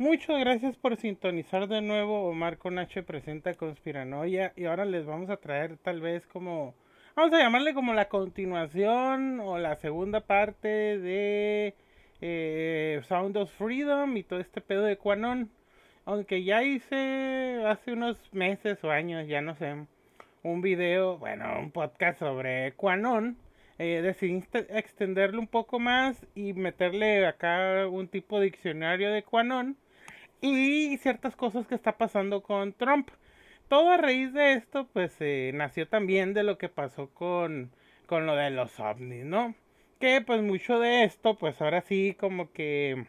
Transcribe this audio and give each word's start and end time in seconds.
Muchas 0.00 0.40
gracias 0.40 0.78
por 0.78 0.96
sintonizar 0.96 1.68
de 1.68 1.82
nuevo. 1.82 2.22
Omar 2.22 2.56
con 2.56 2.78
H 2.78 3.02
presenta 3.02 3.52
Conspiranoia 3.52 4.54
y 4.56 4.64
ahora 4.64 4.86
les 4.86 5.04
vamos 5.04 5.28
a 5.28 5.36
traer 5.36 5.76
tal 5.76 6.00
vez 6.00 6.26
como, 6.26 6.74
vamos 7.14 7.34
a 7.34 7.38
llamarle 7.38 7.74
como 7.74 7.92
la 7.92 8.08
continuación 8.08 9.40
o 9.40 9.58
la 9.58 9.76
segunda 9.76 10.20
parte 10.20 10.68
de 10.68 11.74
eh, 12.22 13.02
Sound 13.08 13.36
of 13.36 13.52
Freedom 13.58 14.16
y 14.16 14.22
todo 14.22 14.40
este 14.40 14.62
pedo 14.62 14.84
de 14.84 14.96
Quanon. 14.96 15.50
Aunque 16.06 16.44
ya 16.44 16.62
hice 16.62 17.62
hace 17.66 17.92
unos 17.92 18.16
meses 18.32 18.82
o 18.82 18.90
años, 18.90 19.28
ya 19.28 19.42
no 19.42 19.54
sé, 19.56 19.84
un 20.42 20.62
video, 20.62 21.18
bueno, 21.18 21.44
un 21.58 21.72
podcast 21.72 22.20
sobre 22.20 22.72
Quanon. 22.72 23.36
Eh, 23.78 24.00
decidí 24.02 24.42
extenderlo 24.70 25.40
un 25.40 25.46
poco 25.46 25.78
más 25.78 26.26
y 26.34 26.54
meterle 26.54 27.26
acá 27.26 27.86
un 27.86 28.08
tipo 28.08 28.38
de 28.38 28.46
diccionario 28.46 29.10
de 29.10 29.22
Quanon 29.24 29.76
y 30.40 30.96
ciertas 30.98 31.36
cosas 31.36 31.66
que 31.66 31.74
está 31.74 31.96
pasando 31.98 32.42
con 32.42 32.72
Trump. 32.72 33.08
Todo 33.68 33.90
a 33.90 33.96
raíz 33.96 34.32
de 34.32 34.54
esto, 34.54 34.88
pues 34.92 35.14
eh, 35.20 35.52
nació 35.54 35.86
también 35.86 36.34
de 36.34 36.42
lo 36.42 36.58
que 36.58 36.68
pasó 36.68 37.08
con, 37.10 37.70
con 38.06 38.26
lo 38.26 38.34
de 38.34 38.50
los 38.50 38.80
ovnis, 38.80 39.24
¿no? 39.24 39.54
Que 40.00 40.20
pues 40.22 40.42
mucho 40.42 40.80
de 40.80 41.04
esto, 41.04 41.36
pues 41.36 41.60
ahora 41.60 41.82
sí 41.82 42.16
como 42.18 42.52
que, 42.52 43.06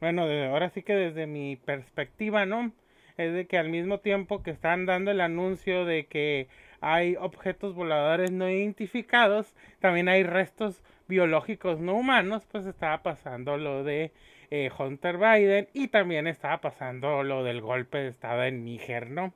bueno, 0.00 0.22
ahora 0.22 0.70
sí 0.70 0.82
que 0.82 0.94
desde 0.94 1.26
mi 1.26 1.56
perspectiva, 1.56 2.46
¿no? 2.46 2.72
Es 3.16 3.32
de 3.32 3.46
que 3.46 3.58
al 3.58 3.70
mismo 3.70 4.00
tiempo 4.00 4.42
que 4.42 4.50
están 4.50 4.86
dando 4.86 5.10
el 5.10 5.20
anuncio 5.20 5.84
de 5.84 6.06
que 6.06 6.48
hay 6.80 7.16
objetos 7.16 7.74
voladores 7.74 8.30
no 8.30 8.48
identificados, 8.48 9.54
también 9.80 10.08
hay 10.08 10.22
restos 10.22 10.82
biológicos 11.08 11.80
no 11.80 11.94
humanos, 11.94 12.46
pues 12.52 12.66
estaba 12.66 13.02
pasando 13.02 13.56
lo 13.56 13.84
de 13.84 14.12
eh, 14.50 14.70
Hunter 14.76 15.18
Biden 15.18 15.68
y 15.72 15.88
también 15.88 16.26
estaba 16.26 16.60
pasando 16.60 17.22
lo 17.22 17.44
del 17.44 17.60
golpe 17.60 17.98
de 17.98 18.08
Estado 18.08 18.44
en 18.44 18.64
Níger, 18.64 19.10
¿no? 19.10 19.32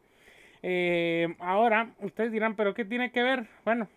Eh, 0.62 1.28
ahora, 1.38 1.94
ustedes 2.00 2.32
dirán, 2.32 2.54
¿pero 2.56 2.74
qué 2.74 2.84
tiene 2.84 3.12
que 3.12 3.22
ver? 3.22 3.46
Bueno, 3.64 3.88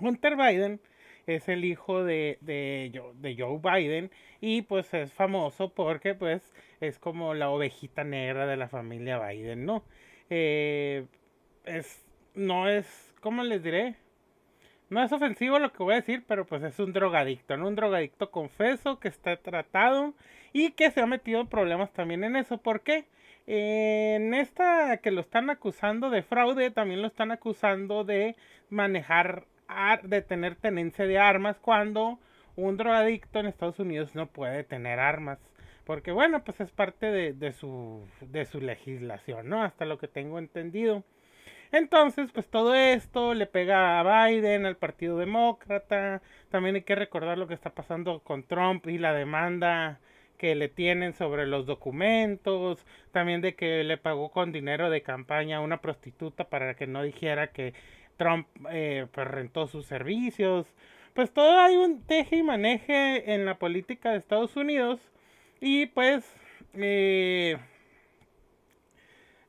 Hunter 0.00 0.36
Biden 0.36 0.80
es 1.26 1.48
el 1.48 1.64
hijo 1.64 2.04
de, 2.04 2.38
de, 2.40 3.36
Joe 3.36 3.60
Biden 3.60 4.10
y 4.40 4.62
pues 4.62 4.92
es 4.94 5.12
famoso 5.12 5.74
porque 5.74 6.14
pues 6.14 6.52
es 6.80 6.98
como 6.98 7.34
la 7.34 7.50
ovejita 7.50 8.04
negra 8.04 8.46
de 8.46 8.56
la 8.56 8.68
familia 8.68 9.18
Biden, 9.18 9.66
¿no? 9.66 9.84
Eh, 10.30 11.06
es, 11.64 12.04
no 12.34 12.68
es, 12.68 13.14
¿cómo 13.20 13.42
les 13.42 13.62
diré? 13.62 13.96
No 14.88 15.02
es 15.02 15.10
ofensivo 15.10 15.58
lo 15.58 15.72
que 15.72 15.82
voy 15.82 15.94
a 15.94 15.96
decir, 15.96 16.24
pero 16.28 16.46
pues 16.46 16.62
es 16.62 16.78
un 16.78 16.92
drogadicto, 16.92 17.56
¿no? 17.56 17.66
Un 17.66 17.74
drogadicto 17.74 18.30
confeso 18.30 19.00
que 19.00 19.08
está 19.08 19.36
tratado 19.36 20.14
y 20.52 20.70
que 20.72 20.92
se 20.92 21.00
ha 21.00 21.06
metido 21.06 21.40
en 21.40 21.48
problemas 21.48 21.92
también 21.92 22.22
en 22.22 22.36
eso. 22.36 22.58
¿Por 22.58 22.82
qué? 22.82 23.06
En 23.46 24.32
esta 24.34 24.98
que 24.98 25.10
lo 25.10 25.20
están 25.20 25.50
acusando 25.50 26.08
de 26.10 26.22
fraude, 26.22 26.70
también 26.70 27.02
lo 27.02 27.08
están 27.08 27.32
acusando 27.32 28.04
de 28.04 28.36
manejar, 28.70 29.46
de 30.04 30.22
tener 30.22 30.54
tenencia 30.54 31.06
de 31.06 31.18
armas 31.18 31.58
cuando 31.58 32.20
un 32.54 32.76
drogadicto 32.76 33.40
en 33.40 33.46
Estados 33.46 33.78
Unidos 33.80 34.14
no 34.14 34.28
puede 34.28 34.62
tener 34.64 35.00
armas. 35.00 35.38
Porque 35.84 36.10
bueno, 36.10 36.42
pues 36.44 36.60
es 36.60 36.70
parte 36.70 37.06
de, 37.10 37.52
su 37.52 38.00
legislación, 38.60 39.48
¿no? 39.48 39.62
Hasta 39.62 39.84
lo 39.84 39.98
que 39.98 40.08
tengo 40.08 40.38
entendido. 40.38 41.04
Entonces, 41.72 42.30
pues 42.32 42.48
todo 42.48 42.74
esto 42.74 43.34
le 43.34 43.46
pega 43.46 44.00
a 44.00 44.28
Biden, 44.28 44.66
al 44.66 44.76
Partido 44.76 45.18
Demócrata. 45.18 46.22
También 46.50 46.76
hay 46.76 46.82
que 46.82 46.94
recordar 46.94 47.38
lo 47.38 47.48
que 47.48 47.54
está 47.54 47.70
pasando 47.70 48.20
con 48.20 48.44
Trump 48.44 48.86
y 48.86 48.98
la 48.98 49.12
demanda 49.12 50.00
que 50.36 50.54
le 50.54 50.68
tienen 50.68 51.14
sobre 51.14 51.46
los 51.46 51.66
documentos, 51.66 52.84
también 53.12 53.40
de 53.40 53.54
que 53.54 53.84
le 53.84 53.96
pagó 53.96 54.30
con 54.30 54.52
dinero 54.52 54.90
de 54.90 55.02
campaña 55.02 55.58
a 55.58 55.60
una 55.60 55.80
prostituta 55.80 56.48
para 56.48 56.74
que 56.74 56.86
no 56.86 57.02
dijera 57.02 57.48
que 57.48 57.74
Trump 58.16 58.46
eh, 58.70 59.06
pues, 59.12 59.28
rentó 59.28 59.66
sus 59.66 59.86
servicios. 59.86 60.72
Pues 61.14 61.32
todo 61.32 61.58
hay 61.60 61.76
un 61.76 62.02
teje 62.02 62.36
y 62.36 62.42
maneje 62.42 63.32
en 63.32 63.46
la 63.46 63.58
política 63.58 64.10
de 64.12 64.18
Estados 64.18 64.56
Unidos 64.56 65.00
y 65.60 65.86
pues 65.86 66.24
eh, 66.74 67.56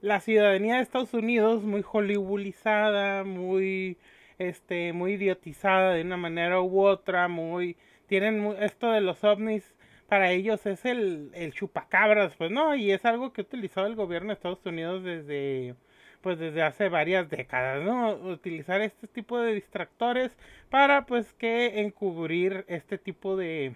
la 0.02 0.20
ciudadanía 0.20 0.76
de 0.76 0.82
Estados 0.82 1.14
Unidos 1.14 1.64
muy 1.64 1.82
hollywoodizada, 1.82 3.24
muy 3.24 3.98
este 4.38 4.94
muy 4.94 5.14
idiotizada 5.14 5.94
de 5.94 6.02
una 6.04 6.18
manera 6.18 6.62
u 6.62 6.82
otra, 6.86 7.28
muy 7.28 7.76
tienen 8.08 8.56
esto 8.60 8.92
de 8.92 9.02
los 9.02 9.24
ovnis 9.24 9.76
para 10.08 10.32
ellos 10.32 10.66
es 10.66 10.86
el, 10.86 11.32
el 11.34 11.54
chupacabras, 11.54 12.36
pues 12.36 12.50
no, 12.52 12.76
y 12.76 12.92
es 12.92 13.04
algo 13.06 13.34
que 13.34 13.42
ha 13.42 13.44
utilizado 13.44 13.88
el 13.88 13.96
gobierno 13.96 14.30
de 14.30 14.36
Estados 14.36 14.66
Unidos 14.66 15.04
desde 15.04 15.76
pues 16.22 16.40
desde 16.40 16.64
hace 16.64 16.90
varias 16.90 17.30
décadas, 17.30 17.84
¿no? 17.84 18.12
Utilizar 18.14 18.82
este 18.82 19.08
tipo 19.08 19.40
de 19.40 19.54
distractores 19.54 20.32
para 20.70 21.06
pues 21.06 21.34
que 21.34 21.80
encubrir 21.82 22.66
este 22.68 22.98
tipo 22.98 23.38
de 23.38 23.76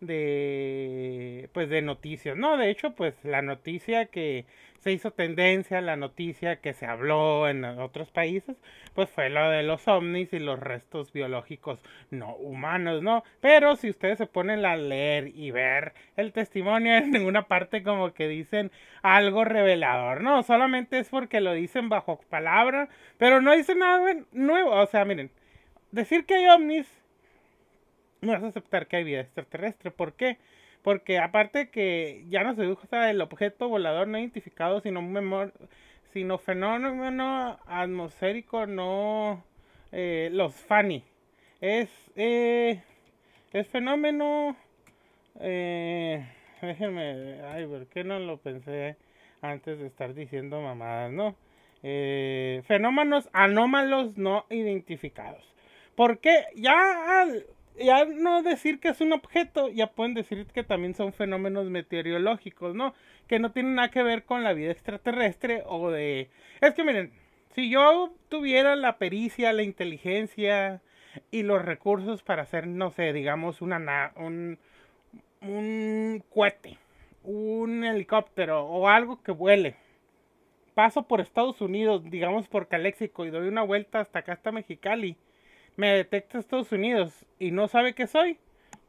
de 0.00 1.48
pues 1.52 1.68
de 1.68 1.82
noticias, 1.82 2.36
¿no? 2.36 2.56
De 2.56 2.70
hecho, 2.70 2.94
pues 2.94 3.14
la 3.24 3.42
noticia 3.42 4.06
que 4.06 4.46
se 4.80 4.92
hizo 4.92 5.10
tendencia, 5.10 5.80
la 5.82 5.96
noticia 5.96 6.56
que 6.56 6.72
se 6.72 6.86
habló 6.86 7.48
en 7.48 7.64
otros 7.64 8.10
países, 8.10 8.56
pues 8.94 9.10
fue 9.10 9.28
lo 9.28 9.50
de 9.50 9.62
los 9.62 9.86
ovnis 9.88 10.32
y 10.32 10.38
los 10.38 10.58
restos 10.58 11.12
biológicos 11.12 11.80
no 12.10 12.34
humanos, 12.36 13.02
¿no? 13.02 13.22
Pero 13.40 13.76
si 13.76 13.90
ustedes 13.90 14.18
se 14.18 14.26
ponen 14.26 14.64
a 14.64 14.76
leer 14.76 15.28
y 15.34 15.50
ver 15.50 15.92
el 16.16 16.32
testimonio 16.32 16.94
en 16.96 17.10
ninguna 17.10 17.46
parte 17.46 17.82
como 17.82 18.14
que 18.14 18.26
dicen 18.28 18.72
algo 19.02 19.44
revelador, 19.44 20.22
¿no? 20.22 20.42
Solamente 20.42 20.98
es 20.98 21.10
porque 21.10 21.40
lo 21.40 21.52
dicen 21.52 21.88
bajo 21.90 22.20
palabra, 22.30 22.88
pero 23.18 23.40
no 23.42 23.52
dicen 23.52 23.80
nada 23.80 24.14
nuevo, 24.32 24.70
o 24.70 24.86
sea, 24.86 25.04
miren, 25.04 25.30
decir 25.92 26.24
que 26.24 26.34
hay 26.34 26.46
ovnis 26.48 26.99
no 28.20 28.34
es 28.34 28.42
aceptar 28.42 28.86
que 28.86 28.96
hay 28.96 29.04
vida 29.04 29.20
extraterrestre. 29.20 29.90
¿Por 29.90 30.14
qué? 30.14 30.38
Porque 30.82 31.18
aparte 31.18 31.70
que 31.70 32.24
ya 32.28 32.42
no 32.42 32.54
se 32.54 32.66
usa 32.66 33.10
el 33.10 33.20
objeto 33.20 33.68
volador 33.68 34.08
no 34.08 34.18
identificado, 34.18 34.80
sino, 34.80 35.02
memor 35.02 35.52
sino 36.12 36.38
fenómeno 36.38 37.58
atmosférico, 37.66 38.66
no 38.66 39.44
eh, 39.92 40.30
los 40.32 40.54
FANI. 40.54 41.04
Es, 41.60 41.90
eh, 42.16 42.82
es 43.52 43.68
fenómeno... 43.68 44.56
Eh, 45.40 46.26
déjenme... 46.62 47.42
Ay, 47.42 47.66
¿por 47.66 47.86
qué 47.86 48.02
no 48.04 48.18
lo 48.18 48.38
pensé 48.38 48.96
antes 49.42 49.78
de 49.78 49.86
estar 49.86 50.14
diciendo 50.14 50.60
mamadas, 50.60 51.12
no? 51.12 51.36
Eh, 51.82 52.62
fenómenos 52.66 53.28
anómalos 53.32 54.16
no 54.16 54.46
identificados. 54.50 55.44
Porque 55.94 56.44
ya 56.54 57.26
ya 57.78 58.04
no 58.04 58.42
decir 58.42 58.80
que 58.80 58.88
es 58.88 59.00
un 59.00 59.12
objeto, 59.12 59.68
ya 59.68 59.88
pueden 59.88 60.14
decir 60.14 60.46
que 60.46 60.64
también 60.64 60.94
son 60.94 61.12
fenómenos 61.12 61.70
meteorológicos, 61.70 62.74
¿no? 62.74 62.94
Que 63.26 63.38
no 63.38 63.52
tienen 63.52 63.74
nada 63.74 63.90
que 63.90 64.02
ver 64.02 64.24
con 64.24 64.44
la 64.44 64.52
vida 64.52 64.72
extraterrestre 64.72 65.62
o 65.66 65.90
de... 65.90 66.30
Es 66.60 66.74
que 66.74 66.84
miren, 66.84 67.12
si 67.54 67.70
yo 67.70 68.12
tuviera 68.28 68.76
la 68.76 68.98
pericia, 68.98 69.52
la 69.52 69.62
inteligencia 69.62 70.82
y 71.30 71.42
los 71.42 71.64
recursos 71.64 72.22
para 72.22 72.42
hacer, 72.42 72.66
no 72.66 72.90
sé, 72.90 73.12
digamos, 73.12 73.62
una, 73.62 74.12
un, 74.16 74.58
un 75.40 76.22
cohete, 76.32 76.78
un 77.24 77.84
helicóptero 77.84 78.64
o 78.64 78.88
algo 78.88 79.22
que 79.22 79.32
vuele, 79.32 79.76
paso 80.74 81.02
por 81.06 81.20
Estados 81.20 81.60
Unidos, 81.60 82.02
digamos 82.04 82.48
por 82.48 82.68
Caléxico 82.68 83.26
y 83.26 83.30
doy 83.30 83.48
una 83.48 83.62
vuelta 83.62 84.00
hasta 84.00 84.20
acá, 84.20 84.32
hasta 84.34 84.52
Mexicali 84.52 85.16
me 85.76 85.94
detecta 85.94 86.38
Estados 86.38 86.72
Unidos 86.72 87.26
y 87.38 87.50
no 87.50 87.68
sabe 87.68 87.94
que 87.94 88.06
soy, 88.06 88.38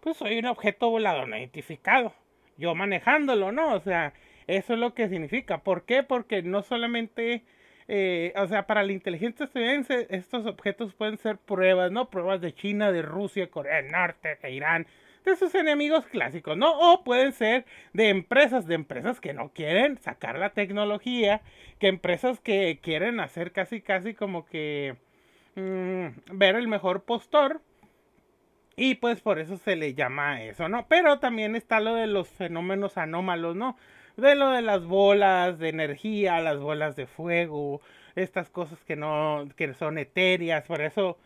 pues 0.01 0.17
soy 0.17 0.39
un 0.39 0.45
objeto 0.45 0.89
volador 0.89 1.27
no 1.27 1.37
identificado. 1.37 2.13
Yo 2.57 2.75
manejándolo, 2.75 3.51
¿no? 3.51 3.73
O 3.73 3.79
sea, 3.79 4.13
eso 4.47 4.73
es 4.73 4.79
lo 4.79 4.93
que 4.93 5.07
significa. 5.07 5.59
¿Por 5.59 5.85
qué? 5.85 6.03
Porque 6.03 6.43
no 6.43 6.61
solamente, 6.61 7.43
eh, 7.87 8.33
o 8.35 8.47
sea, 8.47 8.67
para 8.67 8.83
la 8.83 8.91
inteligencia 8.91 9.45
estadounidense, 9.45 10.07
estos 10.09 10.45
objetos 10.45 10.93
pueden 10.93 11.17
ser 11.17 11.37
pruebas, 11.37 11.91
¿no? 11.91 12.09
Pruebas 12.09 12.41
de 12.41 12.53
China, 12.53 12.91
de 12.91 13.01
Rusia, 13.01 13.49
Corea 13.49 13.81
del 13.81 13.91
Norte, 13.91 14.37
de 14.41 14.51
Irán, 14.51 14.87
de 15.23 15.35
sus 15.35 15.53
enemigos 15.55 16.05
clásicos, 16.07 16.57
¿no? 16.57 16.71
O 16.93 17.03
pueden 17.03 17.31
ser 17.31 17.65
de 17.93 18.09
empresas, 18.09 18.67
de 18.67 18.75
empresas 18.75 19.19
que 19.19 19.33
no 19.33 19.53
quieren 19.53 19.97
sacar 19.99 20.37
la 20.37 20.49
tecnología, 20.51 21.41
que 21.79 21.87
empresas 21.87 22.39
que 22.39 22.79
quieren 22.81 23.19
hacer 23.19 23.51
casi, 23.51 23.81
casi 23.81 24.13
como 24.13 24.45
que 24.45 24.95
Mm, 25.55 26.07
ver 26.31 26.55
el 26.55 26.67
mejor 26.67 27.03
postor. 27.03 27.61
Y 28.75 28.95
pues 28.95 29.21
por 29.21 29.39
eso 29.39 29.57
se 29.57 29.75
le 29.75 29.93
llama 29.93 30.41
eso, 30.43 30.69
¿no? 30.69 30.87
Pero 30.87 31.19
también 31.19 31.55
está 31.55 31.79
lo 31.79 31.93
de 31.95 32.07
los 32.07 32.29
fenómenos 32.29 32.97
anómalos, 32.97 33.55
¿no? 33.55 33.77
De 34.17 34.35
lo 34.35 34.49
de 34.49 34.61
las 34.61 34.85
bolas 34.85 35.59
de 35.59 35.69
energía, 35.69 36.39
las 36.39 36.59
bolas 36.59 36.95
de 36.95 37.05
fuego, 37.05 37.81
estas 38.15 38.49
cosas 38.49 38.83
que 38.85 38.95
no, 38.95 39.47
que 39.55 39.73
son 39.73 39.97
etéreas, 39.97 40.65
por 40.65 40.81
eso 40.81 41.17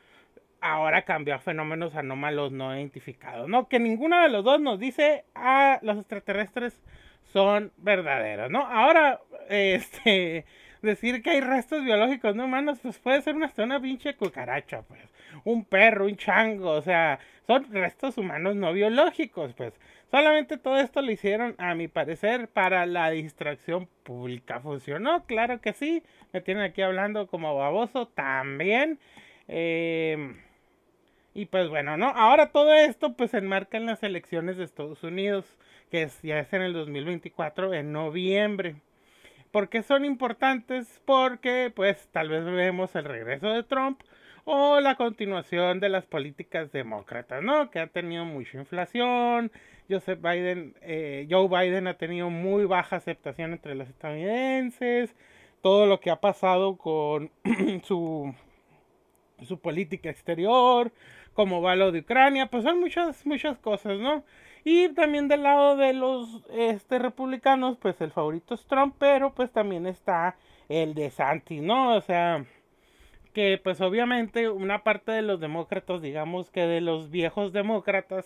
ahora 0.61 1.03
cambió 1.03 1.35
a 1.35 1.39
fenómenos 1.39 1.95
anómalos 1.95 2.51
no 2.51 2.75
identificados, 2.75 3.47
¿no? 3.47 3.67
Que 3.67 3.79
ninguno 3.79 4.21
de 4.21 4.29
los 4.29 4.43
dos 4.43 4.59
nos 4.59 4.79
dice, 4.79 5.25
ah, 5.35 5.79
los 5.83 5.97
extraterrestres 5.97 6.81
son 7.31 7.71
verdaderos, 7.77 8.49
¿no? 8.49 8.65
Ahora, 8.65 9.21
este, 9.49 10.45
decir 10.85 11.21
que 11.21 11.31
hay 11.31 11.41
restos 11.41 11.83
biológicos 11.83 12.35
no 12.35 12.45
humanos, 12.45 12.79
pues 12.81 12.99
puede 12.99 13.21
ser 13.21 13.35
una, 13.35 13.51
una 13.57 13.79
pinche 13.81 14.15
cucaracha, 14.15 14.83
pues, 14.83 15.01
un 15.43 15.65
perro, 15.65 16.05
un 16.05 16.15
chango, 16.15 16.71
o 16.71 16.81
sea, 16.81 17.19
son 17.47 17.71
restos 17.71 18.17
humanos 18.17 18.55
no 18.55 18.73
biológicos, 18.73 19.53
pues. 19.53 19.73
Solamente 20.11 20.57
todo 20.57 20.77
esto 20.77 21.01
lo 21.01 21.11
hicieron, 21.11 21.55
a 21.57 21.75
mi 21.75 21.87
parecer, 21.87 22.47
para 22.47 22.85
la 22.85 23.09
distracción 23.09 23.89
pública. 24.03 24.61
¿Funcionó? 24.61 25.25
Claro 25.25 25.59
que 25.59 25.73
sí. 25.73 26.03
Me 26.31 26.41
tienen 26.41 26.63
aquí 26.63 26.81
hablando 26.81 27.27
como 27.27 27.55
baboso 27.55 28.07
también. 28.07 28.99
Eh, 29.47 30.35
y 31.33 31.47
pues 31.47 31.67
bueno, 31.69 31.97
¿no? 31.97 32.07
Ahora 32.07 32.51
todo 32.51 32.73
esto 32.73 33.13
pues 33.13 33.31
se 33.31 33.39
enmarca 33.39 33.77
en 33.77 33.85
las 33.85 34.03
elecciones 34.03 34.55
de 34.55 34.63
Estados 34.63 35.03
Unidos, 35.03 35.45
que 35.91 36.07
ya 36.23 36.39
es 36.39 36.53
en 36.53 36.61
el 36.61 36.71
2024, 36.73 37.73
en 37.73 37.91
noviembre. 37.91 38.75
¿Por 39.55 39.69
qué 39.69 39.83
son 39.83 40.03
importantes? 40.03 41.01
Porque 41.05 41.71
pues 41.73 42.09
tal 42.11 42.27
vez 42.27 42.43
vemos 42.43 42.93
el 42.93 43.05
regreso 43.05 43.47
de 43.47 43.63
Trump 43.63 44.01
o 44.43 44.81
la 44.81 44.95
continuación 44.95 45.79
de 45.79 45.87
las 45.87 46.05
políticas 46.05 46.73
demócratas, 46.73 47.41
¿no? 47.41 47.71
Que 47.71 47.79
han 47.79 47.87
tenido 47.87 48.25
mucha 48.25 48.57
inflación. 48.57 49.53
Joseph 49.89 50.19
Biden, 50.21 50.75
eh, 50.81 51.25
Joe 51.29 51.47
Biden 51.47 51.87
ha 51.87 51.93
tenido 51.93 52.29
muy 52.29 52.65
baja 52.65 52.97
aceptación 52.97 53.53
entre 53.53 53.75
los 53.75 53.87
estadounidenses. 53.87 55.15
Todo 55.61 55.85
lo 55.85 56.01
que 56.01 56.11
ha 56.11 56.19
pasado 56.19 56.75
con 56.75 57.31
su, 57.85 58.35
su 59.41 59.57
política 59.61 60.09
exterior, 60.09 60.91
como 61.33 61.61
va 61.61 61.77
lo 61.77 61.93
de 61.93 61.99
Ucrania, 61.99 62.47
pues 62.47 62.63
son 62.63 62.81
muchas, 62.81 63.25
muchas 63.25 63.57
cosas, 63.59 63.99
¿no? 63.99 64.25
Y 64.67 64.89
también 64.89 65.27
del 65.27 65.43
lado 65.43 65.77
de 65.77 65.93
los 65.93 66.41
este, 66.51 66.97
republicanos, 66.97 67.77
pues 67.77 68.01
el 68.01 68.09
favorito 68.09 68.55
es 68.55 68.65
Trump, 68.65 68.95
pero 68.97 69.31
pues 69.31 69.51
también 69.51 69.85
está 69.85 70.37
el 70.69 70.95
de 70.95 71.11
Santi, 71.11 71.61
¿no? 71.61 71.95
O 71.95 72.01
sea, 72.01 72.43
que 73.31 73.59
pues 73.63 73.79
obviamente 73.79 74.49
una 74.49 74.83
parte 74.83 75.11
de 75.11 75.21
los 75.21 75.39
demócratas, 75.39 76.01
digamos 76.01 76.49
que 76.49 76.61
de 76.61 76.81
los 76.81 77.11
viejos 77.11 77.53
demócratas 77.53 78.25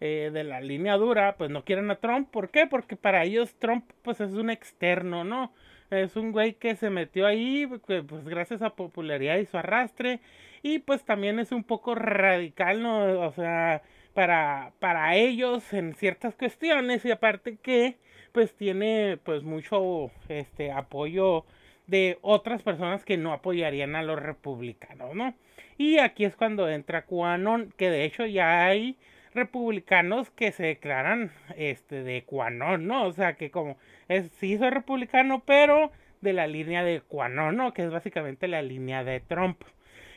eh, 0.00 0.30
de 0.32 0.42
la 0.42 0.62
línea 0.62 0.96
dura, 0.96 1.36
pues 1.36 1.50
no 1.50 1.64
quieren 1.66 1.90
a 1.90 1.96
Trump. 1.96 2.30
¿Por 2.30 2.48
qué? 2.48 2.66
Porque 2.66 2.96
para 2.96 3.24
ellos 3.24 3.54
Trump 3.58 3.84
pues 4.02 4.22
es 4.22 4.32
un 4.32 4.48
externo, 4.48 5.22
¿no? 5.22 5.52
Es 5.90 6.16
un 6.16 6.32
güey 6.32 6.54
que 6.54 6.76
se 6.76 6.88
metió 6.88 7.26
ahí, 7.26 7.66
pues 7.66 8.24
gracias 8.24 8.62
a 8.62 8.74
popularidad 8.74 9.36
y 9.36 9.44
su 9.44 9.58
arrastre. 9.58 10.20
Y 10.62 10.78
pues 10.78 11.04
también 11.04 11.38
es 11.40 11.52
un 11.52 11.62
poco 11.62 11.94
radical, 11.94 12.82
¿no? 12.82 13.20
O 13.20 13.32
sea, 13.32 13.82
para, 14.14 14.72
para 14.78 15.16
ellos 15.16 15.72
en 15.72 15.94
ciertas 15.94 16.34
cuestiones. 16.34 17.04
Y 17.04 17.10
aparte 17.10 17.56
que 17.56 17.96
pues 18.32 18.54
tiene 18.54 19.18
pues 19.22 19.42
mucho 19.44 20.10
este 20.28 20.72
apoyo 20.72 21.44
de 21.86 22.18
otras 22.22 22.62
personas 22.62 23.04
que 23.04 23.16
no 23.16 23.32
apoyarían 23.32 23.94
a 23.94 24.02
los 24.02 24.20
republicanos, 24.20 25.14
¿no? 25.14 25.34
Y 25.76 25.98
aquí 25.98 26.24
es 26.24 26.34
cuando 26.34 26.68
entra 26.68 27.04
QAnon, 27.04 27.72
que 27.76 27.90
de 27.90 28.04
hecho 28.04 28.26
ya 28.26 28.66
hay 28.66 28.96
republicanos 29.34 30.30
que 30.30 30.52
se 30.52 30.64
declaran 30.64 31.32
este 31.56 32.02
de 32.02 32.24
QAnon, 32.24 32.86
¿no? 32.86 33.04
O 33.04 33.12
sea, 33.12 33.34
que 33.34 33.50
como 33.50 33.76
es 34.08 34.30
sí 34.38 34.56
soy 34.56 34.70
republicano, 34.70 35.42
pero 35.44 35.90
de 36.20 36.32
la 36.32 36.46
línea 36.46 36.82
de 36.82 37.02
QAnon, 37.02 37.56
¿no? 37.56 37.74
Que 37.74 37.84
es 37.84 37.90
básicamente 37.90 38.48
la 38.48 38.62
línea 38.62 39.04
de 39.04 39.20
Trump. 39.20 39.62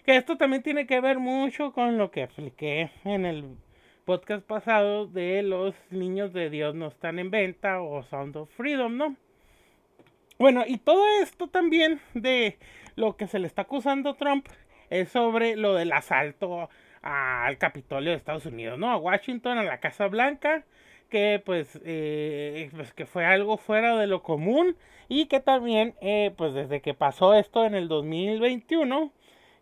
Que 0.06 0.16
esto 0.16 0.38
también 0.38 0.64
tiene 0.64 0.88
que 0.88 1.02
ver 1.02 1.20
mucho 1.20 1.74
con 1.74 1.98
lo 1.98 2.12
que 2.12 2.24
expliqué 2.24 2.92
en 3.04 3.26
el 3.26 3.58
podcast 4.08 4.48
pasado 4.48 5.06
de 5.06 5.44
los 5.44 5.76
niños 5.90 6.32
de 6.32 6.50
Dios 6.50 6.74
no 6.74 6.88
están 6.88 7.20
en 7.20 7.30
venta 7.30 7.82
o 7.82 8.04
Sound 8.04 8.38
of 8.38 8.50
Freedom, 8.56 8.96
¿no? 8.96 9.18
Bueno, 10.40 10.64
y 10.66 10.78
todo 10.78 11.06
esto 11.22 11.50
también 11.50 12.00
de 12.14 12.58
lo 12.96 13.18
que 13.18 13.28
se 13.28 13.38
le 13.38 13.48
está 13.48 13.64
acusando 13.64 14.12
a 14.12 14.16
Trump 14.16 14.48
es 14.90 15.10
sobre 15.10 15.58
lo 15.58 15.76
del 15.76 15.92
asalto 15.92 16.70
al 17.02 17.58
Capitolio 17.58 18.12
de 18.12 18.16
Estados 18.16 18.46
Unidos, 18.46 18.80
¿no? 18.80 18.90
A 18.92 18.96
Washington, 18.96 19.58
a 19.58 19.64
la 19.64 19.82
Casa 19.82 20.08
Blanca, 20.08 20.64
que 21.10 21.42
pues, 21.46 21.78
eh, 21.84 22.70
pues 22.74 22.94
que 22.94 23.06
fue 23.06 23.26
algo 23.26 23.58
fuera 23.58 23.98
de 23.98 24.08
lo 24.08 24.24
común 24.24 24.78
y 25.10 25.26
que 25.26 25.42
también, 25.42 25.96
eh, 26.00 26.34
pues 26.38 26.54
desde 26.54 26.80
que 26.80 26.94
pasó 26.94 27.34
esto 27.34 27.66
en 27.66 27.76
el 27.76 27.90
2021, 27.90 29.12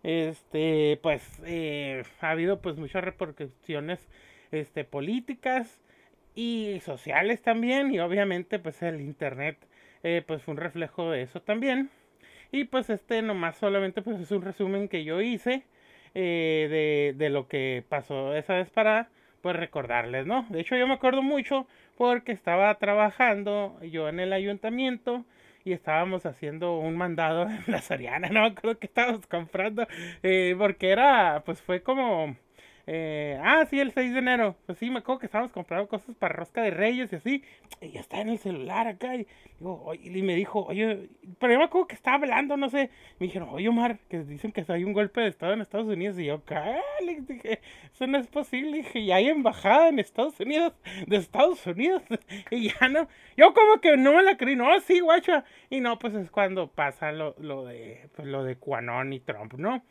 este, 0.03 0.99
pues 1.01 1.41
eh, 1.47 2.03
ha 2.21 2.29
habido 2.29 2.61
pues 2.61 2.75
muchas 2.77 3.03
repercusiones 3.03 4.07
este, 4.51 4.83
políticas 4.83 5.79
y 6.35 6.79
sociales 6.83 7.41
también 7.41 7.93
y 7.93 7.99
obviamente 7.99 8.59
pues 8.59 8.81
el 8.81 9.01
internet 9.01 9.57
pues 10.27 10.43
fue 10.43 10.53
un 10.53 10.59
reflejo 10.59 11.09
de 11.09 11.23
eso 11.23 11.41
también 11.41 11.89
y 12.51 12.65
pues 12.65 12.89
este 12.89 13.21
nomás 13.21 13.57
solamente 13.57 14.01
pues 14.01 14.19
es 14.19 14.31
un 14.31 14.41
resumen 14.41 14.87
que 14.87 15.03
yo 15.03 15.21
hice 15.21 15.63
eh, 16.13 16.67
de, 16.69 17.17
de, 17.17 17.29
lo 17.29 17.47
que 17.47 17.83
pasó 17.89 18.35
esa 18.35 18.53
vez 18.55 18.69
para 18.69 19.09
pues 19.41 19.55
recordarles, 19.55 20.25
¿no? 20.25 20.45
De 20.49 20.61
hecho 20.61 20.75
yo 20.77 20.87
me 20.87 20.93
acuerdo 20.93 21.21
mucho 21.21 21.67
porque 21.97 22.31
estaba 22.31 22.73
trabajando 22.75 23.77
yo 23.83 24.07
en 24.07 24.19
el 24.19 24.31
ayuntamiento 24.33 25.25
y 25.65 25.73
estábamos 25.73 26.25
haciendo 26.25 26.77
un 26.79 26.95
mandado 26.95 27.43
en 27.43 27.63
la 27.67 27.81
Soriana, 27.81 28.29
no 28.29 28.45
acuerdo 28.45 28.79
que 28.79 28.87
estábamos 28.87 29.27
comprando, 29.27 29.87
eh, 30.23 30.55
porque 30.57 30.89
era, 30.91 31.43
pues 31.45 31.61
fue 31.61 31.81
como 31.81 32.37
eh, 32.87 33.39
ah, 33.43 33.65
sí, 33.67 33.79
el 33.79 33.91
6 33.91 34.13
de 34.13 34.19
enero. 34.19 34.55
Pues 34.65 34.77
sí, 34.77 34.89
me 34.89 34.99
acuerdo 34.99 35.19
que 35.19 35.25
estábamos 35.25 35.51
comprando 35.51 35.87
cosas 35.87 36.15
para 36.15 36.35
rosca 36.35 36.61
de 36.61 36.69
reyes 36.69 37.11
y 37.11 37.15
así. 37.15 37.43
Y 37.81 37.91
ya 37.91 38.01
está 38.01 38.21
en 38.21 38.29
el 38.29 38.37
celular 38.37 38.87
acá. 38.87 39.15
Y, 39.15 39.27
digo, 39.59 39.91
y 39.95 40.21
me 40.21 40.35
dijo, 40.35 40.65
oye, 40.65 41.09
pero 41.39 41.53
yo 41.53 41.59
me 41.59 41.65
acuerdo 41.65 41.87
que 41.87 41.95
estaba 41.95 42.17
hablando, 42.17 42.57
no 42.57 42.69
sé. 42.69 42.91
Me 43.19 43.27
dijeron, 43.27 43.49
oye, 43.51 43.67
Omar, 43.69 43.97
que 44.07 44.19
dicen 44.19 44.51
que 44.51 44.63
hay 44.67 44.83
un 44.83 44.93
golpe 44.93 45.21
de 45.21 45.29
Estado 45.29 45.53
en 45.53 45.61
Estados 45.61 45.87
Unidos. 45.87 46.19
Y 46.19 46.25
yo. 46.25 46.41
Le 47.03 47.21
dije, 47.21 47.59
eso 47.91 48.05
no 48.07 48.19
es 48.19 48.27
posible. 48.27 48.77
dije, 48.77 48.99
y 48.99 49.11
hay 49.11 49.29
embajada 49.29 49.89
en 49.89 49.99
Estados 49.99 50.39
Unidos, 50.39 50.73
de 51.07 51.17
Estados 51.17 51.65
Unidos. 51.65 52.03
y 52.51 52.69
ya 52.69 52.87
no. 52.87 53.07
Yo 53.35 53.53
como 53.53 53.81
que 53.81 53.97
no 53.97 54.13
me 54.13 54.21
la 54.21 54.37
creí. 54.37 54.55
No, 54.55 54.79
sí, 54.81 54.99
guacha. 54.99 55.43
Y 55.71 55.79
no, 55.79 55.97
pues 55.97 56.13
es 56.13 56.29
cuando 56.29 56.67
pasa 56.67 57.11
lo, 57.11 57.35
lo 57.39 57.65
de, 57.65 58.09
pues 58.15 58.27
lo 58.27 58.43
de 58.43 58.57
Quanon 58.57 59.11
y 59.13 59.19
Trump, 59.21 59.53
¿no? 59.53 59.83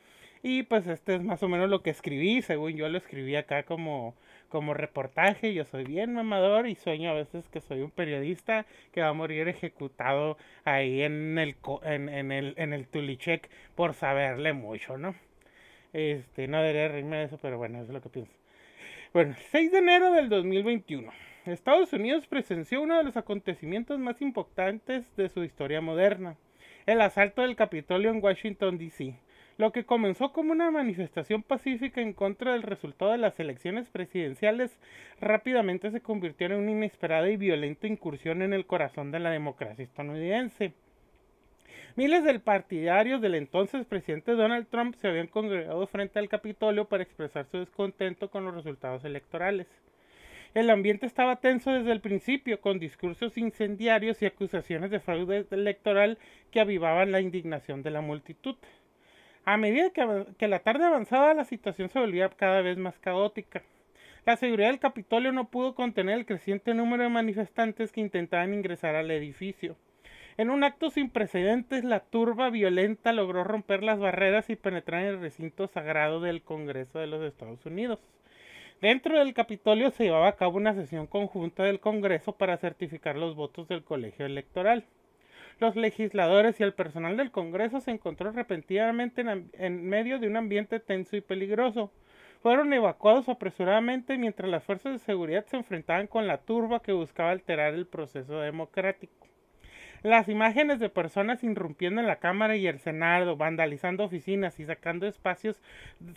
Y 0.46 0.64
pues 0.64 0.86
este 0.86 1.14
es 1.14 1.22
más 1.22 1.42
o 1.42 1.48
menos 1.48 1.70
lo 1.70 1.80
que 1.80 1.88
escribí, 1.88 2.42
según 2.42 2.76
yo 2.76 2.86
lo 2.90 2.98
escribí 2.98 3.34
acá 3.34 3.62
como, 3.62 4.14
como 4.50 4.74
reportaje. 4.74 5.54
Yo 5.54 5.64
soy 5.64 5.84
bien 5.84 6.12
mamador 6.12 6.68
y 6.68 6.74
sueño 6.74 7.08
a 7.08 7.14
veces 7.14 7.48
que 7.48 7.62
soy 7.62 7.80
un 7.80 7.90
periodista 7.90 8.66
que 8.92 9.00
va 9.00 9.08
a 9.08 9.14
morir 9.14 9.48
ejecutado 9.48 10.36
ahí 10.66 11.00
en 11.00 11.38
el, 11.38 11.56
en, 11.84 12.10
en 12.10 12.30
el, 12.30 12.52
en 12.58 12.74
el 12.74 12.86
Tulichek 12.86 13.48
por 13.74 13.94
saberle 13.94 14.52
mucho, 14.52 14.98
¿no? 14.98 15.14
Este, 15.94 16.46
no 16.46 16.60
debería 16.60 16.88
reírme 16.88 17.16
de 17.16 17.24
eso, 17.24 17.38
pero 17.40 17.56
bueno, 17.56 17.78
eso 17.78 17.86
es 17.86 17.94
lo 17.94 18.02
que 18.02 18.10
pienso. 18.10 18.32
Bueno, 19.14 19.34
6 19.50 19.72
de 19.72 19.78
enero 19.78 20.12
del 20.12 20.28
2021. 20.28 21.10
Estados 21.46 21.90
Unidos 21.94 22.26
presenció 22.26 22.82
uno 22.82 22.98
de 22.98 23.04
los 23.04 23.16
acontecimientos 23.16 23.98
más 23.98 24.20
importantes 24.20 25.06
de 25.16 25.30
su 25.30 25.42
historia 25.42 25.80
moderna, 25.80 26.36
el 26.84 27.00
asalto 27.00 27.40
del 27.40 27.56
Capitolio 27.56 28.10
en 28.10 28.22
Washington, 28.22 28.76
D.C. 28.76 29.14
Lo 29.56 29.70
que 29.70 29.84
comenzó 29.84 30.32
como 30.32 30.50
una 30.50 30.72
manifestación 30.72 31.44
pacífica 31.44 32.00
en 32.00 32.12
contra 32.12 32.52
del 32.52 32.62
resultado 32.62 33.12
de 33.12 33.18
las 33.18 33.38
elecciones 33.38 33.88
presidenciales 33.88 34.80
rápidamente 35.20 35.92
se 35.92 36.00
convirtió 36.00 36.48
en 36.48 36.54
una 36.54 36.72
inesperada 36.72 37.30
y 37.30 37.36
violenta 37.36 37.86
incursión 37.86 38.42
en 38.42 38.52
el 38.52 38.66
corazón 38.66 39.12
de 39.12 39.20
la 39.20 39.30
democracia 39.30 39.84
estadounidense. 39.84 40.72
Miles 41.94 42.24
de 42.24 42.40
partidarios 42.40 43.20
del 43.20 43.36
entonces 43.36 43.86
presidente 43.86 44.32
Donald 44.32 44.66
Trump 44.66 44.96
se 44.96 45.06
habían 45.06 45.28
congregado 45.28 45.86
frente 45.86 46.18
al 46.18 46.28
Capitolio 46.28 46.86
para 46.86 47.04
expresar 47.04 47.46
su 47.46 47.58
descontento 47.58 48.30
con 48.30 48.44
los 48.44 48.54
resultados 48.54 49.04
electorales. 49.04 49.68
El 50.54 50.70
ambiente 50.70 51.06
estaba 51.06 51.36
tenso 51.36 51.70
desde 51.70 51.92
el 51.92 52.00
principio, 52.00 52.60
con 52.60 52.80
discursos 52.80 53.38
incendiarios 53.38 54.20
y 54.22 54.26
acusaciones 54.26 54.90
de 54.90 54.98
fraude 54.98 55.46
electoral 55.52 56.18
que 56.50 56.60
avivaban 56.60 57.12
la 57.12 57.20
indignación 57.20 57.84
de 57.84 57.90
la 57.92 58.00
multitud. 58.00 58.56
A 59.46 59.58
medida 59.58 59.90
que, 59.90 60.48
la 60.48 60.60
tarde 60.60 60.84
avanzaba, 60.84 61.34
la 61.34 61.44
situación 61.44 61.90
se 61.90 61.98
volvía 61.98 62.30
cada 62.30 62.62
vez 62.62 62.78
más 62.78 62.98
caótica. 62.98 63.62
La 64.24 64.36
seguridad 64.36 64.68
del 64.68 64.78
Capitolio 64.78 65.32
no 65.32 65.50
pudo 65.50 65.74
contener 65.74 66.16
el 66.16 66.24
creciente 66.24 66.72
número 66.72 67.02
de 67.02 67.10
manifestantes 67.10 67.92
que 67.92 68.00
intentaban 68.00 68.54
ingresar 68.54 68.94
al 68.94 69.10
edificio. 69.10 69.76
En 70.38 70.48
un 70.48 70.64
acto 70.64 70.88
sin 70.88 71.10
precedentes, 71.10 71.84
la 71.84 72.00
turba 72.00 72.48
violenta 72.48 73.12
logró 73.12 73.44
romper 73.44 73.82
las 73.82 73.98
barreras 73.98 74.48
y 74.48 74.56
penetrar 74.56 75.02
en 75.02 75.08
el 75.08 75.20
recinto 75.20 75.66
sagrado 75.68 76.20
del 76.20 76.40
Congreso 76.42 76.98
de 76.98 77.06
los 77.06 77.22
Estados 77.22 77.66
Unidos. 77.66 78.00
Dentro 78.80 79.18
del 79.18 79.34
Capitolio 79.34 79.90
se 79.90 80.04
llevaba 80.04 80.28
a 80.28 80.36
cabo 80.36 80.56
una 80.56 80.72
sesión 80.72 81.06
conjunta 81.06 81.64
del 81.64 81.80
Congreso 81.80 82.32
para 82.32 82.56
certificar 82.56 83.16
los 83.16 83.36
votos 83.36 83.68
del 83.68 83.84
colegio 83.84 84.24
electoral 84.24 84.86
los 85.60 85.76
legisladores 85.76 86.58
y 86.60 86.62
el 86.62 86.74
personal 86.74 87.16
del 87.16 87.30
Congreso 87.30 87.80
se 87.80 87.90
encontró 87.90 88.32
repentinamente 88.32 89.24
en, 89.54 89.88
medio 89.88 90.18
de 90.18 90.26
un 90.26 90.36
ambiente 90.36 90.80
tenso 90.80 91.16
y 91.16 91.20
peligroso. 91.20 91.92
fueron 92.42 92.72
evacuados 92.72 93.28
apresuradamente 93.28 94.18
mientras 94.18 94.50
las 94.50 94.64
fuerzas 94.64 94.92
de 94.92 94.98
seguridad 94.98 95.46
se 95.46 95.56
enfrentaban 95.56 96.06
con 96.06 96.26
la 96.26 96.38
turba 96.38 96.82
que 96.82 96.92
buscaba 96.92 97.30
alterar 97.30 97.72
el 97.74 97.86
proceso 97.86 98.40
democrático. 98.40 99.26
Las 100.04 100.28
imágenes 100.28 100.80
de 100.80 100.90
personas 100.90 101.42
irrumpiendo 101.42 102.02
en 102.02 102.06
la 102.06 102.16
Cámara 102.16 102.56
y 102.56 102.66
el 102.66 102.78
Senado, 102.78 103.38
vandalizando 103.38 104.04
oficinas 104.04 104.60
y 104.60 104.66
sacando 104.66 105.06
espacios 105.06 105.62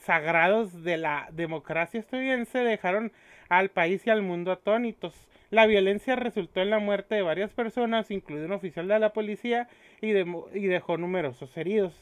sagrados 0.02 0.84
de 0.84 0.98
la 0.98 1.30
democracia 1.32 2.02
estadounidense 2.02 2.60
dejaron 2.60 3.14
al 3.48 3.70
país 3.70 4.06
y 4.06 4.10
al 4.10 4.24
mundo 4.24 4.52
atónitos. 4.52 5.30
La 5.50 5.66
violencia 5.66 6.18
resultó 6.18 6.62
en 6.62 6.70
la 6.70 6.80
muerte 6.80 7.16
de 7.16 7.22
varias 7.22 7.54
personas, 7.54 8.12
incluido 8.12 8.48
un 8.48 8.52
oficial 8.52 8.90
de 8.90 9.00
la 9.00 9.14
policía, 9.14 9.70
y, 10.02 10.12
dejó 10.12 10.98
numerosos 10.98 11.56
heridos. 11.56 11.94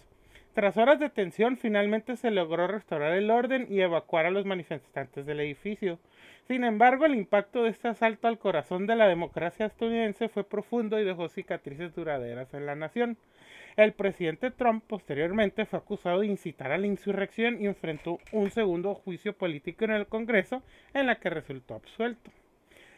Tras 0.56 0.78
horas 0.78 1.00
de 1.00 1.12
tensión, 1.12 1.58
finalmente 1.58 2.16
se 2.16 2.32
logró 2.32 2.66
restaurar 2.66 3.14
el 3.14 3.30
orden 3.30 3.68
y 3.70 3.82
evacuar 3.82 4.26
a 4.26 4.32
los 4.32 4.46
manifestantes 4.46 5.28
del 5.28 5.42
edificio. 5.42 6.00
Sin 6.48 6.64
embargo, 6.64 7.06
el 7.06 7.14
impacto 7.14 7.64
de 7.64 7.70
este 7.70 7.88
asalto 7.88 8.28
al 8.28 8.40
corazón 8.40 8.88
de 8.88 8.96
la 8.96 9.08
democracia 9.08 9.68
estadounidense 9.68 10.28
fue 10.28 10.44
profundo 10.44 11.00
y 11.00 11.04
dejó 11.04 11.30
cicatrices 11.30 11.94
duraderas 11.94 12.52
en 12.56 12.66
la 12.66 12.76
nación. 12.76 13.16
El 13.76 13.94
presidente 13.94 14.50
Trump 14.50 14.84
posteriormente 14.88 15.66
fue 15.66 15.78
acusado 15.78 16.22
de 16.22 16.28
incitar 16.28 16.72
a 16.72 16.80
la 16.80 16.88
insurrección 16.88 17.62
y 17.62 17.68
enfrentó 17.68 18.20
un 18.32 18.50
segundo 18.50 18.96
juicio 18.96 19.34
político 19.34 19.86
en 19.86 19.92
el 19.92 20.08
Congreso 20.08 20.64
en 20.96 21.06
la 21.06 21.20
que 21.20 21.30
resultó 21.30 21.76
absuelto. 21.76 22.32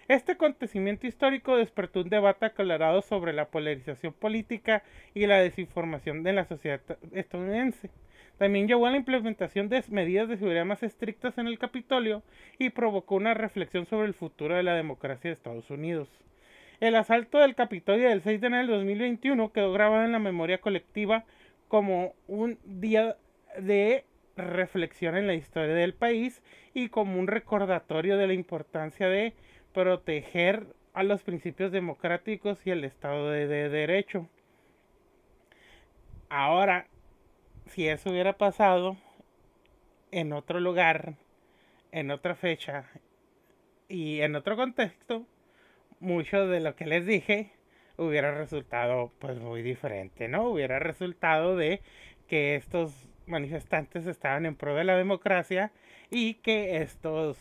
Este 0.07 0.33
acontecimiento 0.33 1.05
histórico 1.05 1.57
despertó 1.57 1.99
un 1.99 2.09
debate 2.09 2.45
acalorado 2.45 3.01
sobre 3.01 3.33
la 3.33 3.49
polarización 3.49 4.13
política 4.13 4.83
y 5.13 5.25
la 5.25 5.41
desinformación 5.41 6.23
de 6.23 6.31
la 6.31 6.45
sociedad 6.45 6.79
estadounidense. 7.11 7.89
También 8.37 8.69
llevó 8.69 8.85
a 8.85 8.91
la 8.91 8.97
implementación 8.97 9.67
de 9.67 9.83
medidas 9.89 10.29
de 10.29 10.37
seguridad 10.37 10.63
más 10.63 10.81
estrictas 10.81 11.37
en 11.37 11.47
el 11.47 11.59
Capitolio 11.59 12.23
y 12.57 12.69
provocó 12.69 13.15
una 13.15 13.33
reflexión 13.33 13.85
sobre 13.85 14.07
el 14.07 14.13
futuro 14.13 14.55
de 14.55 14.63
la 14.63 14.75
democracia 14.75 15.29
de 15.29 15.33
Estados 15.33 15.69
Unidos. 15.69 16.07
El 16.79 16.95
asalto 16.95 17.39
del 17.39 17.55
Capitolio 17.55 18.07
del 18.07 18.21
6 18.21 18.39
de 18.39 18.47
enero 18.47 18.67
del 18.67 18.77
2021 18.77 19.51
quedó 19.51 19.73
grabado 19.73 20.05
en 20.05 20.13
la 20.13 20.19
memoria 20.19 20.59
colectiva 20.59 21.25
como 21.67 22.13
un 22.27 22.59
día 22.63 23.17
de 23.59 24.05
reflexión 24.37 25.17
en 25.17 25.27
la 25.27 25.33
historia 25.33 25.73
del 25.73 25.93
país 25.93 26.41
y 26.73 26.89
como 26.89 27.19
un 27.19 27.27
recordatorio 27.27 28.17
de 28.17 28.27
la 28.27 28.33
importancia 28.33 29.09
de 29.09 29.33
proteger 29.77 30.65
a 30.95 31.03
los 31.03 31.21
principios 31.21 31.71
democráticos 31.71 32.65
y 32.65 32.71
el 32.71 32.83
Estado 32.83 33.29
de, 33.29 33.45
de 33.45 33.69
Derecho. 33.69 34.27
Ahora, 36.29 36.87
si 37.67 37.87
eso 37.87 38.09
hubiera 38.09 38.39
pasado 38.39 38.97
en 40.09 40.33
otro 40.33 40.59
lugar, 40.59 41.13
en 41.91 42.09
otra 42.09 42.33
fecha 42.33 42.89
y 43.87 44.21
en 44.21 44.35
otro 44.35 44.55
contexto, 44.55 45.27
mucho 45.99 46.47
de 46.47 46.59
lo 46.59 46.75
que 46.75 46.87
les 46.87 47.05
dije 47.05 47.51
hubiera 47.97 48.33
resultado 48.33 49.11
pues 49.19 49.37
muy 49.37 49.61
diferente, 49.61 50.27
¿no? 50.27 50.49
Hubiera 50.49 50.79
resultado 50.79 51.55
de 51.55 51.81
que 52.27 52.55
estos 52.55 53.07
manifestantes 53.27 54.07
estaban 54.07 54.47
en 54.47 54.55
pro 54.55 54.73
de 54.73 54.85
la 54.85 54.97
democracia 54.97 55.71
y 56.09 56.33
que 56.35 56.77
estos, 56.77 57.37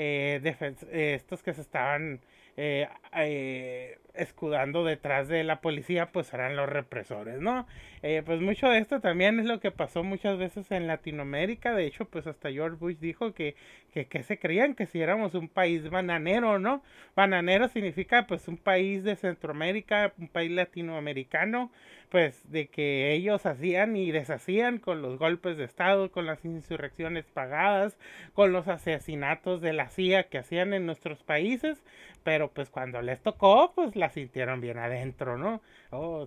eh, 0.00 1.14
estos 1.16 1.42
que 1.42 1.52
se 1.52 1.62
estaban 1.62 2.20
eh, 2.56 2.88
eh, 3.16 3.98
escudando 4.18 4.84
detrás 4.84 5.28
de 5.28 5.44
la 5.44 5.60
policía, 5.60 6.12
pues 6.12 6.32
eran 6.34 6.56
los 6.56 6.68
represores, 6.68 7.40
¿no? 7.40 7.66
Eh, 8.02 8.22
pues 8.24 8.40
mucho 8.40 8.68
de 8.68 8.78
esto 8.78 9.00
también 9.00 9.40
es 9.40 9.46
lo 9.46 9.60
que 9.60 9.70
pasó 9.70 10.04
muchas 10.04 10.38
veces 10.38 10.70
en 10.70 10.86
Latinoamérica. 10.86 11.74
De 11.74 11.86
hecho, 11.86 12.04
pues 12.04 12.26
hasta 12.26 12.50
George 12.50 12.76
Bush 12.78 12.96
dijo 12.98 13.32
que, 13.32 13.56
que, 13.92 14.06
que 14.06 14.22
se 14.22 14.38
creían 14.38 14.74
que 14.74 14.86
si 14.86 15.00
éramos 15.00 15.34
un 15.34 15.48
país 15.48 15.88
bananero, 15.90 16.58
¿no? 16.58 16.82
Bananero 17.16 17.68
significa 17.68 18.26
pues 18.26 18.46
un 18.48 18.56
país 18.56 19.04
de 19.04 19.16
Centroamérica, 19.16 20.12
un 20.18 20.28
país 20.28 20.50
latinoamericano, 20.50 21.70
pues 22.10 22.50
de 22.50 22.68
que 22.68 23.12
ellos 23.12 23.44
hacían 23.46 23.96
y 23.96 24.10
deshacían 24.10 24.78
con 24.78 25.02
los 25.02 25.18
golpes 25.18 25.56
de 25.56 25.64
Estado, 25.64 26.10
con 26.10 26.26
las 26.26 26.44
insurrecciones 26.44 27.26
pagadas, 27.26 27.98
con 28.32 28.52
los 28.52 28.68
asesinatos 28.68 29.60
de 29.60 29.72
la 29.72 29.88
CIA 29.88 30.24
que 30.24 30.38
hacían 30.38 30.72
en 30.72 30.86
nuestros 30.86 31.22
países, 31.22 31.82
pero 32.24 32.50
pues 32.50 32.70
cuando 32.70 33.02
les 33.02 33.20
tocó, 33.20 33.72
pues 33.74 33.96
la 33.96 34.07
sintieron 34.10 34.60
bien 34.60 34.78
adentro, 34.78 35.36
¿no? 35.36 35.60
Oh, 35.90 36.26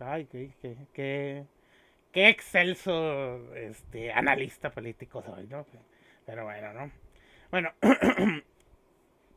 ay, 0.00 0.26
qué, 0.26 0.50
qué, 0.60 0.76
qué, 2.12 2.28
excelso 2.28 3.54
este, 3.54 4.12
analista 4.12 4.70
político 4.70 5.22
soy, 5.22 5.46
¿no? 5.46 5.66
Pero 6.26 6.44
bueno, 6.44 6.72
¿no? 6.72 6.90
Bueno, 7.50 7.72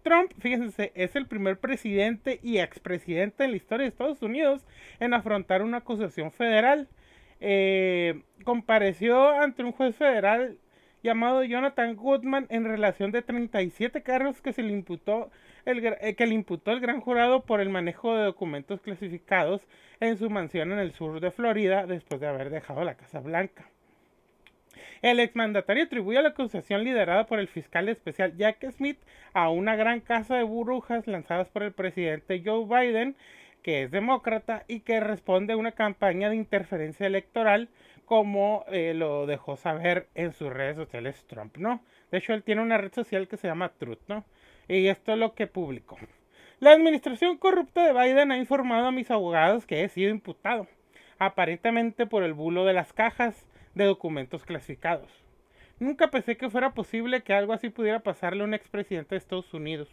Trump, 0.03 0.31
fíjense, 0.39 0.91
es 0.95 1.15
el 1.15 1.27
primer 1.27 1.59
presidente 1.59 2.39
y 2.41 2.57
expresidente 2.57 3.43
en 3.43 3.51
la 3.51 3.57
historia 3.57 3.83
de 3.83 3.89
Estados 3.89 4.21
Unidos 4.21 4.65
en 4.99 5.13
afrontar 5.13 5.61
una 5.61 5.77
acusación 5.77 6.31
federal. 6.31 6.89
Eh, 7.39 8.21
compareció 8.43 9.29
ante 9.29 9.63
un 9.63 9.71
juez 9.71 9.95
federal 9.95 10.57
llamado 11.03 11.43
Jonathan 11.43 11.95
Goodman 11.95 12.45
en 12.49 12.65
relación 12.65 13.11
de 13.11 13.21
37 13.21 14.03
cargos 14.03 14.41
que 14.41 14.53
se 14.53 14.63
le 14.63 14.71
imputó 14.71 15.31
eh, 15.65 16.15
que 16.15 16.27
le 16.27 16.33
imputó 16.33 16.71
el 16.71 16.79
gran 16.79 17.01
jurado 17.01 17.43
por 17.43 17.61
el 17.61 17.69
manejo 17.69 18.15
de 18.15 18.23
documentos 18.23 18.81
clasificados 18.81 19.61
en 19.99 20.17
su 20.17 20.29
mansión 20.29 20.71
en 20.71 20.79
el 20.79 20.93
sur 20.93 21.19
de 21.19 21.31
Florida 21.31 21.85
después 21.85 22.19
de 22.19 22.27
haber 22.27 22.49
dejado 22.49 22.83
la 22.83 22.95
Casa 22.95 23.19
Blanca. 23.19 23.69
El 25.01 25.19
exmandatario 25.19 25.83
atribuye 25.83 26.21
la 26.21 26.29
acusación 26.29 26.83
liderada 26.83 27.25
por 27.25 27.39
el 27.39 27.47
fiscal 27.47 27.89
especial 27.89 28.35
Jack 28.37 28.69
Smith 28.71 28.99
a 29.33 29.49
una 29.49 29.75
gran 29.75 29.99
casa 29.99 30.35
de 30.35 30.43
burbujas 30.43 31.07
lanzadas 31.07 31.49
por 31.49 31.63
el 31.63 31.71
presidente 31.71 32.41
Joe 32.45 32.65
Biden, 32.65 33.15
que 33.63 33.83
es 33.83 33.91
demócrata 33.91 34.63
y 34.67 34.81
que 34.81 34.99
responde 34.99 35.53
a 35.53 35.57
una 35.57 35.71
campaña 35.71 36.29
de 36.29 36.35
interferencia 36.35 37.07
electoral, 37.07 37.69
como 38.05 38.65
eh, 38.67 38.93
lo 38.93 39.25
dejó 39.25 39.55
saber 39.55 40.07
en 40.15 40.33
sus 40.33 40.51
redes 40.51 40.75
sociales 40.75 41.25
Trump, 41.27 41.57
¿no? 41.57 41.81
De 42.11 42.17
hecho, 42.17 42.33
él 42.33 42.43
tiene 42.43 42.61
una 42.61 42.77
red 42.77 42.93
social 42.93 43.27
que 43.27 43.37
se 43.37 43.47
llama 43.47 43.69
Truth, 43.69 44.01
¿no? 44.07 44.25
Y 44.71 44.87
esto 44.87 45.11
es 45.11 45.17
lo 45.17 45.33
que 45.33 45.47
publicó. 45.47 45.97
La 46.59 46.71
administración 46.71 47.37
corrupta 47.37 47.85
de 47.85 47.91
Biden 47.91 48.31
ha 48.31 48.37
informado 48.37 48.87
a 48.87 48.91
mis 48.93 49.11
abogados 49.11 49.65
que 49.65 49.83
he 49.83 49.89
sido 49.89 50.09
imputado, 50.09 50.65
aparentemente 51.19 52.05
por 52.05 52.23
el 52.23 52.33
bulo 52.33 52.63
de 52.63 52.71
las 52.71 52.93
cajas 52.93 53.45
de 53.75 53.83
documentos 53.83 54.45
clasificados. 54.45 55.11
Nunca 55.77 56.09
pensé 56.09 56.37
que 56.37 56.49
fuera 56.49 56.73
posible 56.73 57.21
que 57.21 57.33
algo 57.33 57.51
así 57.51 57.69
pudiera 57.69 57.99
pasarle 57.99 58.43
a 58.43 58.45
un 58.45 58.53
expresidente 58.53 59.15
de 59.15 59.19
Estados 59.19 59.53
Unidos. 59.53 59.89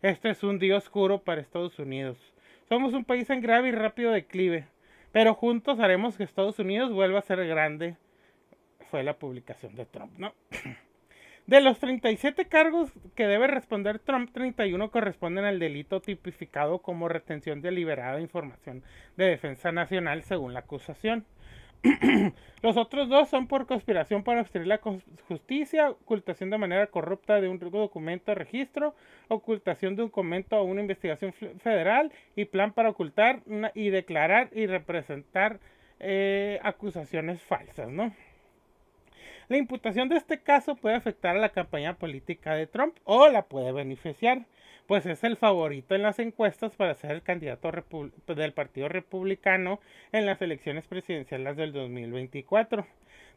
Este 0.00 0.30
es 0.30 0.44
un 0.44 0.60
día 0.60 0.76
oscuro 0.76 1.24
para 1.24 1.40
Estados 1.40 1.76
Unidos. 1.80 2.16
Somos 2.68 2.94
un 2.94 3.04
país 3.04 3.28
en 3.30 3.40
grave 3.40 3.70
y 3.70 3.72
rápido 3.72 4.12
declive, 4.12 4.68
pero 5.10 5.34
juntos 5.34 5.80
haremos 5.80 6.16
que 6.16 6.22
Estados 6.22 6.60
Unidos 6.60 6.92
vuelva 6.92 7.18
a 7.18 7.22
ser 7.22 7.44
grande. 7.48 7.96
Fue 8.92 9.02
la 9.02 9.18
publicación 9.18 9.74
de 9.74 9.86
Trump, 9.86 10.12
¿no? 10.18 10.34
De 11.50 11.60
los 11.60 11.80
37 11.80 12.44
cargos 12.44 12.92
que 13.16 13.26
debe 13.26 13.48
responder 13.48 13.98
Trump, 13.98 14.30
31 14.32 14.92
corresponden 14.92 15.44
al 15.44 15.58
delito 15.58 16.00
tipificado 16.00 16.78
como 16.78 17.08
retención 17.08 17.60
deliberada 17.60 18.14
de 18.14 18.22
información 18.22 18.84
de 19.16 19.24
defensa 19.24 19.72
nacional 19.72 20.22
según 20.22 20.54
la 20.54 20.60
acusación. 20.60 21.26
Los 22.62 22.76
otros 22.76 23.08
dos 23.08 23.28
son 23.28 23.48
por 23.48 23.66
conspiración 23.66 24.22
para 24.22 24.42
obstruir 24.42 24.68
la 24.68 24.78
justicia, 25.26 25.90
ocultación 25.90 26.50
de 26.50 26.58
manera 26.58 26.86
corrupta 26.86 27.40
de 27.40 27.48
un 27.48 27.58
documento 27.58 28.30
de 28.30 28.36
registro, 28.36 28.94
ocultación 29.26 29.96
de 29.96 30.02
un 30.04 30.10
documento 30.10 30.54
a 30.54 30.62
una 30.62 30.82
investigación 30.82 31.32
federal 31.32 32.12
y 32.36 32.44
plan 32.44 32.72
para 32.72 32.90
ocultar 32.90 33.42
y 33.74 33.90
declarar 33.90 34.50
y 34.52 34.68
representar 34.68 35.58
eh, 35.98 36.60
acusaciones 36.62 37.42
falsas, 37.42 37.90
¿no? 37.90 38.14
La 39.50 39.56
imputación 39.56 40.08
de 40.08 40.16
este 40.16 40.38
caso 40.38 40.76
puede 40.76 40.94
afectar 40.94 41.36
a 41.36 41.40
la 41.40 41.48
campaña 41.48 41.94
política 41.98 42.54
de 42.54 42.68
Trump 42.68 42.96
o 43.02 43.26
la 43.26 43.46
puede 43.46 43.72
beneficiar, 43.72 44.46
pues 44.86 45.06
es 45.06 45.24
el 45.24 45.36
favorito 45.36 45.96
en 45.96 46.02
las 46.02 46.20
encuestas 46.20 46.76
para 46.76 46.94
ser 46.94 47.10
el 47.10 47.22
candidato 47.22 47.68
del 48.28 48.52
Partido 48.52 48.88
Republicano 48.88 49.80
en 50.12 50.24
las 50.24 50.40
elecciones 50.40 50.86
presidenciales 50.86 51.56
del 51.56 51.72
2024. 51.72 52.86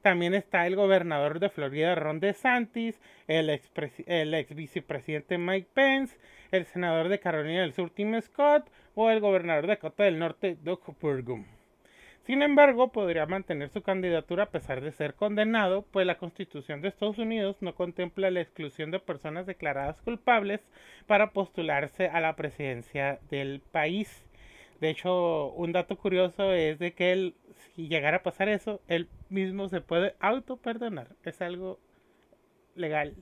También 0.04 0.36
está 0.36 0.68
el 0.68 0.76
gobernador 0.76 1.40
de 1.40 1.50
Florida, 1.50 1.96
Ron 1.96 2.20
DeSantis, 2.20 3.02
el 3.28 3.50
ex, 3.50 3.72
el 4.06 4.36
ex 4.36 4.54
vicepresidente 4.54 5.40
Mike 5.40 5.70
Pence, 5.74 6.16
el 6.52 6.66
senador 6.66 7.10
de 7.10 7.20
Carolina 7.20 7.62
del 7.62 7.74
Sur, 7.74 7.90
Tim 7.90 8.22
Scott, 8.22 8.70
o 8.94 9.10
el 9.10 9.20
gobernador 9.20 9.64
de 9.64 9.70
Dakota 9.70 10.04
del 10.04 10.20
Norte, 10.20 10.58
Doug 10.62 10.96
Burgum. 11.02 11.46
Sin 12.26 12.42
embargo, 12.42 12.92
podría 12.92 13.26
mantener 13.26 13.70
su 13.70 13.82
candidatura 13.82 14.44
a 14.44 14.50
pesar 14.50 14.82
de 14.82 14.94
ser 14.94 15.14
condenado, 15.14 15.82
pues 15.92 16.06
la 16.08 16.18
Constitución 16.18 16.82
de 16.82 16.88
Estados 16.88 17.18
Unidos 17.18 17.58
no 17.62 17.76
contempla 17.76 18.32
la 18.32 18.42
exclusión 18.42 18.92
de 18.92 19.00
personas 19.00 19.46
declaradas 19.46 20.02
culpables 20.02 20.62
para 21.06 21.32
postularse 21.32 22.08
a 22.08 22.22
la 22.22 22.36
presidencia 22.36 23.20
del 23.30 23.62
país. 23.72 24.26
De 24.80 24.90
hecho, 24.90 25.52
un 25.54 25.72
dato 25.74 25.98
curioso 25.98 26.54
es 26.54 26.80
de 26.80 26.94
que 26.94 27.12
él, 27.12 27.36
si 27.76 27.88
llegara 27.90 28.18
a 28.18 28.24
pasar 28.24 28.48
eso, 28.50 28.82
él 28.88 29.10
mismo 29.30 29.68
se 29.70 29.82
puede 29.82 30.16
auto 30.20 30.58
perdonar. 30.58 31.10
Es 31.24 31.42
algo 31.42 31.80
legal. 32.76 33.16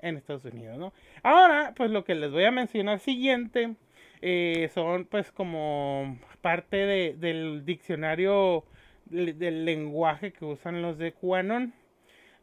en 0.00 0.16
Estados 0.16 0.44
Unidos, 0.44 0.78
¿no? 0.78 0.92
Ahora, 1.22 1.74
pues 1.76 1.90
lo 1.90 2.04
que 2.04 2.14
les 2.14 2.30
voy 2.30 2.44
a 2.44 2.50
mencionar 2.52 3.00
siguiente 3.00 3.74
eh, 4.20 4.70
son 4.74 5.04
pues 5.06 5.30
como 5.32 6.18
parte 6.40 6.76
del 7.14 7.64
diccionario 7.64 8.64
del 9.06 9.64
lenguaje 9.64 10.32
que 10.32 10.44
usan 10.44 10.82
los 10.82 10.98
de 10.98 11.12
QAnon. 11.12 11.72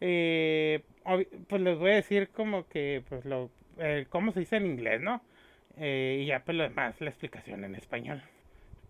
Eh, 0.01 0.83
pues 1.47 1.61
les 1.61 1.77
voy 1.77 1.91
a 1.91 1.95
decir 1.95 2.29
como 2.29 2.67
que 2.67 3.03
pues 3.07 3.25
lo 3.25 3.49
eh, 3.77 4.05
cómo 4.09 4.31
se 4.31 4.41
dice 4.41 4.57
en 4.57 4.65
inglés, 4.65 5.01
¿no? 5.01 5.21
y 5.77 6.25
ya 6.25 6.39
pues 6.45 6.55
lo 6.57 6.63
demás, 6.63 7.01
la 7.01 7.09
explicación 7.09 7.65
en 7.65 7.75
español. 7.75 8.21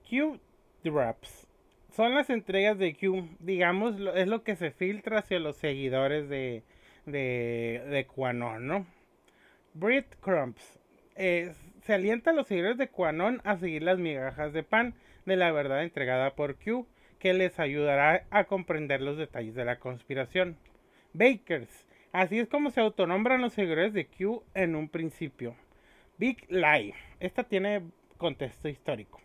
Q 0.07 0.39
drops 0.83 1.47
son 1.95 2.13
las 2.13 2.29
entregas 2.29 2.77
de 2.77 2.93
Q, 2.93 3.29
digamos, 3.39 3.95
es 4.15 4.27
lo 4.27 4.43
que 4.43 4.57
se 4.57 4.71
filtra 4.71 5.19
hacia 5.19 5.39
los 5.39 5.55
seguidores 5.55 6.27
de, 6.27 6.63
de, 7.05 7.81
de 7.87 8.05
QAnon, 8.05 8.67
¿no? 8.67 8.85
Breadcrumbs. 9.73 10.79
Eh, 11.15 11.53
se 11.85 11.93
alienta 11.93 12.31
a 12.31 12.33
los 12.33 12.47
seguidores 12.47 12.77
de 12.77 12.87
QAnon 12.87 13.41
a 13.43 13.57
seguir 13.57 13.83
las 13.83 13.99
migajas 13.99 14.53
de 14.53 14.63
pan 14.63 14.95
de 15.25 15.35
la 15.35 15.51
verdad 15.51 15.83
entregada 15.83 16.35
por 16.35 16.55
Q, 16.55 16.87
que 17.19 17.33
les 17.33 17.59
ayudará 17.59 18.25
a 18.31 18.45
comprender 18.45 19.01
los 19.01 19.17
detalles 19.17 19.53
de 19.53 19.65
la 19.65 19.79
conspiración. 19.79 20.57
Bakers. 21.13 21.85
Así 22.11 22.39
es 22.39 22.47
como 22.47 22.71
se 22.71 22.81
autonombran 22.81 23.41
los 23.41 23.53
seguidores 23.53 23.93
de 23.93 24.07
Q 24.07 24.43
en 24.55 24.75
un 24.75 24.89
principio. 24.89 25.55
Big 26.17 26.49
Lie. 26.49 26.95
Esta 27.19 27.43
tiene 27.43 27.83
contexto 28.17 28.67
histórico. 28.67 29.21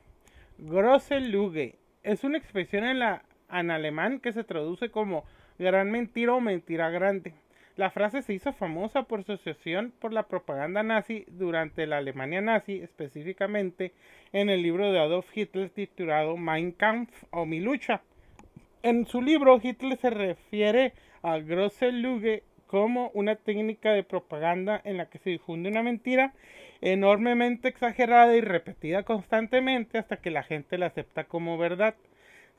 Grosse 0.59 1.21
Lüge 1.21 1.79
es 2.03 2.25
una 2.25 2.37
expresión 2.37 2.85
en, 2.85 2.99
la, 2.99 3.23
en 3.51 3.71
alemán 3.71 4.21
que 4.21 4.33
se 4.33 4.45
traduce 4.45 4.91
como 4.91 5.25
gran 5.59 5.91
mentira 5.91 6.35
o 6.35 6.41
mentira 6.41 6.91
grande. 6.91 7.33
La 7.81 7.89
frase 7.89 8.21
se 8.21 8.35
hizo 8.35 8.53
famosa 8.53 9.05
por 9.05 9.25
su 9.25 9.33
asociación 9.33 9.95
por 10.01 10.13
la 10.13 10.25
propaganda 10.25 10.83
nazi 10.83 11.25
durante 11.29 11.87
la 11.87 11.97
Alemania 11.97 12.43
nazi, 12.43 12.75
específicamente 12.75 13.95
en 14.35 14.51
el 14.51 14.61
libro 14.61 14.93
de 14.93 14.99
Adolf 14.99 15.35
Hitler 15.35 15.71
titulado 15.71 16.37
Mein 16.37 16.73
Kampf 16.73 17.11
o 17.31 17.47
Mi 17.47 17.59
lucha. 17.59 18.03
En 18.83 19.07
su 19.07 19.23
libro, 19.23 19.59
Hitler 19.63 19.97
se 19.97 20.11
refiere 20.11 20.93
a 21.23 21.39
Grosse 21.39 21.91
Lüge 21.91 22.43
como 22.67 23.11
una 23.15 23.37
técnica 23.37 23.93
de 23.93 24.03
propaganda 24.03 24.79
en 24.85 24.99
la 24.99 25.07
que 25.07 25.17
se 25.17 25.31
difunde 25.31 25.71
una 25.71 25.83
mentira 25.83 26.35
enormemente 26.83 27.69
exagerada 27.69 28.37
y 28.37 28.43
repetida 28.43 29.05
constantemente 29.05 29.97
hasta 29.97 30.19
que 30.19 30.31
la 30.31 30.43
gente 30.43 30.77
la 30.77 30.89
acepta 30.89 31.25
como 31.25 31.57
verdad. 31.57 31.95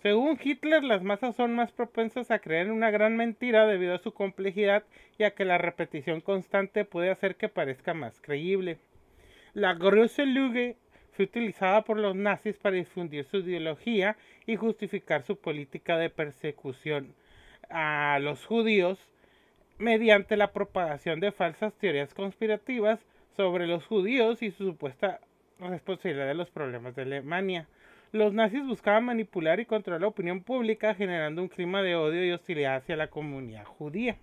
Según 0.02 0.40
Hitler, 0.44 0.84
las 0.84 1.04
masas 1.04 1.36
son 1.36 1.54
más 1.54 1.72
propensas 1.72 2.32
a 2.32 2.40
creer 2.40 2.68
en 2.68 2.74
una 2.74 2.90
gran 2.90 3.16
mentira 3.16 3.68
debido 3.68 3.94
a 3.94 4.00
su 4.00 4.14
complejidad 4.14 4.84
y 5.20 5.24
a 5.24 5.32
que 5.32 5.46
la 5.46 5.60
repetición 5.60 6.22
constante 6.22 6.86
puede 6.86 7.12
hacer 7.12 7.36
que 7.36 7.50
parezca 7.50 7.94
más 7.94 8.20
creíble. 8.20 8.80
La 9.54 9.76
grosse 9.76 10.26
Lüge 10.26 10.76
fue 11.12 11.26
utilizada 11.26 11.84
por 11.84 12.00
los 12.00 12.16
nazis 12.16 12.58
para 12.58 12.78
difundir 12.78 13.26
su 13.26 13.38
ideología 13.38 14.18
y 14.48 14.56
justificar 14.56 15.22
su 15.24 15.36
política 15.36 15.98
de 15.98 16.10
persecución 16.10 17.14
a 17.70 18.18
los 18.20 18.44
judíos 18.46 18.98
mediante 19.78 20.36
la 20.36 20.52
propagación 20.52 21.20
de 21.20 21.32
falsas 21.32 21.74
teorías 21.76 22.14
conspirativas 22.16 23.00
sobre 23.36 23.68
los 23.68 23.86
judíos 23.86 24.42
y 24.42 24.50
su 24.50 24.66
supuesta 24.66 25.20
responsabilidad 25.60 26.28
de 26.28 26.34
los 26.34 26.50
problemas 26.50 26.96
de 26.96 27.04
Alemania. 27.04 27.68
Los 28.14 28.34
nazis 28.34 28.66
buscaban 28.66 29.06
manipular 29.06 29.62
y 29.62 29.66
controlar 29.66 30.02
la 30.02 30.08
opinión 30.08 30.44
pública 30.44 30.94
generando 30.94 31.42
un 31.42 31.48
clima 31.48 31.82
de 31.82 31.96
odio 31.96 32.26
y 32.26 32.32
hostilidad 32.34 32.76
hacia 32.76 32.98
la 32.98 33.08
comunidad 33.08 33.64
judía. 33.64 34.18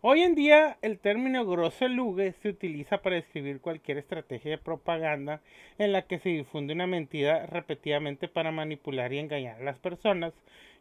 Hoy 0.00 0.22
en 0.22 0.36
día 0.36 0.78
el 0.80 1.00
término 1.00 1.44
Grosseluge 1.44 2.34
se 2.34 2.50
utiliza 2.50 2.98
para 2.98 3.16
describir 3.16 3.60
cualquier 3.60 3.98
estrategia 3.98 4.52
de 4.52 4.58
propaganda 4.58 5.40
en 5.76 5.90
la 5.90 6.02
que 6.02 6.20
se 6.20 6.28
difunde 6.28 6.74
una 6.74 6.86
mentira 6.86 7.46
repetidamente 7.46 8.28
para 8.28 8.52
manipular 8.52 9.12
y 9.12 9.18
engañar 9.18 9.60
a 9.60 9.64
las 9.64 9.80
personas 9.80 10.32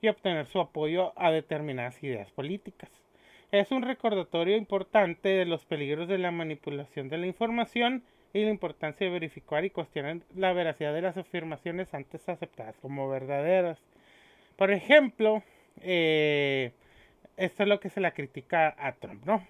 y 0.04 0.08
obtener 0.08 0.46
su 0.46 0.60
apoyo 0.60 1.14
a 1.16 1.32
determinadas 1.32 2.04
ideas 2.04 2.30
políticas. 2.30 2.92
Es 3.52 3.72
un 3.72 3.82
recordatorio 3.82 4.56
importante 4.56 5.30
de 5.30 5.46
los 5.46 5.66
peligros 5.66 6.08
de 6.08 6.20
la 6.20 6.30
manipulación 6.30 7.10
de 7.10 7.18
la 7.18 7.26
información 7.26 8.04
y 8.34 8.44
la 8.44 8.52
importancia 8.52 9.06
de 9.06 9.14
verificar 9.14 9.66
y 9.66 9.70
cuestionar 9.70 10.18
la 10.36 10.54
veracidad 10.54 10.94
de 10.94 11.02
las 11.02 11.18
afirmaciones 11.18 11.94
antes 11.94 12.28
aceptadas 12.30 12.78
como 12.82 13.10
verdaderas. 13.10 13.80
Por 14.56 14.72
ejemplo, 14.72 15.44
eh, 15.82 16.72
esto 17.38 17.64
es 17.64 17.70
lo 17.70 17.80
que 17.80 17.90
se 17.90 18.02
la 18.02 18.12
critica 18.12 18.76
a 18.78 18.94
Trump, 18.94 19.26
¿no? 19.26 19.46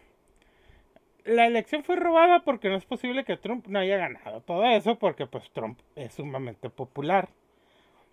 La 1.26 1.46
elección 1.46 1.84
fue 1.84 1.98
robada 1.98 2.44
porque 2.44 2.70
no 2.70 2.78
es 2.78 2.86
posible 2.86 3.24
que 3.24 3.38
Trump 3.38 3.68
no 3.68 3.80
haya 3.80 3.98
ganado. 3.98 4.42
Todo 4.42 4.66
eso 4.66 4.98
porque 4.98 5.28
pues 5.28 5.52
Trump 5.52 5.80
es 5.96 6.14
sumamente 6.14 6.70
popular. 6.70 7.30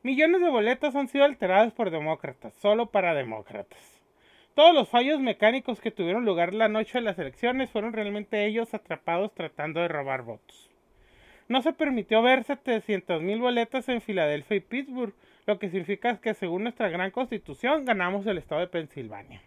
Millones 0.02 0.42
de 0.42 0.50
boletas 0.50 0.94
han 0.94 1.08
sido 1.08 1.24
alteradas 1.24 1.72
por 1.72 1.90
demócratas, 1.90 2.54
solo 2.54 2.86
para 2.86 3.14
demócratas. 3.14 3.97
Todos 4.58 4.74
los 4.74 4.88
fallos 4.88 5.20
mecánicos 5.20 5.80
que 5.80 5.92
tuvieron 5.92 6.24
lugar 6.24 6.52
la 6.52 6.66
noche 6.66 6.98
de 6.98 7.02
las 7.02 7.16
elecciones 7.16 7.70
fueron 7.70 7.92
realmente 7.92 8.44
ellos 8.44 8.74
atrapados 8.74 9.32
tratando 9.32 9.78
de 9.78 9.86
robar 9.86 10.22
votos. 10.22 10.68
No 11.46 11.62
se 11.62 11.72
permitió 11.72 12.22
ver 12.22 12.44
700.000 12.44 13.38
boletas 13.40 13.88
en 13.88 14.00
Filadelfia 14.00 14.56
y 14.56 14.60
Pittsburgh, 14.60 15.14
lo 15.46 15.60
que 15.60 15.70
significa 15.70 16.20
que 16.20 16.34
según 16.34 16.64
nuestra 16.64 16.88
gran 16.88 17.12
constitución 17.12 17.84
ganamos 17.84 18.26
el 18.26 18.36
estado 18.36 18.60
de 18.60 18.66
Pensilvania. 18.66 19.42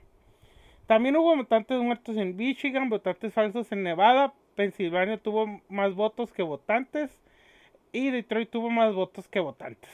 También 0.88 1.17
hubo 1.17 1.36
votantes 1.36 1.78
muertos 1.82 2.15
en 2.15 2.38
Michigan, 2.38 2.88
votantes 2.88 3.34
falsos 3.34 3.69
en 3.74 3.84
Nevada, 3.84 4.34
Pensilvania 4.56 5.17
tuvo 5.17 5.60
más 5.67 5.93
votos 5.93 6.32
que 6.32 6.41
votantes 6.41 7.12
y 7.91 8.12
Detroit 8.12 8.50
tuvo 8.50 8.69
más 8.69 8.93
votos 8.93 9.28
que 9.28 9.41
votantes. 9.41 9.91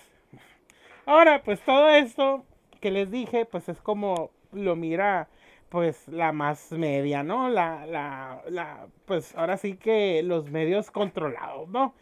Ahora, 1.08 1.42
pues 1.42 1.60
todo 1.62 1.90
esto 1.90 2.46
que 2.80 2.92
les 2.92 3.10
dije, 3.10 3.46
pues 3.46 3.68
es 3.68 3.82
como 3.82 4.30
lo 4.52 4.76
mira 4.76 5.28
pues 5.70 6.08
la 6.08 6.32
más 6.32 6.72
media, 6.72 7.24
¿no? 7.24 7.50
La, 7.50 7.86
la, 7.86 8.42
la, 8.50 8.88
pues 9.06 9.36
ahora 9.36 9.58
sí 9.58 9.76
que 9.76 10.24
los 10.24 10.50
medios 10.50 10.92
controlados, 10.92 11.68
¿no? 11.70 11.94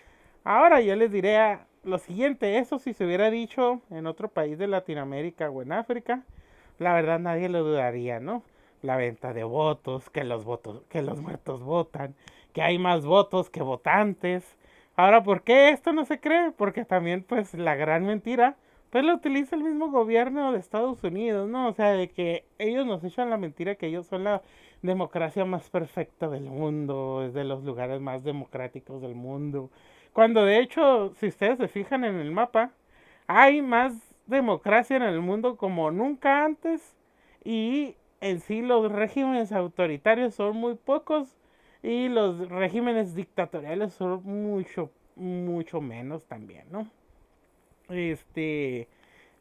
Ahora 0.43 0.81
yo 0.81 0.95
les 0.95 1.12
diré 1.12 1.58
lo 1.84 1.97
siguiente, 1.97 2.58
eso 2.58 2.79
si 2.79 2.93
se 2.93 3.05
hubiera 3.05 3.29
dicho 3.31 3.81
en 3.89 4.08
otro 4.08 4.27
país 4.29 4.58
de 4.58 4.67
Latinoamérica 4.67 5.49
o 5.49 5.62
en 5.62 5.71
África, 5.71 6.23
la 6.79 6.93
verdad 6.93 7.19
nadie 7.19 7.49
lo 7.49 7.63
dudaría, 7.63 8.19
¿no? 8.19 8.43
La 8.81 8.97
venta 8.97 9.34
de 9.34 9.43
votos, 9.43 10.10
que 10.10 10.23
los 10.23 10.45
votos, 10.45 10.84
que 10.89 11.01
los 11.01 11.21
muertos 11.21 11.63
votan, 11.63 12.15
que 12.53 12.62
hay 12.62 12.77
más 12.77 13.05
votos 13.05 13.49
que 13.49 13.62
votantes. 13.63 14.58
Ahora, 14.95 15.23
¿por 15.23 15.41
qué 15.43 15.69
esto 15.69 15.93
no 15.93 16.05
se 16.05 16.19
cree? 16.19 16.51
Porque 16.51 16.86
también 16.86 17.23
pues 17.23 17.53
la 17.53 17.75
gran 17.75 18.05
mentira 18.05 18.58
pues 18.95 19.03
lo 19.03 19.13
utiliza 19.13 19.58
el 19.58 19.63
mismo 19.65 19.91
gobierno 19.91 20.53
de 20.53 20.60
Estados 20.60 21.03
Unidos, 21.03 21.49
¿no? 21.49 21.67
O 21.67 21.73
sea, 21.73 21.91
de 21.91 22.08
que 22.08 22.45
ellos 22.58 22.86
nos 22.86 23.03
echan 23.03 23.29
la 23.29 23.36
mentira 23.36 23.75
que 23.75 23.88
ellos 23.88 24.05
son 24.08 24.23
la 24.23 24.41
democracia 24.84 25.43
más 25.43 25.69
perfecta 25.69 26.29
del 26.29 26.43
mundo, 26.43 27.21
es 27.25 27.34
de 27.34 27.43
los 27.43 27.65
lugares 27.65 27.99
más 27.99 28.23
democráticos 28.23 29.01
del 29.01 29.13
mundo. 29.13 29.69
Cuando 30.13 30.45
de 30.45 30.60
hecho, 30.60 31.13
si 31.15 31.27
ustedes 31.27 31.58
se 31.58 31.67
fijan 31.67 32.05
en 32.05 32.15
el 32.15 32.31
mapa, 32.31 32.71
hay 33.27 33.62
más 33.62 34.15
democracia 34.27 34.95
en 34.95 35.03
el 35.03 35.19
mundo 35.19 35.58
como 35.58 35.91
nunca 35.91 36.45
antes 36.45 36.95
y 37.43 37.97
en 38.21 38.39
sí 38.39 38.62
los 38.62 38.89
regímenes 38.89 39.51
autoritarios 39.51 40.36
son 40.36 40.55
muy 40.55 40.75
pocos 40.75 41.36
y 41.84 42.08
los 42.08 42.47
regímenes 42.47 43.13
dictatoriales 43.13 43.93
son 43.93 44.23
mucho, 44.23 44.89
mucho 45.17 45.81
menos 45.81 46.25
también, 46.27 46.67
¿no? 46.71 46.89
Este, 47.89 48.88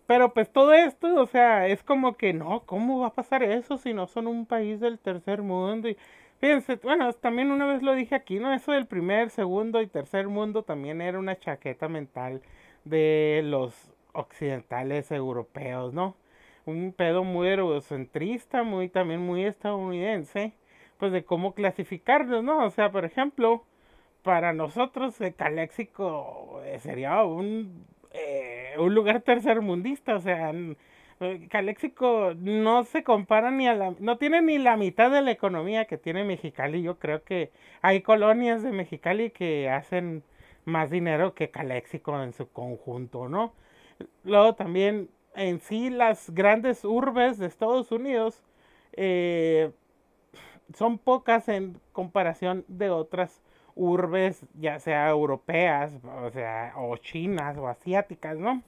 pero 0.06 0.34
pues 0.34 0.52
todo 0.52 0.72
esto, 0.74 1.14
o 1.20 1.26
sea, 1.26 1.66
es 1.66 1.82
como 1.82 2.16
que 2.16 2.32
no, 2.32 2.60
¿cómo 2.66 3.00
va 3.00 3.08
a 3.08 3.14
pasar 3.14 3.42
eso 3.42 3.78
si 3.78 3.94
no 3.94 4.06
son 4.06 4.26
un 4.26 4.46
país 4.46 4.80
del 4.80 4.98
tercer 4.98 5.42
mundo? 5.42 5.88
Y 5.88 5.96
fíjense, 6.40 6.76
bueno, 6.76 7.12
también 7.14 7.50
una 7.50 7.66
vez 7.66 7.82
lo 7.82 7.94
dije 7.94 8.14
aquí, 8.14 8.38
¿no? 8.38 8.52
Eso 8.52 8.72
del 8.72 8.86
primer, 8.86 9.30
segundo 9.30 9.80
y 9.80 9.86
tercer 9.86 10.28
mundo 10.28 10.62
también 10.62 11.00
era 11.00 11.18
una 11.18 11.38
chaqueta 11.38 11.88
mental 11.88 12.42
de 12.84 13.42
los 13.44 13.92
occidentales 14.12 15.10
europeos, 15.10 15.94
¿no? 15.94 16.16
Un 16.66 16.92
pedo 16.92 17.24
muy 17.24 17.48
eurocentrista, 17.48 18.62
muy 18.62 18.88
también 18.88 19.20
muy 19.20 19.44
estadounidense, 19.44 20.52
pues 20.98 21.12
de 21.12 21.24
cómo 21.24 21.54
clasificarlos, 21.54 22.44
¿no? 22.44 22.64
O 22.64 22.70
sea, 22.70 22.90
por 22.92 23.04
ejemplo, 23.04 23.64
para 24.22 24.52
nosotros 24.52 25.20
el 25.20 25.34
Caléxico 25.34 26.60
eh, 26.64 26.78
sería 26.80 27.22
un 27.24 27.86
eh, 28.14 28.74
un 28.78 28.94
lugar 28.94 29.20
tercermundista, 29.22 30.16
o 30.16 30.20
sea, 30.20 30.52
eh, 31.20 31.48
Caléxico 31.50 32.32
no 32.36 32.84
se 32.84 33.02
compara 33.02 33.50
ni 33.50 33.68
a 33.68 33.74
la, 33.74 33.94
no 33.98 34.18
tiene 34.18 34.40
ni 34.40 34.58
la 34.58 34.76
mitad 34.76 35.10
de 35.10 35.20
la 35.20 35.32
economía 35.32 35.86
que 35.86 35.98
tiene 35.98 36.24
Mexicali. 36.24 36.82
Yo 36.82 36.98
creo 36.98 37.24
que 37.24 37.50
hay 37.82 38.02
colonias 38.02 38.62
de 38.62 38.70
Mexicali 38.72 39.30
que 39.30 39.68
hacen 39.68 40.22
más 40.64 40.90
dinero 40.90 41.34
que 41.34 41.50
Caléxico 41.50 42.22
en 42.22 42.32
su 42.32 42.48
conjunto, 42.48 43.28
¿no? 43.28 43.52
Luego 44.24 44.54
también 44.54 45.10
en 45.34 45.60
sí 45.60 45.90
las 45.90 46.30
grandes 46.30 46.84
urbes 46.84 47.38
de 47.38 47.46
Estados 47.46 47.90
Unidos, 47.92 48.42
eh, 48.92 49.72
son 50.74 50.98
pocas 50.98 51.48
en 51.48 51.80
comparación 51.92 52.64
de 52.68 52.90
otras 52.90 53.42
urbes, 53.76 54.44
ya 54.54 54.78
sea 54.78 55.08
europeas, 55.08 55.92
o 56.24 56.30
sea, 56.30 56.74
o 56.76 56.96
chinas 56.96 57.56
o 57.58 57.68
asiáticas, 57.68 58.38
¿no? 58.38 58.62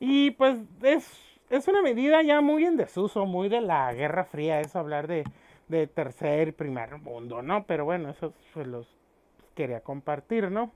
Y 0.00 0.32
pues 0.32 0.58
es, 0.82 1.10
es 1.50 1.68
una 1.68 1.82
medida 1.82 2.22
ya 2.22 2.40
muy 2.40 2.64
en 2.64 2.76
desuso, 2.76 3.26
muy 3.26 3.48
de 3.48 3.60
la 3.60 3.92
Guerra 3.92 4.24
Fría, 4.24 4.60
eso 4.60 4.78
hablar 4.78 5.06
de, 5.06 5.24
de 5.68 5.86
tercer 5.86 6.54
primer 6.54 6.98
mundo, 6.98 7.42
¿no? 7.42 7.64
Pero 7.64 7.84
bueno, 7.84 8.10
eso 8.10 8.32
se 8.54 8.64
los 8.64 8.86
quería 9.54 9.80
compartir, 9.80 10.50
¿no? 10.50 10.70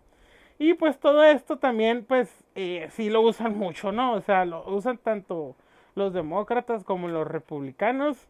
Y 0.59 0.75
pues 0.75 0.99
todo 0.99 1.25
esto 1.25 1.59
también, 1.59 2.05
pues 2.05 2.45
eh, 2.55 2.89
sí 2.93 3.11
lo 3.11 3.23
usan 3.23 3.57
mucho, 3.59 3.93
¿no? 3.93 4.13
O 4.15 4.21
sea, 4.21 4.45
lo 4.45 4.65
usan 4.69 4.99
tanto 4.99 5.57
los 5.95 6.13
demócratas 6.13 6.85
como 6.85 7.09
los 7.09 7.27
republicanos 7.27 8.29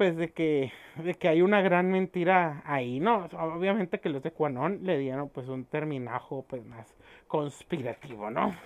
pues 0.00 0.16
de 0.16 0.30
que, 0.30 0.72
de 0.96 1.12
que 1.12 1.28
hay 1.28 1.42
una 1.42 1.60
gran 1.60 1.90
mentira 1.90 2.62
ahí, 2.64 3.00
¿no? 3.00 3.28
Obviamente 3.38 4.00
que 4.00 4.08
los 4.08 4.22
de 4.22 4.30
Quanon 4.30 4.80
le 4.82 4.96
dieron 4.96 5.28
pues 5.28 5.46
un 5.48 5.66
terminajo 5.66 6.46
pues 6.48 6.64
más 6.64 6.96
conspirativo, 7.28 8.30
¿no? 8.30 8.56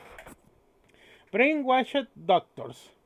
Brainwashed 1.32 2.06
Doctors. 2.14 2.96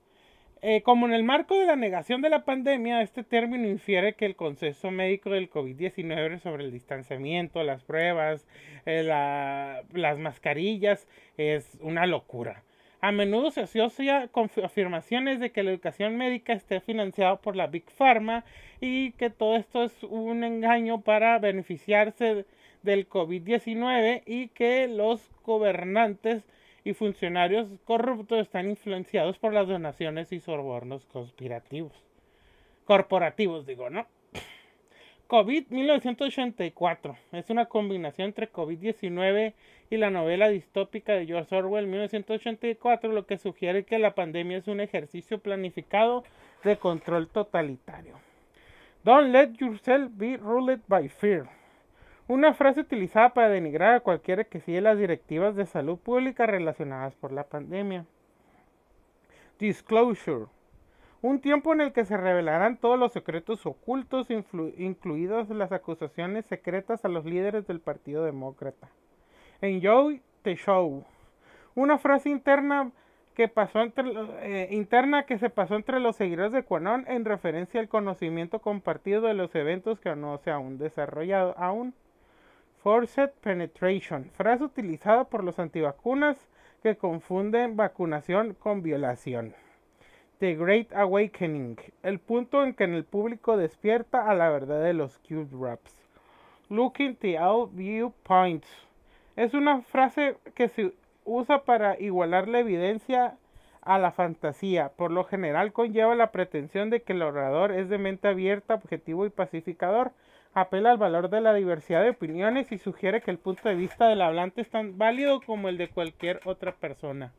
Eh, 0.61 0.83
como 0.83 1.07
en 1.07 1.14
el 1.14 1.25
marco 1.25 1.59
de 1.59 1.64
la 1.64 1.77
negación 1.77 2.21
de 2.21 2.29
la 2.29 2.45
pandemia, 2.45 3.01
este 3.01 3.25
término 3.25 3.67
infiere 3.67 4.12
que 4.12 4.27
el 4.27 4.37
consenso 4.37 4.91
médico 4.91 5.31
del 5.31 5.49
COVID-19 5.49 6.41
sobre 6.41 6.64
el 6.64 6.71
distanciamiento, 6.71 7.62
las 7.62 7.83
pruebas, 7.83 8.47
eh, 8.85 9.05
las 9.05 10.19
mascarillas 10.19 11.09
es 11.38 11.79
una 11.81 12.05
locura. 12.05 12.62
A 13.01 13.13
menudo 13.13 13.53
se 13.53 13.61
asocia 13.61 14.27
con 14.29 14.51
afirmaciones 14.65 15.39
de 15.39 15.53
que 15.53 15.63
la 15.63 15.71
educación 15.71 16.17
médica 16.17 16.53
esté 16.53 16.81
financiada 16.81 17.37
por 17.37 17.55
la 17.55 17.69
Big 17.69 17.89
Pharma 17.91 18.45
y 18.81 19.13
que 19.13 19.31
todo 19.31 19.55
esto 19.55 19.85
es 19.85 20.03
un 20.03 20.43
engaño 20.43 21.01
para 21.03 21.39
beneficiarse 21.39 22.45
del 22.83 23.09
COVID-19 23.09 24.23
y 24.27 24.49
que 24.49 24.89
los 24.89 25.31
gobernantes 25.45 26.45
y 26.83 26.93
funcionarios 26.93 27.69
corruptos 27.85 28.41
están 28.41 28.69
influenciados 28.69 29.39
por 29.39 29.53
las 29.53 29.69
donaciones 29.69 30.33
y 30.33 30.41
sobornos 30.41 31.07
conspirativos. 31.07 31.93
Corporativos, 32.85 33.65
digo, 33.65 33.91
¿no? 33.91 34.07
COVID-1984 35.29 37.17
es 37.33 37.51
una 37.51 37.67
combinación 37.67 38.29
entre 38.29 38.51
COVID-19 38.51 39.53
y 39.91 39.97
la 39.99 40.09
novela 40.09 40.49
distópica 40.49 41.12
de 41.12 41.27
George 41.27 41.55
Orwell 41.55 41.87
1984, 41.87 43.12
lo 43.12 43.27
que 43.27 43.37
sugiere 43.37 43.85
que 43.85 43.99
la 43.99 44.14
pandemia 44.14 44.57
es 44.57 44.69
un 44.69 44.81
ejercicio 44.81 45.38
planificado 45.38 46.25
de 46.64 46.79
control 46.79 47.29
totalitario. 47.29 48.19
Don't 49.05 49.31
let 49.31 49.53
yourself 49.59 50.11
be 50.14 50.38
ruled 50.38 50.81
by 50.88 51.07
fear. 51.11 51.47
Una 52.27 52.55
frase 52.55 52.81
utilizada 52.81 53.35
para 53.35 53.51
denigrar 53.51 53.97
a 53.97 54.01
cualquiera 54.01 54.45
que 54.45 54.61
sigue 54.61 54.81
las 54.81 54.99
directivas 54.99 55.55
de 55.57 55.67
salud 55.67 55.99
pública 55.99 56.47
relacionadas 56.47 57.14
por 57.14 57.33
la 57.33 57.45
pandemia. 57.45 58.07
Disclosure 59.59 60.47
un 61.21 61.41
tiempo 61.41 61.73
en 61.73 61.81
el 61.81 61.93
que 61.93 62.05
se 62.05 62.17
revelarán 62.17 62.77
todos 62.77 62.99
los 62.99 63.13
secretos 63.13 63.67
ocultos, 63.67 64.29
incluidas 64.31 65.49
las 65.51 65.73
acusaciones 65.73 66.47
secretas 66.47 67.05
a 67.05 67.09
los 67.09 67.25
líderes 67.25 67.67
del 67.67 67.81
Partido 67.81 68.25
Demócrata. 68.25 68.89
Enjoy 69.61 70.23
the 70.43 70.55
show. 70.55 71.05
Una 71.75 71.99
frase 71.99 72.29
interna 72.29 72.93
que 73.35 73.49
pasó 73.49 73.81
eh, 73.83 74.69
interna 74.71 75.25
que 75.25 75.39
se 75.39 75.51
pasó 75.51 75.77
entre 75.77 76.01
los 76.01 76.17
seguidores 76.17 76.53
de 76.53 76.65
Quanon 76.65 77.05
en 77.09 77.25
referencia 77.25 77.81
al 77.81 77.89
conocimiento 77.89 78.59
compartido 78.61 79.23
de 79.23 79.35
los 79.35 79.55
eventos 79.55 80.01
que 80.01 80.15
no 80.17 80.39
se 80.39 80.51
han 80.51 80.79
desarrollado 80.79 81.55
aún. 81.57 81.95
Forced 82.83 83.31
penetration, 83.41 84.31
frase 84.35 84.65
utilizada 84.65 85.25
por 85.25 85.43
los 85.43 85.59
antivacunas 85.59 86.49
que 86.83 86.97
confunden 86.97 87.77
vacunación 87.77 88.55
con 88.55 88.83
violación. 88.83 89.55
The 90.38 90.55
Great 90.55 90.92
Awakening, 90.94 91.81
el 92.05 92.20
punto 92.20 92.62
en 92.62 92.72
que 92.72 92.85
el 92.85 93.03
público 93.03 93.57
despierta 93.57 94.31
a 94.31 94.35
la 94.35 94.48
verdad 94.48 94.85
de 94.85 94.92
los 94.92 95.18
cute 95.18 95.51
raps. 95.53 95.96
Looking 96.68 97.16
the 97.16 97.37
out 97.38 97.72
viewpoints. 97.74 98.68
Es 99.35 99.53
una 99.53 99.83
frase 99.83 100.37
que 100.55 100.68
se 100.68 100.94
usa 101.24 101.64
para 101.64 101.98
igualar 101.98 102.46
la 102.46 102.61
evidencia 102.61 103.37
a 103.83 103.98
la 103.98 104.12
fantasía. 104.12 104.90
Por 104.90 105.11
lo 105.11 105.24
general 105.24 105.72
conlleva 105.72 106.14
la 106.14 106.31
pretensión 106.31 106.88
de 106.88 107.03
que 107.03 107.14
el 107.14 107.22
orador 107.22 107.72
es 107.72 107.88
de 107.88 107.98
mente 107.98 108.29
abierta, 108.29 108.74
objetivo 108.74 109.27
y 109.27 109.31
pacificador. 109.31 110.12
Apela 110.55 110.92
al 110.92 110.98
valor 110.98 111.31
de 111.31 111.40
la 111.40 111.53
diversidad 111.53 112.05
de 112.05 112.11
opiniones 112.11 112.70
y 112.70 112.79
sugiere 112.79 113.22
que 113.22 113.33
el 113.33 113.38
punto 113.38 113.68
de 113.68 113.74
vista 113.74 114.07
del 114.07 114.22
hablante 114.22 114.61
es 114.61 114.70
tan 114.70 114.98
válido 114.98 115.40
como 115.40 115.68
el 115.68 115.79
de 115.79 115.88
cualquier 115.88 116.40
otra 116.44 116.77
persona. 116.77 117.33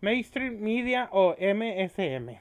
Mainstream 0.00 0.60
Media 0.60 1.08
o 1.12 1.36
MSM. 1.38 2.38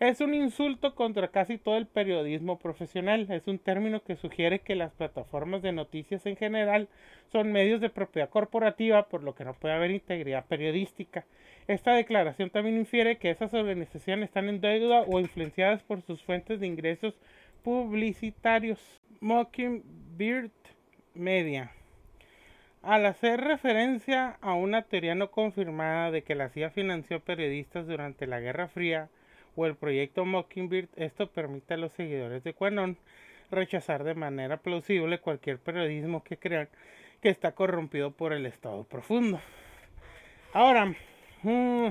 Es 0.00 0.20
un 0.20 0.34
insulto 0.34 0.94
contra 0.94 1.28
casi 1.28 1.56
todo 1.58 1.76
el 1.76 1.86
periodismo 1.86 2.58
profesional. 2.58 3.26
Es 3.30 3.46
un 3.46 3.58
término 3.58 4.02
que 4.02 4.16
sugiere 4.16 4.60
que 4.60 4.74
las 4.74 4.92
plataformas 4.92 5.62
de 5.62 5.72
noticias 5.72 6.26
en 6.26 6.36
general 6.36 6.88
son 7.32 7.52
medios 7.52 7.80
de 7.80 7.90
propiedad 7.90 8.28
corporativa, 8.28 9.08
por 9.08 9.22
lo 9.22 9.34
que 9.34 9.44
no 9.44 9.54
puede 9.54 9.74
haber 9.74 9.90
integridad 9.90 10.46
periodística. 10.46 11.24
Esta 11.66 11.94
declaración 11.94 12.50
también 12.50 12.76
infiere 12.76 13.18
que 13.18 13.30
esas 13.30 13.54
organizaciones 13.54 14.28
están 14.28 14.48
en 14.48 14.60
deuda 14.60 15.02
o 15.02 15.20
influenciadas 15.20 15.82
por 15.82 16.02
sus 16.02 16.22
fuentes 16.22 16.60
de 16.60 16.66
ingresos 16.66 17.18
publicitarios. 17.62 19.00
Mockingbird 19.20 20.50
Media. 21.14 21.72
Al 22.86 23.06
hacer 23.06 23.40
referencia 23.40 24.36
a 24.42 24.52
una 24.52 24.82
teoría 24.82 25.14
no 25.14 25.30
confirmada 25.30 26.10
de 26.10 26.22
que 26.22 26.34
la 26.34 26.50
CIA 26.50 26.68
financió 26.68 27.18
periodistas 27.20 27.86
durante 27.86 28.26
la 28.26 28.40
Guerra 28.40 28.68
Fría 28.68 29.08
o 29.56 29.64
el 29.64 29.74
proyecto 29.74 30.26
Mockingbird, 30.26 30.90
esto 30.96 31.30
permite 31.30 31.72
a 31.72 31.76
los 31.78 31.94
seguidores 31.94 32.44
de 32.44 32.52
Quanon 32.52 32.98
rechazar 33.50 34.04
de 34.04 34.14
manera 34.14 34.58
plausible 34.58 35.18
cualquier 35.18 35.58
periodismo 35.60 36.22
que 36.22 36.36
crean 36.36 36.68
que 37.22 37.30
está 37.30 37.52
corrompido 37.52 38.10
por 38.10 38.34
el 38.34 38.44
Estado 38.44 38.84
profundo. 38.84 39.40
Ahora, 40.52 40.94
mm, 41.42 41.88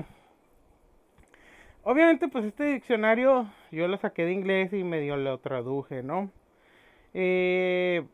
obviamente 1.82 2.28
pues 2.28 2.44
este 2.44 2.66
diccionario 2.66 3.50
yo 3.72 3.88
lo 3.88 3.96
saqué 3.96 4.26
de 4.26 4.32
inglés 4.32 4.72
y 4.72 4.84
medio 4.84 5.16
lo 5.16 5.38
traduje, 5.38 6.04
¿no? 6.04 6.30
Eh, 7.14 8.04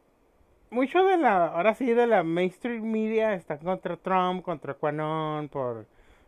mucho 0.70 1.04
de 1.04 1.18
la, 1.18 1.46
ahora 1.46 1.74
sí, 1.74 1.92
de 1.92 2.06
la 2.06 2.22
mainstream 2.22 2.82
media 2.82 3.34
está 3.34 3.58
contra 3.58 3.96
Trump, 3.96 4.42
contra 4.42 4.74
Quanon, 4.74 5.48
por, 5.48 5.86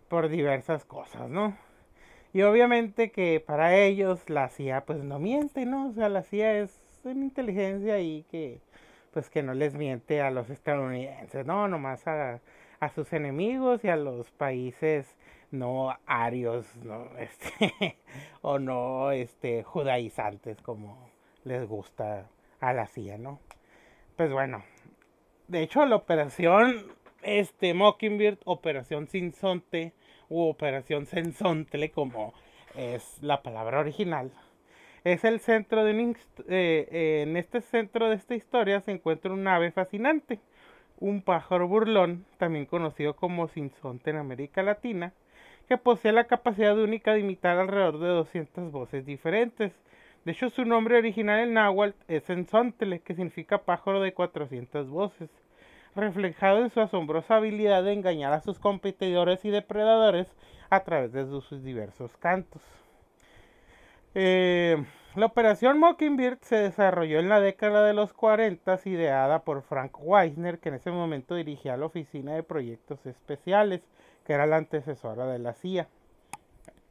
por 0.08 0.28
diversas 0.28 0.84
cosas, 0.84 1.28
¿no? 1.30 1.56
Y 2.32 2.42
obviamente 2.42 3.10
que 3.10 3.42
para 3.44 3.76
ellos 3.76 4.28
la 4.30 4.48
CIA 4.48 4.84
pues 4.84 5.02
no 5.04 5.18
miente, 5.18 5.66
¿no? 5.66 5.88
O 5.90 5.92
sea, 5.92 6.08
la 6.08 6.22
CIA 6.22 6.58
es 6.60 6.80
una 7.04 7.24
inteligencia 7.24 8.00
y 8.00 8.24
que 8.24 8.60
pues 9.12 9.28
que 9.28 9.42
no 9.42 9.54
les 9.54 9.74
miente 9.74 10.22
a 10.22 10.30
los 10.30 10.48
estadounidenses, 10.50 11.44
¿no? 11.46 11.68
Nomás 11.68 12.06
a, 12.06 12.40
a 12.80 12.88
sus 12.88 13.12
enemigos 13.12 13.84
y 13.84 13.88
a 13.88 13.96
los 13.96 14.30
países 14.32 15.16
no 15.50 15.96
arios, 16.06 16.66
¿no? 16.82 17.10
Este, 17.18 17.98
o 18.40 18.58
no 18.58 19.12
este, 19.12 19.62
judaizantes 19.62 20.60
como 20.62 21.10
les 21.44 21.68
gusta 21.68 22.26
a 22.60 22.72
la 22.72 22.86
CIA, 22.86 23.18
¿no? 23.18 23.38
Pues 24.16 24.32
bueno, 24.32 24.64
de 25.48 25.62
hecho 25.62 25.84
la 25.86 25.96
operación 25.96 26.86
este 27.22 27.74
Mockingbird, 27.74 28.38
operación 28.44 29.08
Sinsonte 29.08 29.92
u 30.28 30.42
operación 30.42 31.06
Sensontle 31.06 31.90
como 31.90 32.34
es 32.74 33.22
la 33.22 33.42
palabra 33.42 33.80
original, 33.80 34.32
es 35.04 35.24
el 35.24 35.40
centro 35.40 35.84
de 35.84 35.92
un 35.92 36.16
eh, 36.48 37.22
en 37.26 37.36
este 37.36 37.60
centro 37.60 38.08
de 38.08 38.16
esta 38.16 38.34
historia 38.34 38.80
se 38.80 38.92
encuentra 38.92 39.32
un 39.32 39.46
ave 39.46 39.72
fascinante, 39.72 40.40
un 40.98 41.22
pájaro 41.22 41.66
burlón, 41.66 42.24
también 42.38 42.66
conocido 42.66 43.16
como 43.16 43.48
sinsonte 43.48 44.10
en 44.10 44.16
América 44.16 44.62
Latina, 44.62 45.12
que 45.68 45.76
posee 45.76 46.12
la 46.12 46.26
capacidad 46.26 46.78
única 46.78 47.12
de 47.12 47.20
imitar 47.20 47.58
alrededor 47.58 47.98
de 47.98 48.08
200 48.08 48.70
voces 48.70 49.04
diferentes 49.04 49.72
de 50.24 50.32
hecho, 50.32 50.50
su 50.50 50.64
nombre 50.64 50.98
original 50.98 51.40
en 51.40 51.54
náhuatl 51.54 51.96
es 52.06 52.30
Enzontele, 52.30 53.00
que 53.00 53.14
significa 53.14 53.64
pájaro 53.64 54.00
de 54.00 54.14
400 54.14 54.88
voces, 54.88 55.30
reflejado 55.96 56.62
en 56.62 56.70
su 56.70 56.80
asombrosa 56.80 57.36
habilidad 57.36 57.82
de 57.82 57.92
engañar 57.92 58.32
a 58.32 58.40
sus 58.40 58.58
competidores 58.58 59.44
y 59.44 59.50
depredadores 59.50 60.28
a 60.70 60.84
través 60.84 61.12
de 61.12 61.26
sus 61.26 61.62
diversos 61.64 62.16
cantos. 62.18 62.62
Eh, 64.14 64.84
la 65.14 65.26
operación 65.26 65.78
Mockingbird 65.78 66.38
se 66.42 66.56
desarrolló 66.56 67.18
en 67.18 67.28
la 67.28 67.40
década 67.40 67.84
de 67.84 67.92
los 67.92 68.12
40, 68.12 68.78
ideada 68.84 69.42
por 69.42 69.62
Frank 69.62 69.98
Weisner, 70.00 70.58
que 70.58 70.68
en 70.68 70.76
ese 70.76 70.90
momento 70.90 71.34
dirigía 71.34 71.76
la 71.76 71.86
Oficina 71.86 72.32
de 72.34 72.42
Proyectos 72.42 73.04
Especiales, 73.06 73.82
que 74.24 74.34
era 74.34 74.46
la 74.46 74.56
antecesora 74.56 75.26
de 75.26 75.38
la 75.38 75.52
CIA. 75.52 75.88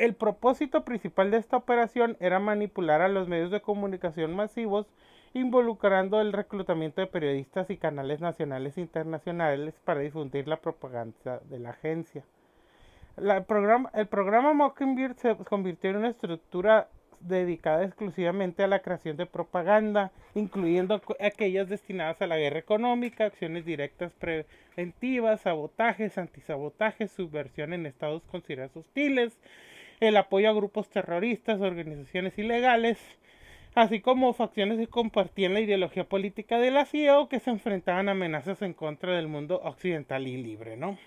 El 0.02 0.16
propósito 0.16 0.84
principal 0.84 1.30
de 1.30 1.38
esta 1.38 1.58
operación 1.58 2.18
era 2.20 2.40
manipular 2.40 3.04
a 3.04 3.08
los 3.08 3.28
medios 3.28 3.52
de 3.52 3.62
comunicación 3.62 4.36
masivos 4.36 4.88
involucrando 5.36 6.20
el 6.20 6.34
reclutamiento 6.34 7.02
de 7.02 7.06
periodistas 7.06 7.70
y 7.70 7.78
canales 7.78 8.20
nacionales 8.20 8.76
e 8.76 8.82
internacionales 8.82 9.76
para 9.86 10.00
difundir 10.00 10.48
la 10.48 10.58
propaganda 10.58 11.40
de 11.48 11.60
la 11.60 11.70
agencia. 11.70 12.24
el 13.16 13.44
programa, 13.44 13.92
el 13.94 14.08
programa 14.08 14.54
Mockingbird 14.54 15.18
se 15.18 15.36
convirtió 15.36 15.92
en 15.92 15.98
una 15.98 16.10
estructura 16.10 16.88
dedicada 17.20 17.84
exclusivamente 17.84 18.64
a 18.64 18.68
la 18.68 18.80
creación 18.80 19.18
de 19.18 19.28
propaganda, 19.28 20.12
incluyendo 20.34 21.00
aquellas 21.20 21.70
destinadas 21.70 22.20
a 22.24 22.26
la 22.28 22.38
guerra 22.38 22.58
económica, 22.58 23.26
acciones 23.26 23.66
directas 23.66 24.14
preventivas, 24.14 25.42
sabotajes, 25.42 26.18
antisabotajes, 26.18 27.12
subversión 27.12 27.74
en 27.74 27.86
estados 27.86 28.24
considerados 28.24 28.76
hostiles, 28.78 29.38
el 30.02 30.18
apoyo 30.18 30.50
a 30.50 30.54
grupos 30.54 30.90
terroristas, 30.90 31.62
organizaciones 31.62 32.38
ilegales, 32.38 32.98
así 33.76 34.02
como 34.02 34.34
facciones 34.34 34.80
que 34.80 34.88
compartían 34.88 35.54
la 35.54 35.62
ideología 35.62 36.04
política 36.04 36.58
de 36.58 36.72
la 36.72 36.86
CIA 36.86 37.20
o 37.20 37.30
que 37.30 37.40
se 37.40 37.52
enfrentaban 37.52 38.10
a 38.10 38.14
amenazas 38.14 38.62
en 38.64 38.74
contra 38.74 39.16
del 39.16 39.28
mundo 39.28 39.62
occidental 39.64 40.28
y 40.28 40.38
libre, 40.38 40.76
¿no? 40.76 40.98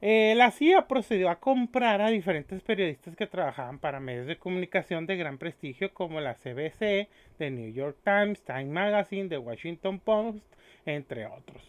Eh, 0.00 0.34
la 0.36 0.50
CIA 0.50 0.88
procedió 0.88 1.30
a 1.30 1.38
comprar 1.38 2.00
a 2.00 2.10
diferentes 2.10 2.60
periodistas 2.62 3.14
que 3.14 3.28
trabajaban 3.28 3.78
para 3.78 4.00
medios 4.00 4.26
de 4.26 4.36
comunicación 4.36 5.06
de 5.06 5.16
gran 5.16 5.38
prestigio 5.38 5.94
como 5.94 6.20
la 6.20 6.34
CBC, 6.34 7.08
The 7.38 7.50
New 7.50 7.72
York 7.72 7.98
Times, 8.02 8.42
Time 8.42 8.64
Magazine, 8.64 9.28
The 9.28 9.38
Washington 9.38 10.00
Post, 10.00 10.44
entre 10.86 11.26
otros. 11.26 11.62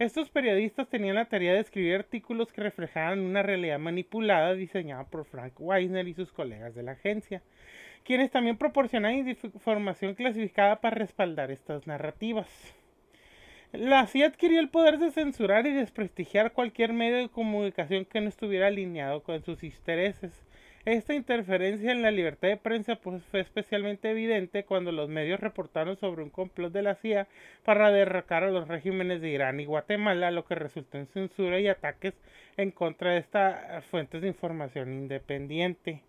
Estos 0.00 0.30
periodistas 0.30 0.88
tenían 0.88 1.16
la 1.16 1.26
tarea 1.26 1.52
de 1.52 1.60
escribir 1.60 1.96
artículos 1.96 2.50
que 2.54 2.62
reflejaban 2.62 3.20
una 3.20 3.42
realidad 3.42 3.78
manipulada 3.78 4.54
diseñada 4.54 5.04
por 5.04 5.26
Frank 5.26 5.52
Weisner 5.58 6.08
y 6.08 6.14
sus 6.14 6.32
colegas 6.32 6.74
de 6.74 6.82
la 6.82 6.92
agencia, 6.92 7.42
quienes 8.02 8.30
también 8.30 8.56
proporcionaban 8.56 9.28
información 9.28 10.14
clasificada 10.14 10.80
para 10.80 10.96
respaldar 10.96 11.50
estas 11.50 11.86
narrativas. 11.86 12.48
La 13.72 14.06
CIA 14.06 14.28
adquirió 14.28 14.58
el 14.58 14.70
poder 14.70 14.98
de 14.98 15.10
censurar 15.10 15.66
y 15.66 15.74
desprestigiar 15.74 16.54
cualquier 16.54 16.94
medio 16.94 17.18
de 17.18 17.28
comunicación 17.28 18.06
que 18.06 18.22
no 18.22 18.30
estuviera 18.30 18.68
alineado 18.68 19.22
con 19.22 19.44
sus 19.44 19.62
intereses. 19.62 20.32
Esta 20.86 21.12
interferencia 21.12 21.92
en 21.92 22.00
la 22.00 22.10
libertad 22.10 22.48
de 22.48 22.56
prensa 22.56 22.96
pues, 22.96 23.22
fue 23.24 23.40
especialmente 23.40 24.10
evidente 24.10 24.64
cuando 24.64 24.92
los 24.92 25.10
medios 25.10 25.38
reportaron 25.38 25.98
sobre 25.98 26.22
un 26.22 26.30
complot 26.30 26.72
de 26.72 26.80
la 26.80 26.94
CIA 26.94 27.28
para 27.64 27.90
derrocar 27.90 28.44
a 28.44 28.50
los 28.50 28.66
regímenes 28.66 29.20
de 29.20 29.28
Irán 29.28 29.60
y 29.60 29.66
Guatemala, 29.66 30.30
lo 30.30 30.46
que 30.46 30.54
resultó 30.54 30.96
en 30.96 31.06
censura 31.08 31.60
y 31.60 31.68
ataques 31.68 32.14
en 32.56 32.70
contra 32.70 33.12
de 33.12 33.18
estas 33.18 33.84
fuentes 33.86 34.22
de 34.22 34.28
información 34.28 34.90
independiente. 34.94 36.02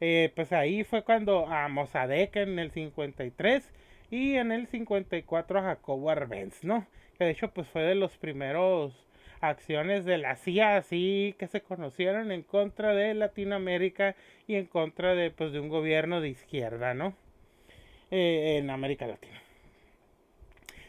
Eh, 0.00 0.32
pues 0.34 0.52
ahí 0.52 0.82
fue 0.82 1.04
cuando 1.04 1.46
a 1.46 1.68
Mossadegh 1.68 2.36
en 2.36 2.58
el 2.58 2.72
53 2.72 3.70
y 4.10 4.34
en 4.34 4.50
el 4.50 4.66
54 4.66 5.60
a 5.60 5.62
Jacobo 5.62 6.10
Arbenz, 6.10 6.64
¿no? 6.64 6.84
Que 7.16 7.26
de 7.26 7.30
hecho 7.30 7.52
pues 7.52 7.68
fue 7.68 7.82
de 7.82 7.94
los 7.94 8.16
primeros 8.18 8.92
acciones 9.40 10.04
de 10.04 10.18
la 10.18 10.36
CIA 10.36 10.76
así 10.76 11.34
que 11.38 11.46
se 11.46 11.60
conocieron 11.60 12.32
en 12.32 12.42
contra 12.42 12.94
de 12.94 13.14
Latinoamérica 13.14 14.16
y 14.46 14.56
en 14.56 14.66
contra 14.66 15.14
de 15.14 15.30
pues 15.30 15.52
de 15.52 15.60
un 15.60 15.68
gobierno 15.68 16.20
de 16.20 16.28
izquierda, 16.28 16.94
¿no? 16.94 17.14
Eh, 18.10 18.58
en 18.58 18.70
América 18.70 19.06
Latina. 19.06 19.40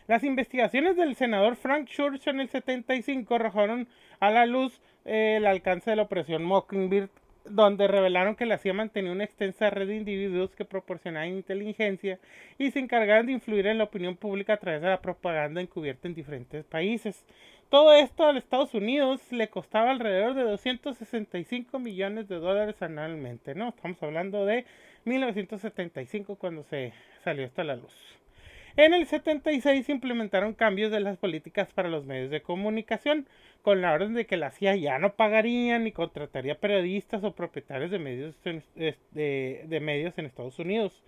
Las 0.08 0.24
investigaciones 0.24 0.98
del 0.98 1.16
senador 1.16 1.56
Frank 1.56 1.88
Church 1.88 2.28
en 2.28 2.40
el 2.40 2.50
75 2.50 3.36
arrojaron 3.36 3.88
a 4.20 4.32
la 4.32 4.46
luz 4.46 4.82
eh, 5.06 5.36
el 5.38 5.46
alcance 5.46 5.90
de 5.90 5.96
la 5.96 6.04
operación 6.04 6.44
Mockingbird 6.44 7.10
donde 7.46 7.88
revelaron 7.88 8.36
que 8.36 8.46
la 8.46 8.58
CIA 8.58 8.74
mantenía 8.74 9.12
una 9.12 9.24
extensa 9.24 9.70
red 9.70 9.88
de 9.88 9.96
individuos 9.96 10.54
que 10.56 10.66
proporcionaban 10.66 11.30
inteligencia 11.30 12.20
y 12.58 12.72
se 12.72 12.80
encargaban 12.80 13.26
de 13.26 13.34
influir 13.34 13.68
en 13.68 13.78
la 13.78 13.86
opinión 13.86 14.16
pública 14.16 14.54
a 14.54 14.58
través 14.58 14.82
de 14.82 14.90
la 14.90 15.02
propaganda 15.02 15.62
encubierta 15.62 16.08
en 16.08 16.14
diferentes 16.14 16.66
países. 16.66 17.24
Todo 17.72 17.94
esto 17.94 18.28
a 18.28 18.38
Estados 18.38 18.74
Unidos 18.74 19.22
le 19.32 19.48
costaba 19.48 19.92
alrededor 19.92 20.34
de 20.34 20.44
265 20.44 21.80
millones 21.80 22.28
de 22.28 22.36
dólares 22.36 22.82
anualmente, 22.82 23.56
¿no? 23.56 23.70
Estamos 23.70 24.04
hablando 24.04 24.46
de 24.46 24.66
1975 25.06 26.36
cuando 26.36 26.64
se 26.64 26.92
salió 27.24 27.46
esto 27.46 27.62
a 27.62 27.64
la 27.64 27.78
luz. 27.78 27.94
En 28.76 28.94
el 28.94 29.06
76 29.06 29.88
implementaron 29.88 30.54
cambios 30.54 30.92
de 30.92 31.00
las 31.00 31.18
políticas 31.18 31.72
para 31.72 31.88
los 31.88 32.06
medios 32.06 32.30
de 32.30 32.42
comunicación, 32.42 33.26
con 33.62 33.82
la 33.82 33.94
orden 33.94 34.16
de 34.16 34.26
que 34.26 34.36
la 34.36 34.52
CIA 34.52 34.76
ya 34.76 35.00
no 35.00 35.14
pagaría 35.14 35.80
ni 35.80 35.94
contrataría 35.94 36.60
periodistas 36.60 37.24
o 37.24 37.36
propietarios 37.36 37.90
de, 37.90 38.00
medios 38.00 38.36
en 40.18 40.26
Estados 40.26 40.60
Unidos. 40.60 41.02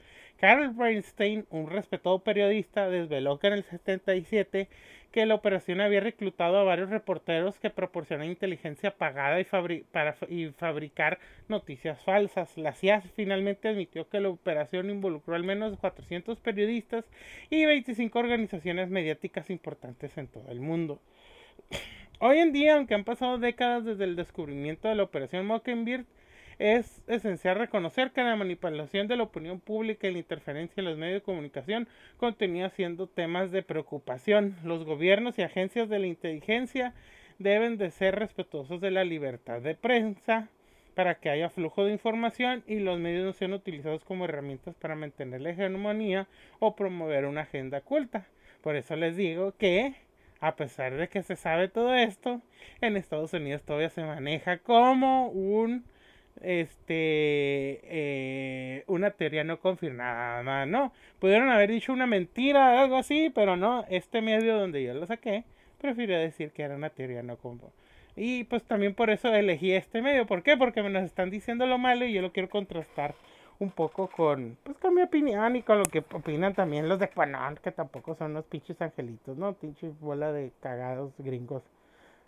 Carl 0.43 0.71
Bernstein, 0.71 1.45
un 1.51 1.69
respetado 1.69 2.19
periodista, 2.19 2.89
desveló 2.89 3.39
que 3.39 3.47
en 3.47 3.53
el 3.53 3.63
77 3.63 4.67
que 5.13 5.25
la 5.25 5.35
operación 5.35 5.79
había 5.79 6.01
reclutado 6.01 6.57
a 6.57 6.65
varios 6.65 6.89
reporteros 6.89 7.57
que 7.59 7.69
proporcionan 7.69 8.27
inteligencia 8.27 8.91
pagada 8.91 9.39
y 9.39 10.51
fabricar 10.51 11.19
noticias 11.47 12.03
falsas. 12.03 12.57
La 12.57 12.73
CIA 12.73 13.03
finalmente 13.15 13.69
admitió 13.69 14.09
que 14.09 14.19
la 14.19 14.27
operación 14.27 14.89
involucró 14.89 15.35
al 15.35 15.45
menos 15.45 15.77
400 15.77 16.37
periodistas 16.41 17.05
y 17.49 17.63
25 17.63 18.19
organizaciones 18.19 18.89
mediáticas 18.89 19.49
importantes 19.49 20.17
en 20.17 20.27
todo 20.27 20.51
el 20.51 20.59
mundo. 20.59 20.99
Hoy 22.19 22.39
en 22.39 22.51
día, 22.51 22.75
aunque 22.75 22.95
han 22.95 23.05
pasado 23.05 23.37
décadas 23.37 23.85
desde 23.85 24.03
el 24.03 24.17
descubrimiento 24.17 24.89
de 24.89 24.95
la 24.95 25.03
operación 25.03 25.45
Mockingbird, 25.45 26.05
es 26.59 27.01
esencial 27.07 27.57
reconocer 27.57 28.11
que 28.11 28.23
la 28.23 28.35
manipulación 28.35 29.07
de 29.07 29.17
la 29.17 29.23
opinión 29.23 29.59
pública 29.59 30.07
y 30.07 30.13
la 30.13 30.19
interferencia 30.19 30.81
en 30.81 30.85
los 30.85 30.97
medios 30.97 31.21
de 31.21 31.25
comunicación 31.25 31.87
continúa 32.17 32.69
siendo 32.69 33.07
temas 33.07 33.51
de 33.51 33.63
preocupación. 33.63 34.55
Los 34.63 34.85
gobiernos 34.85 35.37
y 35.37 35.43
agencias 35.43 35.89
de 35.89 35.99
la 35.99 36.07
inteligencia 36.07 36.93
deben 37.39 37.77
de 37.77 37.91
ser 37.91 38.15
respetuosos 38.15 38.81
de 38.81 38.91
la 38.91 39.03
libertad 39.03 39.61
de 39.61 39.75
prensa 39.75 40.49
para 40.95 41.15
que 41.15 41.29
haya 41.29 41.49
flujo 41.49 41.85
de 41.85 41.91
información 41.91 42.63
y 42.67 42.79
los 42.79 42.99
medios 42.99 43.25
no 43.25 43.33
sean 43.33 43.53
utilizados 43.53 44.03
como 44.03 44.25
herramientas 44.25 44.75
para 44.75 44.95
mantener 44.95 45.41
la 45.41 45.49
hegemonía 45.49 46.27
o 46.59 46.75
promover 46.75 47.25
una 47.25 47.41
agenda 47.41 47.79
oculta. 47.79 48.27
Por 48.61 48.75
eso 48.75 48.95
les 48.95 49.17
digo 49.17 49.53
que 49.57 49.95
a 50.39 50.55
pesar 50.55 50.95
de 50.95 51.07
que 51.07 51.23
se 51.23 51.35
sabe 51.35 51.69
todo 51.69 51.95
esto, 51.95 52.41
en 52.81 52.97
Estados 52.97 53.33
Unidos 53.33 53.63
todavía 53.63 53.89
se 53.89 54.03
maneja 54.03 54.57
como 54.57 55.29
un 55.29 55.85
este 56.43 57.79
eh, 57.83 58.83
una 58.87 59.11
teoría 59.11 59.43
no 59.43 59.59
confirmada, 59.59 60.65
no. 60.65 60.93
Pudieron 61.19 61.49
haber 61.49 61.71
dicho 61.71 61.93
una 61.93 62.05
mentira 62.05 62.81
algo 62.81 62.97
así, 62.97 63.31
pero 63.33 63.55
no, 63.57 63.85
este 63.89 64.21
medio 64.21 64.57
donde 64.57 64.83
yo 64.83 64.93
lo 64.93 65.05
saqué, 65.05 65.45
prefirió 65.79 66.19
decir 66.19 66.51
que 66.51 66.63
era 66.63 66.75
una 66.75 66.89
teoría 66.89 67.23
no 67.23 67.37
confirmada. 67.37 67.73
Y 68.15 68.43
pues 68.43 68.63
también 68.63 68.93
por 68.93 69.09
eso 69.09 69.33
elegí 69.33 69.73
este 69.73 70.01
medio. 70.01 70.27
¿Por 70.27 70.43
qué? 70.43 70.55
Porque 70.57 70.83
me 70.83 70.89
nos 70.89 71.03
están 71.03 71.29
diciendo 71.29 71.65
lo 71.65 71.77
malo 71.77 72.05
y 72.05 72.13
yo 72.13 72.21
lo 72.21 72.31
quiero 72.31 72.49
contrastar 72.49 73.15
un 73.59 73.71
poco 73.71 74.07
con, 74.07 74.57
pues 74.63 74.77
con 74.77 74.93
mi 74.93 75.01
opinión 75.01 75.55
y 75.55 75.63
con 75.63 75.79
lo 75.79 75.85
que 75.85 75.99
opinan 75.99 76.53
también 76.53 76.89
los 76.89 76.99
de 76.99 77.09
Quanon, 77.09 77.55
que 77.55 77.71
tampoco 77.71 78.15
son 78.15 78.33
los 78.33 78.45
pinches 78.45 78.81
angelitos, 78.81 79.37
¿no? 79.37 79.53
Pinches 79.53 79.99
bola 79.99 80.31
de 80.31 80.51
cagados 80.61 81.13
gringos 81.17 81.63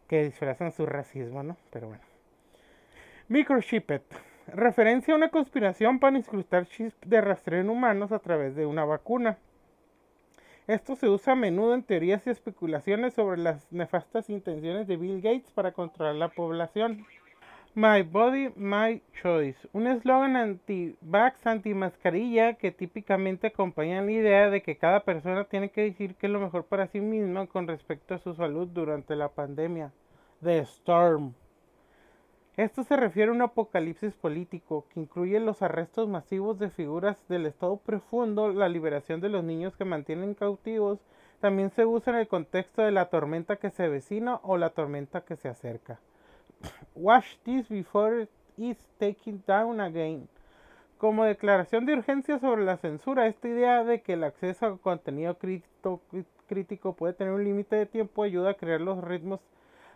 que 0.08 0.24
disfrazan 0.24 0.72
su 0.72 0.86
racismo, 0.86 1.44
¿no? 1.44 1.58
Pero 1.72 1.88
bueno. 1.88 2.15
Microchipped. 3.28 4.04
Referencia 4.46 5.16
a 5.16 5.18
una 5.18 5.30
conspiración 5.30 5.98
para 6.00 6.16
incrustar 6.16 6.68
chips 6.68 6.96
de 7.04 7.22
rastreo 7.22 7.60
en 7.60 7.72
humanos 7.72 8.12
a 8.12 8.20
través 8.20 8.56
de 8.56 8.68
una 8.68 8.86
vacuna. 8.86 9.40
Esto 10.68 10.96
se 10.96 11.10
usa 11.10 11.34
a 11.34 11.36
menudo 11.36 11.74
en 11.74 11.82
teorías 11.82 12.28
y 12.28 12.30
especulaciones 12.30 13.16
sobre 13.16 13.42
las 13.42 13.72
nefastas 13.72 14.30
intenciones 14.30 14.86
de 14.86 14.98
Bill 14.98 15.22
Gates 15.22 15.52
para 15.54 15.72
controlar 15.72 16.14
la 16.14 16.30
población. 16.30 17.08
My 17.74 18.04
Body, 18.04 18.52
My 18.56 19.02
Choice, 19.24 19.68
un 19.74 19.88
eslogan 19.88 20.36
anti-vax, 20.36 21.48
anti-mascarilla 21.48 22.54
que 22.54 22.72
típicamente 22.72 23.48
acompaña 23.48 24.04
la 24.04 24.12
idea 24.12 24.50
de 24.52 24.62
que 24.62 24.78
cada 24.78 25.04
persona 25.04 25.46
tiene 25.46 25.70
que 25.70 25.82
decir 25.82 26.14
que 26.14 26.28
es 26.28 26.32
lo 26.32 26.40
mejor 26.40 26.66
para 26.66 26.86
sí 26.88 27.02
misma 27.02 27.48
con 27.48 27.68
respecto 27.68 28.14
a 28.14 28.20
su 28.20 28.36
salud 28.36 28.68
durante 28.68 29.16
la 29.16 29.30
pandemia. 29.30 29.92
The 30.44 30.60
Storm. 30.60 31.34
Esto 32.58 32.86
se 32.86 32.96
refiere 32.96 33.32
a 33.32 33.34
un 33.34 33.42
apocalipsis 33.42 34.14
político 34.14 34.86
que 34.94 35.02
incluye 35.02 35.42
los 35.42 35.62
arrestos 35.62 36.08
masivos 36.08 36.58
de 36.58 36.70
figuras 36.70 37.18
del 37.28 37.46
Estado 37.46 37.76
profundo, 37.76 38.54
la 38.54 38.70
liberación 38.70 39.20
de 39.20 39.28
los 39.28 39.44
niños 39.44 39.76
que 39.76 39.84
mantienen 39.84 40.36
cautivos, 40.36 41.00
también 41.42 41.70
se 41.72 41.86
usa 41.86 42.14
en 42.14 42.20
el 42.20 42.30
contexto 42.30 42.82
de 42.82 42.92
la 42.92 43.10
tormenta 43.10 43.58
que 43.58 43.72
se 43.72 43.84
avecina 43.84 44.40
o 44.42 44.56
la 44.56 44.70
tormenta 44.70 45.26
que 45.26 45.36
se 45.36 45.50
acerca. 45.50 46.00
Wash 46.96 47.36
this 47.44 47.68
before 47.68 48.30
it's 48.56 48.88
taken 49.00 49.44
down 49.46 49.82
again. 49.82 50.30
Como 50.98 51.26
declaración 51.26 51.86
de 51.86 51.92
urgencia 51.92 52.40
sobre 52.40 52.64
la 52.64 52.78
censura, 52.78 53.28
esta 53.28 53.50
idea 53.50 53.84
de 53.84 54.02
que 54.02 54.14
el 54.14 54.24
acceso 54.24 54.66
a 54.66 54.78
contenido 54.78 55.38
crítico 56.48 56.94
puede 56.94 57.14
tener 57.14 57.34
un 57.34 57.44
límite 57.44 57.76
de 57.76 57.86
tiempo 57.86 58.24
ayuda 58.24 58.52
a 58.52 58.54
crear 58.54 58.80
los 58.80 59.04
ritmos 59.04 59.42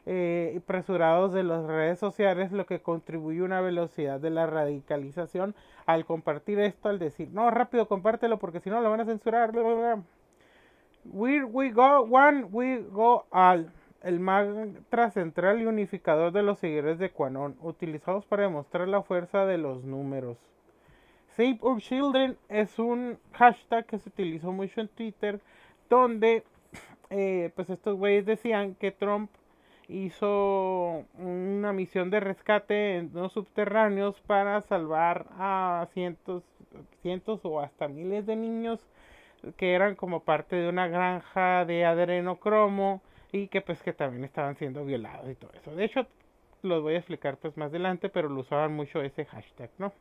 eh, 0.05 0.55
apresurados 0.57 1.33
de 1.33 1.43
las 1.43 1.65
redes 1.65 1.99
sociales, 1.99 2.51
lo 2.51 2.65
que 2.65 2.81
contribuye 2.81 3.39
a 3.39 3.43
una 3.43 3.61
velocidad 3.61 4.19
de 4.19 4.29
la 4.29 4.47
radicalización 4.47 5.55
al 5.85 6.05
compartir 6.05 6.59
esto, 6.59 6.89
al 6.89 6.99
decir, 6.99 7.29
no, 7.31 7.49
rápido, 7.51 7.87
compártelo 7.87 8.39
porque 8.39 8.59
si 8.59 8.69
no 8.69 8.81
lo 8.81 8.89
van 8.89 9.01
a 9.01 9.05
censurar. 9.05 9.51
We, 11.05 11.43
we 11.43 11.71
go 11.71 12.01
one, 12.01 12.45
we 12.45 12.83
go 12.91 13.25
all. 13.31 13.71
El 14.01 14.19
mantra 14.19 15.11
central 15.11 15.61
y 15.61 15.65
unificador 15.65 16.31
de 16.31 16.43
los 16.43 16.59
seguidores 16.59 16.99
de 16.99 17.11
Quanon, 17.11 17.57
utilizados 17.61 18.25
para 18.25 18.43
demostrar 18.43 18.87
la 18.87 19.01
fuerza 19.01 19.45
de 19.45 19.57
los 19.57 19.83
números. 19.83 20.37
Save 21.35 21.59
Our 21.61 21.81
Children 21.81 22.37
es 22.49 22.79
un 22.79 23.17
hashtag 23.33 23.85
que 23.85 23.99
se 23.99 24.09
utilizó 24.09 24.51
mucho 24.51 24.81
en 24.81 24.87
Twitter, 24.87 25.39
donde 25.89 26.43
eh, 27.09 27.51
pues 27.55 27.69
estos 27.69 27.97
güeyes 27.97 28.25
decían 28.25 28.75
que 28.75 28.91
Trump 28.91 29.29
hizo 29.89 31.03
una 31.17 31.73
misión 31.73 32.11
de 32.11 32.19
rescate 32.19 32.97
en 32.97 33.11
los 33.13 33.33
subterráneos 33.33 34.21
para 34.21 34.61
salvar 34.61 35.25
a 35.31 35.87
cientos, 35.93 36.43
cientos 37.01 37.41
o 37.43 37.59
hasta 37.59 37.87
miles 37.87 38.27
de 38.27 38.35
niños 38.35 38.79
que 39.57 39.73
eran 39.73 39.95
como 39.95 40.23
parte 40.23 40.55
de 40.55 40.69
una 40.69 40.87
granja 40.87 41.65
de 41.65 41.85
adrenocromo 41.85 43.01
y 43.31 43.47
que 43.47 43.61
pues 43.61 43.81
que 43.81 43.93
también 43.93 44.23
estaban 44.23 44.55
siendo 44.55 44.85
violados 44.85 45.29
y 45.29 45.35
todo 45.35 45.51
eso. 45.53 45.75
De 45.75 45.85
hecho, 45.85 46.05
los 46.61 46.83
voy 46.83 46.93
a 46.93 46.97
explicar 46.97 47.37
pues 47.37 47.57
más 47.57 47.69
adelante, 47.69 48.09
pero 48.09 48.29
lo 48.29 48.41
usaban 48.41 48.75
mucho 48.75 49.01
ese 49.01 49.25
hashtag, 49.25 49.71
¿no? 49.79 49.91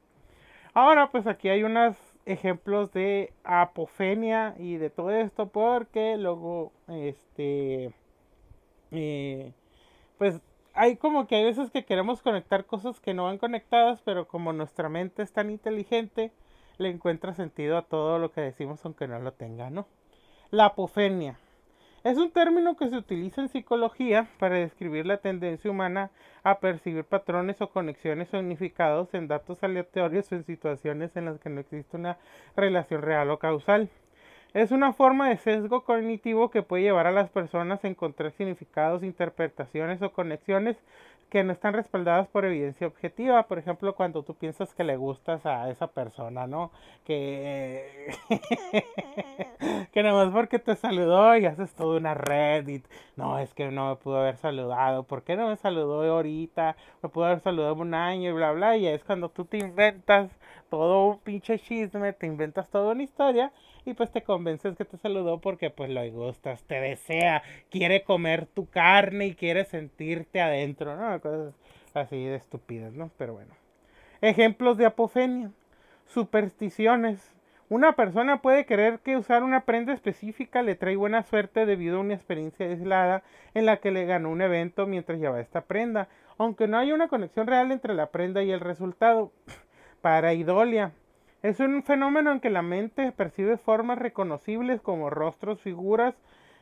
Ahora 0.74 1.10
pues 1.10 1.26
aquí 1.26 1.48
hay 1.48 1.62
unos 1.62 1.96
ejemplos 2.26 2.92
de 2.92 3.32
apofenia 3.42 4.54
y 4.58 4.76
de 4.76 4.90
todo 4.90 5.10
esto 5.10 5.48
porque 5.48 6.16
luego 6.18 6.72
este 6.88 7.90
eh, 8.90 9.52
pues 10.18 10.40
hay 10.74 10.96
como 10.96 11.26
que 11.26 11.36
hay 11.36 11.44
veces 11.44 11.70
que 11.70 11.84
queremos 11.84 12.22
conectar 12.22 12.66
cosas 12.66 13.00
que 13.00 13.14
no 13.14 13.24
van 13.24 13.38
conectadas, 13.38 14.02
pero 14.02 14.28
como 14.28 14.52
nuestra 14.52 14.88
mente 14.88 15.22
es 15.22 15.32
tan 15.32 15.50
inteligente, 15.50 16.32
le 16.76 16.88
encuentra 16.90 17.34
sentido 17.34 17.76
a 17.76 17.82
todo 17.82 18.18
lo 18.18 18.30
que 18.30 18.40
decimos 18.40 18.84
aunque 18.84 19.08
no 19.08 19.18
lo 19.18 19.32
tenga, 19.32 19.70
¿no? 19.70 19.86
La 20.50 20.66
apofenia. 20.66 21.38
Es 22.04 22.16
un 22.16 22.30
término 22.30 22.76
que 22.76 22.88
se 22.88 22.96
utiliza 22.96 23.40
en 23.40 23.48
psicología 23.48 24.28
para 24.38 24.54
describir 24.54 25.04
la 25.04 25.16
tendencia 25.16 25.70
humana 25.70 26.10
a 26.44 26.60
percibir 26.60 27.04
patrones 27.04 27.60
o 27.60 27.70
conexiones 27.70 28.28
significados 28.28 29.12
en 29.14 29.26
datos 29.26 29.62
aleatorios 29.64 30.30
o 30.30 30.36
en 30.36 30.44
situaciones 30.44 31.16
en 31.16 31.24
las 31.24 31.40
que 31.40 31.50
no 31.50 31.60
existe 31.60 31.96
una 31.96 32.16
relación 32.54 33.02
real 33.02 33.30
o 33.30 33.38
causal. 33.40 33.90
Es 34.54 34.70
una 34.70 34.92
forma 34.92 35.28
de 35.28 35.36
sesgo 35.36 35.84
cognitivo 35.84 36.50
que 36.50 36.62
puede 36.62 36.84
llevar 36.84 37.06
a 37.06 37.12
las 37.12 37.28
personas 37.28 37.84
a 37.84 37.88
encontrar 37.88 38.32
significados, 38.32 39.02
interpretaciones 39.02 40.00
o 40.00 40.12
conexiones 40.12 40.76
que 41.30 41.44
no 41.44 41.52
están 41.52 41.74
respaldadas 41.74 42.28
por 42.28 42.44
evidencia 42.44 42.86
objetiva. 42.86 43.46
Por 43.46 43.58
ejemplo, 43.58 43.94
cuando 43.94 44.22
tú 44.22 44.34
piensas 44.34 44.74
que 44.74 44.84
le 44.84 44.96
gustas 44.96 45.44
a 45.46 45.70
esa 45.70 45.88
persona, 45.88 46.46
¿no? 46.46 46.70
Que, 47.04 48.14
que 49.92 50.02
nada 50.02 50.24
más 50.24 50.32
porque 50.32 50.58
te 50.58 50.76
saludó 50.76 51.36
y 51.36 51.46
haces 51.46 51.74
toda 51.74 51.98
una 51.98 52.14
Reddit. 52.14 52.86
No, 53.16 53.38
es 53.38 53.52
que 53.54 53.70
no 53.70 53.90
me 53.90 53.96
pudo 53.96 54.18
haber 54.18 54.36
saludado. 54.36 55.02
¿Por 55.04 55.22
qué 55.22 55.36
no 55.36 55.48
me 55.48 55.56
saludó 55.56 56.02
ahorita? 56.02 56.76
Me 57.02 57.08
pudo 57.08 57.26
haber 57.26 57.40
saludado 57.40 57.74
un 57.74 57.94
año 57.94 58.30
y 58.30 58.32
bla, 58.32 58.52
bla. 58.52 58.76
Y 58.76 58.86
es 58.86 59.04
cuando 59.04 59.28
tú 59.28 59.44
te 59.44 59.58
inventas 59.58 60.30
todo 60.70 61.08
un 61.08 61.18
pinche 61.20 61.58
chisme, 61.58 62.12
te 62.12 62.26
inventas 62.26 62.68
toda 62.70 62.92
una 62.92 63.02
historia 63.02 63.52
y 63.84 63.94
pues 63.94 64.10
te 64.10 64.22
convences 64.22 64.76
que 64.76 64.84
te 64.84 64.98
saludó 64.98 65.40
porque 65.40 65.70
pues 65.70 65.90
lo 65.90 66.04
gustas, 66.10 66.62
te 66.64 66.80
desea, 66.80 67.42
quiere 67.70 68.02
comer 68.02 68.46
tu 68.46 68.68
carne 68.68 69.28
y 69.28 69.34
quiere 69.34 69.64
sentirte 69.64 70.40
adentro, 70.40 70.96
¿no? 70.96 71.17
Cosas 71.20 71.54
así 71.94 72.24
de 72.24 72.36
estúpidas, 72.36 72.92
¿no? 72.92 73.10
Pero 73.16 73.34
bueno. 73.34 73.54
Ejemplos 74.20 74.76
de 74.78 74.86
apofenia. 74.86 75.50
Supersticiones. 76.06 77.34
Una 77.70 77.92
persona 77.96 78.40
puede 78.40 78.64
creer 78.64 79.00
que 79.00 79.18
usar 79.18 79.42
una 79.42 79.66
prenda 79.66 79.92
específica 79.92 80.62
le 80.62 80.74
trae 80.74 80.96
buena 80.96 81.22
suerte 81.22 81.66
debido 81.66 81.98
a 81.98 82.00
una 82.00 82.14
experiencia 82.14 82.64
aislada 82.64 83.22
en 83.52 83.66
la 83.66 83.76
que 83.76 83.90
le 83.90 84.06
ganó 84.06 84.30
un 84.30 84.40
evento 84.40 84.86
mientras 84.86 85.18
llevaba 85.18 85.40
esta 85.40 85.60
prenda, 85.60 86.08
aunque 86.38 86.66
no 86.66 86.78
hay 86.78 86.92
una 86.92 87.08
conexión 87.08 87.46
real 87.46 87.70
entre 87.70 87.92
la 87.92 88.06
prenda 88.06 88.42
y 88.42 88.50
el 88.50 88.60
resultado. 88.60 89.32
Para 90.00 90.32
idolia. 90.32 90.92
Es 91.42 91.60
un 91.60 91.82
fenómeno 91.82 92.32
en 92.32 92.40
que 92.40 92.50
la 92.50 92.62
mente 92.62 93.12
percibe 93.12 93.58
formas 93.58 93.98
reconocibles 93.98 94.80
como 94.80 95.10
rostros, 95.10 95.60
figuras 95.60 96.14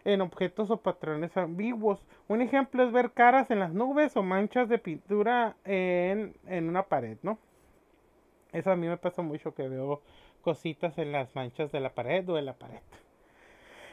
en 0.07 0.21
objetos 0.21 0.71
o 0.71 0.77
patrones 0.79 1.37
ambiguos. 1.37 2.01
Un 2.29 2.40
ejemplo 2.40 2.85
es 2.85 2.92
ver 2.92 3.11
caras 3.11 3.51
en 3.51 3.59
las 3.59 3.73
nubes 3.73 4.16
o 4.16 4.23
manchas 4.23 4.69
de 4.69 4.79
pintura 4.79 5.57
en, 5.64 6.37
en 6.47 6.69
una 6.69 6.85
pared, 6.85 7.19
¿no? 7.23 7.38
Eso 8.53 8.71
a 8.71 8.77
mí 8.77 8.87
me 8.87 8.97
pasa 8.97 9.23
mucho 9.23 9.53
que 9.53 9.69
veo 9.69 10.01
cositas 10.42 10.97
en 10.99 11.11
las 11.11 11.35
manchas 11.35 11.73
de 11.73 11.81
la 11.81 11.90
pared 11.90 12.27
o 12.29 12.38
en 12.38 12.47
la 12.47 12.55
pared. 12.55 12.79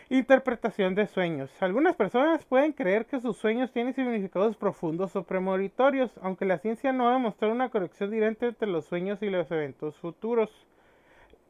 Interpretación 0.09 0.93
de 0.93 1.07
sueños. 1.07 1.49
Algunas 1.59 1.95
personas 1.95 2.45
pueden 2.45 2.73
creer 2.73 3.07
que 3.07 3.19
sus 3.19 3.37
sueños 3.37 3.71
tienen 3.71 3.95
significados 3.95 4.55
profundos 4.55 5.15
o 5.15 5.23
premonitorios, 5.23 6.11
aunque 6.21 6.45
la 6.45 6.59
ciencia 6.59 6.93
no 6.93 7.09
ha 7.09 7.13
demostrado 7.13 7.55
una 7.55 7.69
conexión 7.69 8.11
directa 8.11 8.45
entre 8.45 8.67
los 8.67 8.85
sueños 8.85 9.23
y 9.23 9.31
los 9.31 9.49
eventos 9.49 9.97
futuros. 9.97 10.51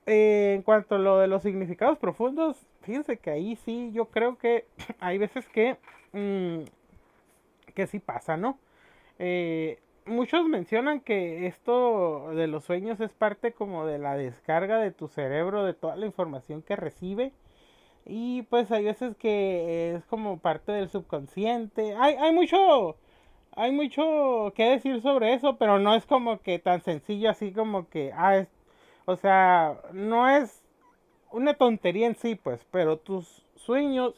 Eh, 0.06 0.54
en 0.56 0.63
cuanto 0.63 0.96
a 0.96 1.00
lo 1.00 1.18
de 1.20 1.28
los 1.28 1.44
significados 1.44 1.98
profundos, 1.98 2.66
fíjense 2.82 3.18
que 3.18 3.30
ahí 3.32 3.56
sí, 3.56 3.92
yo 3.94 4.06
creo 4.06 4.38
que 4.38 4.66
hay 5.00 5.18
veces 5.18 5.48
que, 5.50 5.78
mm, 6.12 6.63
que 7.74 7.88
sí 7.88 8.00
pasa, 8.00 8.38
¿no? 8.38 8.58
Eh, 9.20 9.80
muchos 10.06 10.48
mencionan 10.48 11.00
que 11.00 11.48
esto 11.48 12.32
de 12.36 12.48
los 12.48 12.66
sueños 12.66 13.00
es 13.00 13.13
parte 13.13 13.54
como 13.54 13.86
de 13.86 14.00
la 14.00 14.16
descarga 14.18 14.80
de 14.80 14.92
tu 14.92 15.08
cerebro 15.08 15.63
de 15.63 15.74
toda 15.74 15.96
la 15.96 16.06
información 16.06 16.62
que 16.62 16.76
recibe. 16.76 17.32
Y 18.06 18.44
pues 18.44 18.72
hay 18.72 18.84
veces 18.86 19.16
que 19.16 19.96
es 19.96 20.06
como 20.06 20.39
parte 20.39 20.74
del 20.74 20.89
subconsciente. 20.89 21.96
Hay, 21.98 22.16
hay 22.16 22.34
mucho 22.34 22.98
hay 23.56 23.72
mucho 23.72 24.52
que 24.56 24.63
decir 24.63 25.02
sobre 25.02 25.34
eso, 25.34 25.58
pero 25.58 25.80
no 25.80 25.94
es 25.96 26.06
como 26.06 26.39
que 26.42 26.60
tan 26.60 26.82
sencillo 26.82 27.30
así 27.30 27.52
como 27.52 27.88
que, 27.89 28.12
ah, 28.13 28.46
o 29.06 29.16
sea, 29.16 29.80
no 29.92 30.30
es 30.30 30.63
una 31.32 31.56
tontería 31.56 32.08
en 32.08 32.16
sí, 32.16 32.36
pues, 32.36 32.66
pero 32.72 32.98
tus 32.98 33.44
sueños 33.56 34.13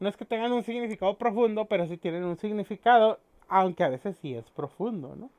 no 0.00 0.08
es 0.08 0.16
que 0.16 0.24
tengan 0.24 0.52
un 0.52 0.62
significado 0.64 1.16
profundo, 1.16 1.66
pero 1.66 1.86
sí 1.86 1.96
tienen 1.96 2.24
un 2.24 2.36
significado, 2.36 3.18
aunque 3.48 3.84
a 3.84 3.88
veces 3.88 4.16
sí 4.20 4.34
es 4.34 4.50
profundo, 4.50 5.16
¿no? 5.16 5.30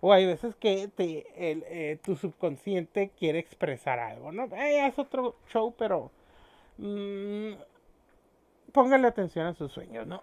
O 0.00 0.12
hay 0.12 0.26
veces 0.26 0.54
que 0.56 0.88
te, 0.88 1.26
el, 1.36 1.64
eh, 1.68 1.98
tu 2.04 2.16
subconsciente 2.16 3.10
quiere 3.18 3.38
expresar 3.38 3.98
algo, 3.98 4.32
¿no? 4.32 4.44
Eh, 4.44 4.86
es 4.86 4.98
otro 4.98 5.36
show, 5.48 5.74
pero 5.76 6.10
mmm, 6.78 7.52
póngale 8.72 9.08
atención 9.08 9.46
a 9.46 9.54
sus 9.54 9.72
sueños, 9.72 10.06
¿no? 10.06 10.22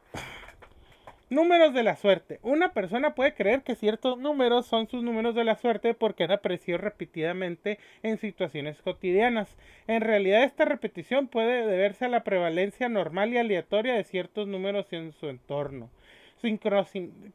Números 1.30 1.74
de 1.74 1.84
la 1.84 1.96
suerte. 1.96 2.40
Una 2.44 2.74
persona 2.74 3.16
puede 3.16 3.34
creer 3.34 3.64
que 3.64 3.76
ciertos 3.76 4.20
números 4.20 4.68
son 4.68 4.88
sus 4.88 5.04
números 5.04 5.34
de 5.34 5.46
la 5.46 5.56
suerte 5.56 5.94
porque 5.94 6.26
han 6.26 6.32
aparecido 6.32 6.78
repetidamente 6.78 7.80
en 8.04 8.18
situaciones 8.18 8.82
cotidianas. 8.82 9.56
En 9.88 10.02
realidad 10.02 10.44
esta 10.44 10.66
repetición 10.66 11.28
puede 11.28 11.66
deberse 11.66 12.06
a 12.06 12.10
la 12.10 12.24
prevalencia 12.24 12.90
normal 12.90 13.34
y 13.34 13.38
aleatoria 13.38 13.94
de 13.94 14.04
ciertos 14.04 14.48
números 14.48 14.92
en 14.92 15.14
su 15.14 15.30
entorno. 15.30 15.90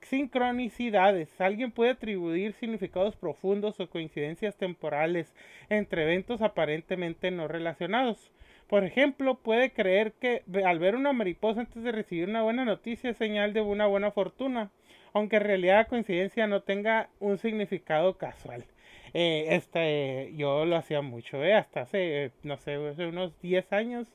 Sincronicidades. 0.02 1.40
Alguien 1.40 1.72
puede 1.72 1.92
atribuir 1.92 2.52
significados 2.52 3.16
profundos 3.16 3.80
o 3.80 3.88
coincidencias 3.88 4.56
temporales 4.58 5.34
entre 5.70 6.02
eventos 6.02 6.42
aparentemente 6.42 7.30
no 7.30 7.48
relacionados. 7.48 8.30
Por 8.68 8.84
ejemplo, 8.84 9.36
puede 9.36 9.72
creer 9.72 10.12
que 10.12 10.42
al 10.64 10.78
ver 10.78 10.94
una 10.94 11.12
mariposa 11.14 11.60
antes 11.60 11.82
de 11.82 11.90
recibir 11.90 12.28
una 12.28 12.42
buena 12.42 12.64
noticia 12.66 13.10
es 13.10 13.16
señal 13.16 13.54
de 13.54 13.62
una 13.62 13.86
buena 13.86 14.10
fortuna, 14.10 14.70
aunque 15.14 15.36
en 15.36 15.42
realidad 15.42 15.76
la 15.76 15.84
coincidencia 15.86 16.46
no 16.46 16.62
tenga 16.62 17.08
un 17.18 17.38
significado 17.38 18.18
casual. 18.18 18.66
Eh, 19.14 19.46
este, 19.50 20.34
yo 20.36 20.66
lo 20.66 20.76
hacía 20.76 21.00
mucho, 21.00 21.42
eh, 21.42 21.54
hasta 21.54 21.82
hace, 21.82 22.32
no 22.42 22.58
sé, 22.58 22.78
unos 22.78 23.40
10 23.40 23.72
años. 23.72 24.06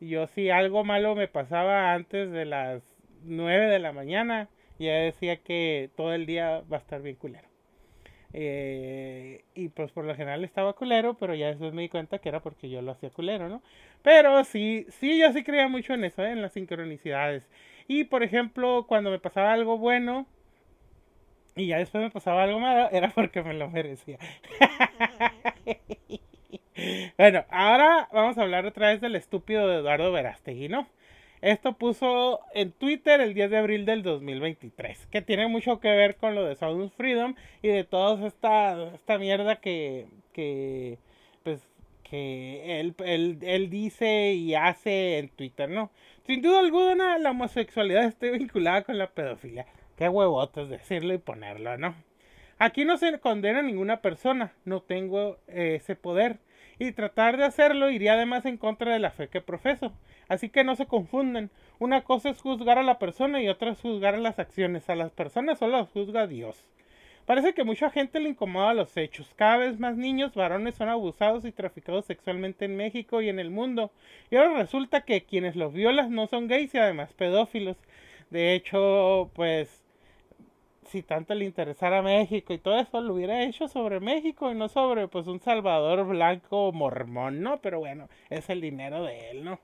Yo 0.00 0.26
si 0.26 0.50
algo 0.50 0.84
malo 0.84 1.14
me 1.14 1.28
pasaba 1.28 1.92
antes 1.94 2.32
de 2.32 2.44
las 2.44 2.82
9 3.24 3.66
de 3.66 3.78
la 3.78 3.92
mañana, 3.92 4.48
ya 4.80 4.94
decía 4.94 5.36
que 5.36 5.90
todo 5.96 6.12
el 6.12 6.26
día 6.26 6.62
va 6.72 6.78
a 6.78 6.80
estar 6.80 7.02
bien 7.02 7.16
culero. 7.16 7.52
Eh, 8.34 9.44
y 9.54 9.68
pues 9.68 9.92
por 9.92 10.04
lo 10.04 10.14
general 10.14 10.42
estaba 10.44 10.72
culero, 10.72 11.14
pero 11.14 11.34
ya 11.34 11.48
después 11.48 11.72
me 11.74 11.82
di 11.82 11.88
cuenta 11.88 12.18
que 12.18 12.28
era 12.30 12.40
porque 12.40 12.70
yo 12.70 12.80
lo 12.82 12.92
hacía 12.92 13.10
culero, 13.10 13.48
¿no? 13.48 13.62
Pero 14.02 14.44
sí, 14.44 14.86
sí, 14.90 15.18
yo 15.18 15.32
sí 15.32 15.44
creía 15.44 15.68
mucho 15.68 15.94
en 15.94 16.04
eso, 16.04 16.22
¿eh? 16.22 16.32
en 16.32 16.42
las 16.42 16.52
sincronicidades. 16.52 17.44
Y 17.88 18.04
por 18.04 18.22
ejemplo, 18.22 18.86
cuando 18.88 19.10
me 19.10 19.18
pasaba 19.18 19.52
algo 19.52 19.78
bueno 19.78 20.26
y 21.54 21.68
ya 21.68 21.78
después 21.78 22.02
me 22.02 22.10
pasaba 22.10 22.44
algo 22.44 22.58
malo, 22.58 22.88
era 22.90 23.10
porque 23.10 23.42
me 23.42 23.54
lo 23.54 23.68
merecía. 23.68 24.18
bueno, 27.18 27.44
ahora 27.50 28.08
vamos 28.12 28.38
a 28.38 28.42
hablar 28.42 28.66
otra 28.66 28.88
vez 28.88 29.00
del 29.00 29.16
estúpido 29.16 29.68
de 29.68 29.78
Eduardo 29.78 30.12
Verástegui, 30.12 30.68
¿no? 30.68 30.88
Esto 31.42 31.72
puso 31.72 32.38
en 32.54 32.70
Twitter 32.70 33.20
el 33.20 33.34
10 33.34 33.50
de 33.50 33.58
abril 33.58 33.84
del 33.84 34.04
2023, 34.04 35.06
que 35.06 35.22
tiene 35.22 35.48
mucho 35.48 35.80
que 35.80 35.88
ver 35.88 36.16
con 36.16 36.36
lo 36.36 36.44
de 36.44 36.54
Sound 36.54 36.92
Freedom 36.92 37.34
y 37.62 37.68
de 37.68 37.82
toda 37.82 38.28
esta, 38.28 38.94
esta 38.94 39.18
mierda 39.18 39.56
que, 39.56 40.06
que, 40.32 40.98
que 42.12 42.78
él, 42.78 42.94
él, 43.06 43.38
él 43.40 43.70
dice 43.70 44.34
y 44.34 44.54
hace 44.54 45.16
en 45.16 45.30
Twitter, 45.30 45.70
¿no? 45.70 45.90
Sin 46.26 46.42
duda 46.42 46.60
alguna, 46.60 47.16
la 47.16 47.30
homosexualidad 47.30 48.04
está 48.04 48.26
vinculada 48.26 48.82
con 48.82 48.98
la 48.98 49.06
pedofilia. 49.06 49.64
Qué 49.96 50.10
huevotes 50.10 50.68
decirlo 50.68 51.14
y 51.14 51.18
ponerlo, 51.18 51.78
¿no? 51.78 51.94
Aquí 52.58 52.84
no 52.84 52.98
se 52.98 53.18
condena 53.18 53.60
a 53.60 53.62
ninguna 53.62 54.02
persona, 54.02 54.52
no 54.66 54.82
tengo 54.82 55.38
ese 55.46 55.96
poder. 55.96 56.38
Y 56.78 56.92
tratar 56.92 57.38
de 57.38 57.44
hacerlo 57.44 57.90
iría 57.90 58.12
además 58.12 58.44
en 58.44 58.58
contra 58.58 58.92
de 58.92 58.98
la 58.98 59.10
fe 59.10 59.28
que 59.28 59.40
profeso. 59.40 59.94
Así 60.28 60.50
que 60.50 60.64
no 60.64 60.76
se 60.76 60.84
confunden. 60.84 61.50
Una 61.78 62.04
cosa 62.04 62.28
es 62.28 62.42
juzgar 62.42 62.76
a 62.76 62.82
la 62.82 62.98
persona 62.98 63.40
y 63.40 63.48
otra 63.48 63.70
es 63.70 63.80
juzgar 63.80 64.16
a 64.16 64.18
las 64.18 64.38
acciones. 64.38 64.90
A 64.90 64.96
las 64.96 65.12
personas 65.12 65.58
solo 65.58 65.78
las 65.78 65.88
juzga 65.88 66.26
Dios. 66.26 66.66
Parece 67.26 67.54
que 67.54 67.64
mucha 67.64 67.90
gente 67.90 68.18
le 68.18 68.30
incomoda 68.30 68.74
los 68.74 68.96
hechos. 68.96 69.32
Cada 69.36 69.58
vez 69.58 69.78
más 69.78 69.96
niños 69.96 70.34
varones 70.34 70.74
son 70.74 70.88
abusados 70.88 71.44
y 71.44 71.52
traficados 71.52 72.06
sexualmente 72.06 72.64
en 72.64 72.76
México 72.76 73.22
y 73.22 73.28
en 73.28 73.38
el 73.38 73.50
mundo. 73.50 73.92
Y 74.30 74.36
ahora 74.36 74.58
resulta 74.58 75.02
que 75.02 75.22
quienes 75.22 75.54
los 75.54 75.72
violan 75.72 76.14
no 76.14 76.26
son 76.26 76.48
gays 76.48 76.74
y 76.74 76.78
además 76.78 77.12
pedófilos. 77.12 77.76
De 78.30 78.54
hecho, 78.54 79.30
pues 79.34 79.82
si 80.86 81.02
tanto 81.02 81.34
le 81.34 81.44
interesara 81.44 82.02
México 82.02 82.52
y 82.52 82.58
todo 82.58 82.78
eso, 82.78 83.00
lo 83.00 83.14
hubiera 83.14 83.44
hecho 83.44 83.68
sobre 83.68 84.00
México 84.00 84.50
y 84.50 84.54
no 84.54 84.68
sobre 84.68 85.08
pues 85.08 85.26
un 85.26 85.40
Salvador 85.40 86.06
blanco 86.06 86.72
mormón, 86.72 87.40
¿no? 87.40 87.60
Pero 87.60 87.78
bueno, 87.78 88.08
es 88.30 88.50
el 88.50 88.60
dinero 88.60 89.04
de 89.04 89.30
él, 89.30 89.44
¿no? 89.44 89.60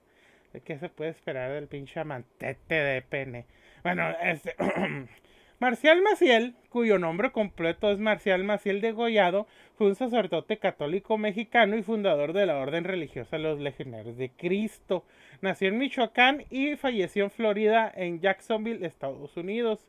¿De 0.53 0.61
qué 0.61 0.79
se 0.79 0.89
puede 0.89 1.11
esperar 1.11 1.51
del 1.53 1.67
pinche 1.67 2.01
amantete 2.01 2.75
de 2.75 3.03
pene? 3.03 3.47
Bueno, 3.83 4.09
este... 4.23 4.55
Marcial 5.61 6.03
Maciel, 6.03 6.55
cuyo 6.69 7.01
nombre 7.01 7.33
completo 7.33 7.91
es 7.91 7.99
Marcial 7.99 8.45
Maciel 8.45 8.81
de 8.81 8.93
Gollado, 8.93 9.49
fue 9.77 9.89
un 9.89 9.97
sacerdote 9.97 10.59
católico 10.59 11.19
mexicano 11.19 11.77
y 11.77 11.83
fundador 11.83 12.33
de 12.33 12.47
la 12.47 12.59
orden 12.59 12.85
religiosa 12.85 13.39
de 13.39 13.43
los 13.43 13.59
Legionarios 13.59 14.17
de 14.17 14.31
Cristo. 14.31 15.05
Nació 15.41 15.67
en 15.67 15.79
Michoacán 15.79 16.45
y 16.49 16.77
falleció 16.77 17.25
en 17.25 17.33
Florida, 17.33 17.93
en 17.93 18.21
Jacksonville, 18.21 18.87
Estados 18.87 19.37
Unidos. 19.37 19.89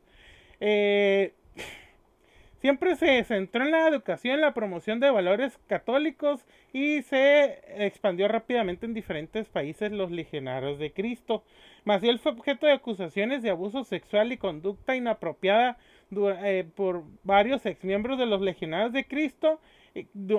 Eh, 0.58 1.34
siempre 2.60 2.94
se 2.96 3.22
centró 3.24 3.64
en 3.64 3.70
la 3.70 3.88
educación, 3.88 4.40
la 4.40 4.54
promoción 4.54 5.00
de 5.00 5.10
valores 5.10 5.58
católicos 5.66 6.46
y 6.72 7.02
se 7.02 7.60
expandió 7.86 8.28
rápidamente 8.28 8.86
en 8.86 8.94
diferentes 8.94 9.48
países 9.48 9.90
los 9.92 10.10
legionarios 10.10 10.78
de 10.78 10.92
Cristo. 10.92 11.42
Maciel 11.84 12.18
fue 12.18 12.32
objeto 12.32 12.66
de 12.66 12.72
acusaciones 12.72 13.42
de 13.42 13.50
abuso 13.50 13.84
sexual 13.84 14.32
y 14.32 14.36
conducta 14.36 14.94
inapropiada 14.94 15.78
eh, 16.12 16.66
por 16.74 17.04
varios 17.22 17.64
exmiembros 17.66 18.18
de 18.18 18.26
los 18.26 18.40
legionarios 18.40 18.92
de 18.92 19.04
Cristo. 19.04 19.60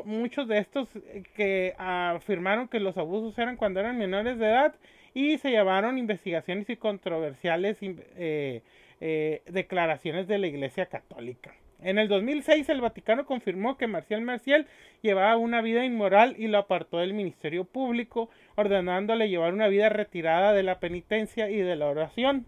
muchos 0.06 0.48
de 0.48 0.60
estos 0.60 0.96
eh, 0.96 1.24
que 1.36 1.74
afirmaron 1.78 2.68
que 2.68 2.80
los 2.80 2.98
abusos 2.98 3.38
eran 3.40 3.58
cuando 3.58 3.80
eran 3.80 3.98
menores 3.98 4.38
de 4.38 4.46
edad 4.46 4.76
y 5.14 5.40
se 5.40 5.50
llevaron 5.50 5.98
investigaciones 5.98 6.70
y 6.70 6.78
controversiales 6.78 7.78
eh, 7.82 8.62
declaraciones 9.48 10.28
de 10.28 10.38
la 10.38 10.48
Iglesia 10.48 10.86
Católica. 10.86 11.54
En 11.82 11.98
el 11.98 12.08
2006 12.08 12.70
el 12.70 12.82
Vaticano 12.82 13.26
confirmó 13.26 13.78
que 13.78 13.88
Marcial 13.88 14.22
Marcial 14.22 14.68
llevaba 15.02 15.38
una 15.38 15.62
vida 15.62 15.84
inmoral 15.84 16.36
y 16.38 16.48
lo 16.48 16.60
apartó 16.60 17.00
del 17.00 17.14
ministerio 17.14 17.66
público, 17.66 18.30
ordenándole 18.56 19.30
llevar 19.30 19.54
una 19.54 19.68
vida 19.68 19.90
retirada 19.90 20.54
de 20.54 20.64
la 20.64 20.80
penitencia 20.80 21.50
y 21.50 21.58
de 21.58 21.76
la 21.76 21.88
oración. 21.88 22.46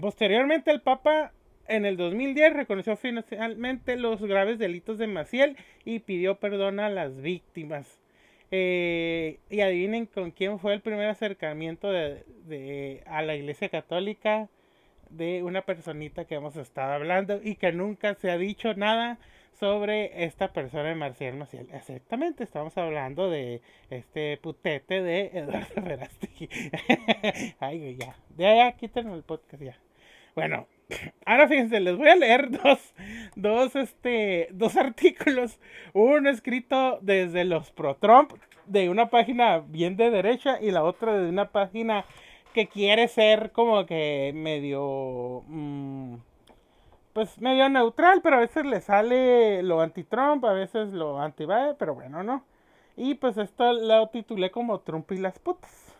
Posteriormente 0.00 0.70
el 0.70 0.80
Papa 0.80 1.32
en 1.66 1.84
el 1.84 1.96
2010 1.96 2.54
reconoció 2.54 2.96
finalmente 2.96 3.96
los 3.96 4.22
graves 4.22 4.58
delitos 4.58 4.96
de 4.98 5.06
Maciel 5.06 5.56
y 5.84 5.98
pidió 5.98 6.36
perdón 6.36 6.80
a 6.80 6.88
las 6.88 7.20
víctimas. 7.20 8.00
Eh, 8.50 9.40
y 9.50 9.60
adivinen 9.60 10.06
con 10.06 10.30
quién 10.30 10.58
fue 10.58 10.72
el 10.72 10.80
primer 10.80 11.08
acercamiento 11.10 11.90
de, 11.90 13.02
a 13.06 13.20
la 13.20 13.36
iglesia 13.36 13.68
católica 13.68 14.48
de 15.10 15.42
una 15.42 15.62
personita 15.62 16.24
que 16.24 16.36
hemos 16.36 16.56
estado 16.56 16.92
hablando 16.92 17.40
y 17.42 17.56
que 17.56 17.72
nunca 17.72 18.14
se 18.14 18.30
ha 18.30 18.38
dicho 18.38 18.74
nada 18.74 19.18
sobre 19.58 20.24
esta 20.24 20.52
persona 20.52 20.84
de 20.84 20.94
Marcial 20.94 21.36
Maciel. 21.36 21.68
Exactamente, 21.72 22.44
estamos 22.44 22.76
hablando 22.78 23.28
de 23.28 23.60
este 23.90 24.36
putete 24.36 25.02
de 25.02 25.30
Eduardo 25.34 25.82
Verástegui. 25.82 26.48
Ay, 27.60 27.96
ya. 27.96 28.16
De 28.30 28.46
allá, 28.46 28.72
quítenme 28.72 29.14
el 29.14 29.24
podcast 29.24 29.62
ya. 29.62 29.76
Bueno, 30.34 30.68
ahora 31.26 31.48
fíjense, 31.48 31.80
les 31.80 31.96
voy 31.96 32.08
a 32.08 32.14
leer 32.14 32.50
dos, 32.50 32.94
dos, 33.34 33.74
este, 33.74 34.48
dos 34.52 34.76
artículos. 34.76 35.58
Uno 35.92 36.30
escrito 36.30 37.00
desde 37.02 37.44
los 37.44 37.72
pro-Trump, 37.72 38.34
de 38.66 38.88
una 38.88 39.10
página 39.10 39.58
bien 39.58 39.96
de 39.96 40.10
derecha, 40.10 40.60
y 40.60 40.70
la 40.70 40.84
otra 40.84 41.18
de 41.18 41.28
una 41.28 41.50
página 41.50 42.04
que 42.52 42.68
quiere 42.68 43.08
ser 43.08 43.52
como 43.52 43.86
que 43.86 44.32
medio... 44.34 45.42
Mm, 45.46 46.16
pues 47.12 47.40
medio 47.40 47.68
neutral, 47.68 48.20
pero 48.22 48.36
a 48.36 48.40
veces 48.40 48.64
le 48.64 48.80
sale 48.80 49.62
lo 49.64 49.80
anti-Trump, 49.80 50.44
a 50.44 50.52
veces 50.52 50.92
lo 50.92 51.20
anti 51.20 51.46
pero 51.76 51.94
bueno, 51.94 52.22
¿no? 52.22 52.44
Y 52.96 53.14
pues 53.14 53.38
esto 53.38 53.72
lo 53.72 54.08
titulé 54.08 54.52
como 54.52 54.80
Trump 54.80 55.10
y 55.10 55.16
las 55.16 55.38
putas. 55.40 55.94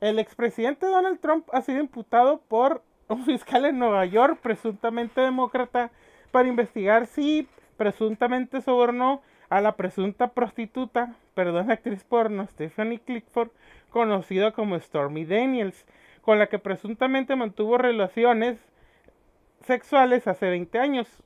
El 0.00 0.18
expresidente 0.18 0.86
Donald 0.86 1.20
Trump 1.20 1.48
ha 1.52 1.62
sido 1.62 1.80
imputado 1.80 2.38
por 2.48 2.82
un 3.08 3.24
fiscal 3.24 3.64
en 3.64 3.78
Nueva 3.78 4.04
York, 4.06 4.38
presuntamente 4.40 5.20
demócrata, 5.20 5.90
para 6.30 6.48
investigar 6.48 7.06
si 7.06 7.48
presuntamente 7.76 8.60
sobornó 8.60 9.22
a 9.48 9.60
la 9.60 9.76
presunta 9.76 10.28
prostituta, 10.28 11.14
perdón, 11.34 11.70
actriz 11.70 12.04
porno 12.04 12.46
Stephanie 12.46 13.00
Clickford, 13.00 13.50
conocida 13.90 14.52
como 14.52 14.78
Stormy 14.78 15.24
Daniels, 15.24 15.86
con 16.22 16.38
la 16.38 16.48
que 16.48 16.58
presuntamente 16.58 17.36
mantuvo 17.36 17.78
relaciones 17.78 18.58
sexuales 19.62 20.26
hace 20.26 20.48
20 20.48 20.78
años. 20.78 21.22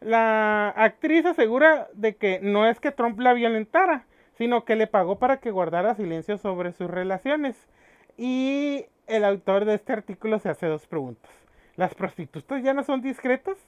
La 0.00 0.68
actriz 0.70 1.26
asegura 1.26 1.88
de 1.92 2.16
que 2.16 2.40
no 2.40 2.66
es 2.66 2.80
que 2.80 2.90
Trump 2.90 3.18
la 3.20 3.34
violentara, 3.34 4.06
sino 4.36 4.64
que 4.64 4.76
le 4.76 4.86
pagó 4.86 5.18
para 5.18 5.38
que 5.38 5.50
guardara 5.50 5.94
silencio 5.94 6.38
sobre 6.38 6.72
sus 6.72 6.90
relaciones. 6.90 7.68
Y 8.16 8.86
el 9.06 9.24
autor 9.24 9.64
de 9.64 9.74
este 9.74 9.92
artículo 9.92 10.38
se 10.38 10.48
hace 10.48 10.66
dos 10.66 10.86
preguntas. 10.86 11.30
¿Las 11.76 11.94
prostitutas 11.94 12.62
ya 12.62 12.72
no 12.72 12.82
son 12.82 13.02
discretas? 13.02 13.58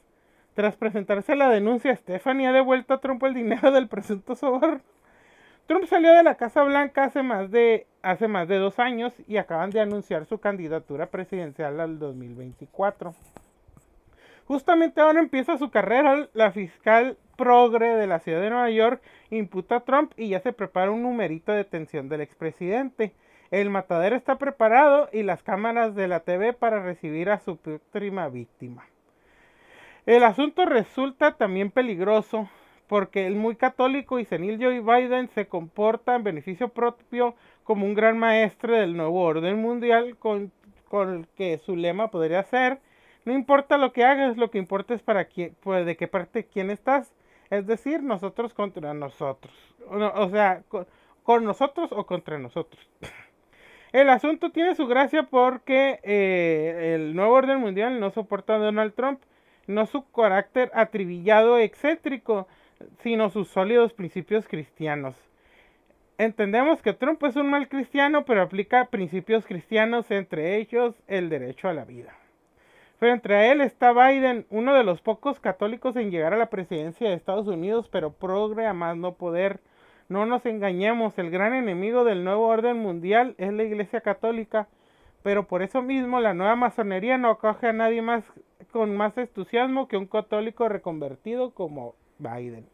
Tras 0.54 0.76
presentarse 0.76 1.34
la 1.34 1.48
denuncia, 1.48 1.96
Stephanie 1.96 2.46
ha 2.46 2.52
devuelto 2.52 2.92
a 2.92 3.00
Trump 3.00 3.22
el 3.24 3.34
dinero 3.34 3.70
del 3.70 3.88
presunto 3.88 4.34
soborno. 4.34 4.82
Trump 5.66 5.86
salió 5.86 6.12
de 6.12 6.22
la 6.22 6.34
Casa 6.34 6.62
Blanca 6.64 7.04
hace 7.04 7.22
más 7.22 7.50
de, 7.50 7.86
hace 8.02 8.28
más 8.28 8.48
de 8.48 8.58
dos 8.58 8.78
años 8.78 9.14
y 9.26 9.38
acaban 9.38 9.70
de 9.70 9.80
anunciar 9.80 10.26
su 10.26 10.38
candidatura 10.38 11.06
presidencial 11.06 11.80
al 11.80 11.98
2024. 11.98 13.14
Justamente 14.44 15.00
ahora 15.00 15.20
empieza 15.20 15.56
su 15.56 15.70
carrera, 15.70 16.28
la 16.34 16.50
fiscal 16.50 17.16
progre 17.36 17.96
de 17.96 18.06
la 18.06 18.18
ciudad 18.18 18.40
de 18.40 18.50
Nueva 18.50 18.70
York 18.70 19.02
imputa 19.30 19.76
a 19.76 19.80
Trump 19.80 20.12
y 20.16 20.28
ya 20.28 20.40
se 20.40 20.52
prepara 20.52 20.90
un 20.90 21.02
numerito 21.02 21.52
de 21.52 21.58
detención 21.58 22.08
del 22.08 22.20
expresidente. 22.20 23.14
El 23.50 23.70
matadero 23.70 24.16
está 24.16 24.36
preparado 24.36 25.08
y 25.12 25.22
las 25.22 25.42
cámaras 25.42 25.94
de 25.94 26.08
la 26.08 26.20
TV 26.20 26.52
para 26.52 26.82
recibir 26.82 27.30
a 27.30 27.38
su 27.38 27.56
próxima 27.56 28.28
víctima. 28.28 28.84
El 30.06 30.24
asunto 30.24 30.64
resulta 30.64 31.36
también 31.36 31.70
peligroso 31.70 32.48
porque 32.88 33.26
el 33.26 33.36
muy 33.36 33.56
católico 33.56 34.18
y 34.18 34.24
senil 34.24 34.58
Joe 34.60 34.80
Biden 34.80 35.28
se 35.28 35.46
comporta 35.46 36.14
en 36.14 36.24
beneficio 36.24 36.68
propio 36.68 37.34
como 37.64 37.86
un 37.86 37.94
gran 37.94 38.18
maestre 38.18 38.80
del 38.80 38.96
nuevo 38.96 39.22
orden 39.22 39.60
mundial 39.60 40.16
con, 40.18 40.52
el 40.92 41.26
que 41.36 41.58
su 41.58 41.76
lema 41.76 42.10
podría 42.10 42.42
ser 42.42 42.80
no 43.24 43.32
importa 43.32 43.78
lo 43.78 43.92
que 43.92 44.04
hagas, 44.04 44.36
lo 44.36 44.50
que 44.50 44.58
importa 44.58 44.94
es 44.94 45.02
para 45.02 45.26
quién, 45.26 45.56
pues 45.60 45.86
de 45.86 45.96
qué 45.96 46.08
parte 46.08 46.46
quién 46.46 46.70
estás. 46.70 47.12
Es 47.50 47.66
decir, 47.66 48.02
nosotros 48.02 48.54
contra 48.54 48.94
nosotros. 48.94 49.54
O, 49.88 50.28
sea, 50.30 50.62
con 51.22 51.44
nosotros 51.44 51.90
o 51.92 52.06
contra 52.06 52.38
nosotros. 52.38 52.88
El 53.92 54.08
asunto 54.08 54.50
tiene 54.50 54.74
su 54.74 54.86
gracia 54.86 55.24
porque 55.24 56.00
eh, 56.02 56.94
el 56.94 57.14
nuevo 57.14 57.34
orden 57.34 57.60
mundial 57.60 58.00
no 58.00 58.08
soporta 58.10 58.54
a 58.54 58.58
Donald 58.58 58.94
Trump, 58.94 59.20
no 59.66 59.86
su 59.86 60.10
carácter 60.10 60.70
atribillado 60.74 61.58
excéntrico, 61.58 62.48
sino 63.02 63.30
sus 63.30 63.48
sólidos 63.48 63.92
principios 63.92 64.46
cristianos. 64.48 65.16
Entendemos 66.18 66.82
que 66.82 66.92
Trump 66.92 67.22
es 67.24 67.36
un 67.36 67.50
mal 67.50 67.68
cristiano, 67.68 68.24
pero 68.24 68.42
aplica 68.42 68.86
principios 68.86 69.46
cristianos, 69.46 70.10
entre 70.10 70.56
ellos 70.56 70.94
el 71.08 71.28
derecho 71.28 71.68
a 71.68 71.74
la 71.74 71.84
vida. 71.84 72.14
Pero 72.98 73.14
entre 73.14 73.50
él 73.50 73.60
está 73.60 73.92
Biden, 73.92 74.46
uno 74.50 74.74
de 74.74 74.84
los 74.84 75.00
pocos 75.00 75.40
católicos 75.40 75.96
en 75.96 76.12
llegar 76.12 76.32
a 76.34 76.36
la 76.36 76.50
presidencia 76.50 77.08
de 77.08 77.16
Estados 77.16 77.48
Unidos, 77.48 77.88
pero 77.90 78.12
progre 78.12 78.66
a 78.66 78.72
más 78.74 78.96
no 78.96 79.14
poder 79.14 79.58
No 80.08 80.26
nos 80.26 80.44
engañemos, 80.46 81.18
el 81.18 81.30
gran 81.30 81.54
enemigo 81.54 82.04
del 82.04 82.22
nuevo 82.22 82.46
orden 82.46 82.76
mundial 82.78 83.34
es 83.38 83.52
la 83.52 83.62
Iglesia 83.62 84.02
Católica, 84.02 84.68
pero 85.22 85.46
por 85.46 85.62
eso 85.62 85.80
mismo 85.80 86.20
la 86.20 86.34
nueva 86.34 86.54
masonería 86.54 87.16
no 87.18 87.30
acoge 87.30 87.68
a 87.68 87.72
nadie 87.72 88.02
más 88.02 88.22
con 88.72 88.96
más 88.96 89.16
entusiasmo 89.16 89.86
que 89.86 89.96
un 89.96 90.06
católico 90.06 90.68
reconvertido 90.68 91.52
como 91.52 91.94
Biden. 92.18 92.66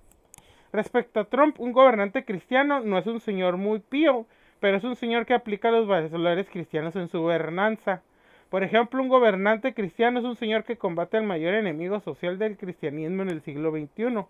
Respecto 0.72 1.20
a 1.20 1.24
Trump, 1.24 1.60
un 1.60 1.72
gobernante 1.72 2.24
cristiano 2.24 2.80
no 2.80 2.98
es 2.98 3.06
un 3.06 3.20
señor 3.20 3.56
muy 3.56 3.80
pío, 3.80 4.26
pero 4.60 4.76
es 4.76 4.84
un 4.84 4.96
señor 4.96 5.26
que 5.26 5.34
aplica 5.34 5.70
los 5.70 5.86
valores 5.86 6.48
cristianos 6.50 6.96
en 6.96 7.08
su 7.08 7.20
gobernanza. 7.20 8.02
Por 8.48 8.62
ejemplo, 8.62 9.02
un 9.02 9.08
gobernante 9.08 9.74
cristiano 9.74 10.20
es 10.20 10.24
un 10.24 10.36
señor 10.36 10.64
que 10.64 10.76
combate 10.76 11.16
al 11.16 11.24
mayor 11.24 11.54
enemigo 11.54 12.00
social 12.00 12.38
del 12.38 12.56
cristianismo 12.56 13.22
en 13.22 13.30
el 13.30 13.42
siglo 13.42 13.70
XXI, 13.70 14.24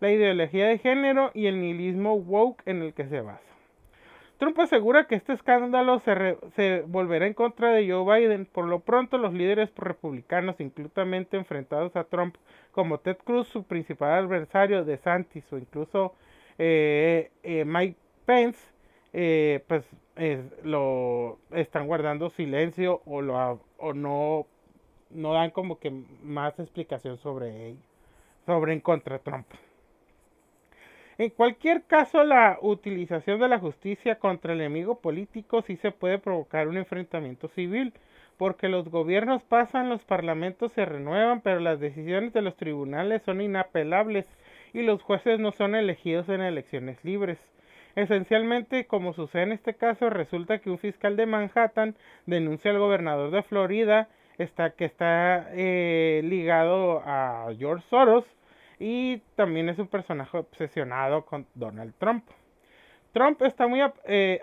la 0.00 0.10
ideología 0.10 0.66
de 0.66 0.78
género 0.78 1.30
y 1.34 1.46
el 1.46 1.60
nihilismo 1.60 2.14
woke 2.14 2.62
en 2.66 2.82
el 2.82 2.94
que 2.94 3.06
se 3.06 3.20
basa. 3.20 3.53
Trump 4.44 4.60
asegura 4.60 5.06
que 5.06 5.14
este 5.14 5.32
escándalo 5.32 6.00
se, 6.00 6.36
se, 6.54 6.82
volverá 6.82 7.26
en 7.26 7.32
contra 7.32 7.70
de 7.70 7.90
Joe 7.90 8.20
Biden. 8.20 8.44
Por 8.44 8.66
lo 8.66 8.80
pronto, 8.80 9.16
los 9.16 9.32
líderes 9.32 9.72
republicanos, 9.74 10.60
inclusivamente 10.60 11.38
enfrentados 11.38 11.96
a 11.96 12.04
Trump, 12.04 12.36
como 12.72 12.98
Ted 12.98 13.16
Cruz, 13.24 13.48
su 13.48 13.64
principal 13.64 14.12
adversario, 14.22 14.84
de 14.84 14.98
Santis 14.98 15.50
o 15.50 15.56
incluso 15.56 16.12
eh, 16.58 17.30
eh, 17.42 17.64
Mike 17.64 17.96
Pence, 18.26 18.60
eh, 19.14 19.64
pues 19.66 19.82
lo 20.62 21.38
están 21.50 21.86
guardando 21.86 22.28
silencio 22.28 23.00
o, 23.06 23.22
lo, 23.22 23.62
o 23.78 23.94
no, 23.94 24.46
no 25.08 25.32
dan 25.32 25.52
como 25.52 25.78
que 25.78 25.90
más 26.22 26.58
explicación 26.60 27.16
sobre 27.16 27.76
sobre 28.44 28.74
en 28.74 28.80
contra 28.80 29.16
de 29.16 29.24
Trump. 29.24 29.46
En 31.16 31.30
cualquier 31.30 31.84
caso, 31.84 32.24
la 32.24 32.58
utilización 32.60 33.38
de 33.38 33.48
la 33.48 33.60
justicia 33.60 34.18
contra 34.18 34.52
el 34.52 34.60
enemigo 34.60 34.98
político 34.98 35.62
sí 35.62 35.76
se 35.76 35.92
puede 35.92 36.18
provocar 36.18 36.66
un 36.66 36.76
enfrentamiento 36.76 37.46
civil, 37.48 37.92
porque 38.36 38.68
los 38.68 38.88
gobiernos 38.88 39.44
pasan, 39.44 39.88
los 39.88 40.02
parlamentos 40.04 40.72
se 40.72 40.84
renuevan, 40.84 41.40
pero 41.40 41.60
las 41.60 41.78
decisiones 41.78 42.32
de 42.32 42.42
los 42.42 42.56
tribunales 42.56 43.22
son 43.22 43.40
inapelables 43.40 44.26
y 44.72 44.82
los 44.82 45.02
jueces 45.02 45.38
no 45.38 45.52
son 45.52 45.76
elegidos 45.76 46.28
en 46.28 46.40
elecciones 46.40 47.04
libres. 47.04 47.38
Esencialmente, 47.94 48.86
como 48.86 49.12
sucede 49.12 49.42
en 49.44 49.52
este 49.52 49.74
caso, 49.74 50.10
resulta 50.10 50.58
que 50.58 50.70
un 50.70 50.78
fiscal 50.78 51.16
de 51.16 51.26
Manhattan 51.26 51.94
denuncia 52.26 52.72
al 52.72 52.80
gobernador 52.80 53.30
de 53.30 53.44
Florida 53.44 54.08
está, 54.36 54.70
que 54.70 54.84
está 54.84 55.48
eh, 55.52 56.22
ligado 56.24 57.02
a 57.06 57.46
George 57.56 57.86
Soros 57.88 58.24
y 58.86 59.22
también 59.34 59.70
es 59.70 59.78
un 59.78 59.86
personaje 59.86 60.36
obsesionado 60.36 61.24
con 61.24 61.46
Donald 61.54 61.94
Trump. 61.96 62.22
Trump 63.14 63.40
está 63.40 63.66
muy, 63.66 63.80
eh, 64.04 64.42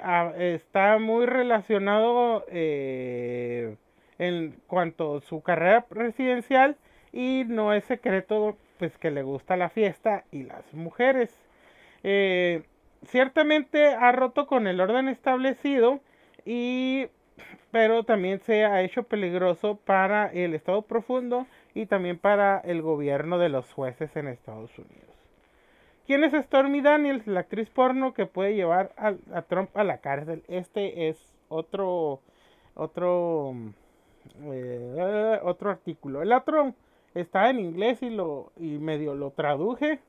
está 0.55 0.97
muy 0.97 1.27
relacionado 1.27 2.43
eh, 2.49 3.75
en 4.17 4.59
cuanto 4.65 5.17
a 5.17 5.21
su 5.21 5.43
carrera 5.43 5.85
presidencial 5.85 6.75
y 7.13 7.43
no 7.49 7.71
es 7.71 7.83
secreto 7.83 8.57
pues 8.79 8.97
que 8.97 9.11
le 9.11 9.21
gusta 9.21 9.57
la 9.57 9.69
fiesta 9.69 10.23
y 10.31 10.41
las 10.45 10.73
mujeres. 10.73 11.29
Eh, 12.01 12.63
ciertamente 13.05 13.93
ha 13.93 14.11
roto 14.11 14.47
con 14.47 14.65
el 14.65 14.81
orden 14.81 15.07
establecido 15.07 15.99
y 16.45 17.09
pero 17.69 18.05
también 18.05 18.39
se 18.39 18.65
ha 18.65 18.81
hecho 18.81 19.03
peligroso 19.03 19.75
para 19.75 20.31
el 20.33 20.55
Estado 20.55 20.81
profundo 20.81 21.45
y 21.74 21.86
también 21.86 22.17
para 22.17 22.59
el 22.59 22.82
gobierno 22.82 23.38
de 23.38 23.49
los 23.49 23.72
jueces 23.72 24.15
en 24.15 24.28
Estados 24.28 24.78
Unidos. 24.78 25.11
¿Quién 26.05 26.24
es 26.24 26.34
Stormy 26.34 26.82
Daniels? 26.82 27.28
La 27.28 27.41
actriz 27.41 27.69
porno 27.69 28.13
que 28.13 28.26
puede 28.26 28.55
llevar 28.55 28.91
a, 28.97 29.41
Trump 29.43 29.69
a 29.78 29.84
la 29.84 29.99
cárcel. 29.99 30.43
Este 30.47 31.07
es 31.07 31.34
otro 31.47 32.22
otro 32.74 33.53
eh, 34.43 35.39
otro 35.43 35.69
artículo. 35.69 36.22
El 36.22 36.34
otro 36.34 36.74
está 37.13 37.49
en 37.49 37.59
inglés 37.59 38.01
y 38.01 38.09
lo 38.09 38.51
y 38.57 38.78
medio 38.78 39.15
lo 39.15 39.32
traduje. 39.32 39.99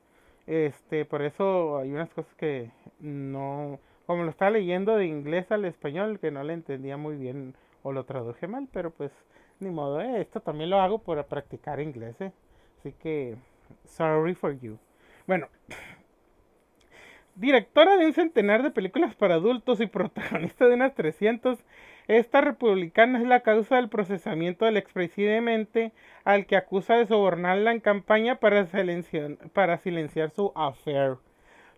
Este, 0.45 1.05
por 1.05 1.21
eso 1.21 1.77
hay 1.77 1.91
unas 1.91 2.09
cosas 2.09 2.33
que 2.35 2.71
no 2.99 3.79
como 4.05 4.23
lo 4.23 4.29
estaba 4.29 4.51
leyendo 4.51 4.97
de 4.97 5.05
inglés 5.05 5.51
al 5.51 5.63
español 5.65 6.19
que 6.19 6.31
no 6.31 6.43
le 6.43 6.53
entendía 6.53 6.97
muy 6.97 7.15
bien 7.15 7.55
o 7.83 7.93
lo 7.93 8.03
traduje 8.05 8.47
mal, 8.47 8.67
pero 8.71 8.91
pues 8.91 9.11
ni 9.59 9.69
modo, 9.69 10.01
eh, 10.01 10.21
esto 10.21 10.41
también 10.41 10.69
lo 10.69 10.79
hago 10.79 10.99
para 10.99 11.23
practicar 11.23 11.79
inglés, 11.79 12.19
eh. 12.21 12.31
Así 12.79 12.93
que, 12.93 13.37
sorry 13.85 14.33
for 14.35 14.59
you. 14.59 14.77
Bueno, 15.25 15.47
directora 17.35 17.97
de 17.97 18.05
un 18.05 18.13
centenar 18.13 18.61
de 18.61 18.71
películas 18.71 19.15
para 19.15 19.35
adultos 19.35 19.79
y 19.79 19.87
protagonista 19.87 20.67
de 20.67 20.75
unas 20.75 20.93
300, 20.95 21.59
esta 22.07 22.41
republicana 22.41 23.19
es 23.19 23.25
la 23.25 23.39
causa 23.39 23.77
del 23.77 23.87
procesamiento 23.87 24.65
del 24.65 24.75
expresidente 24.75 25.93
al 26.25 26.45
que 26.45 26.57
acusa 26.57 26.95
de 26.95 27.05
sobornarla 27.05 27.71
en 27.71 27.79
campaña 27.79 28.39
para 28.39 28.67
silenciar, 28.67 30.29
su 30.31 30.51
affair. 30.55 31.15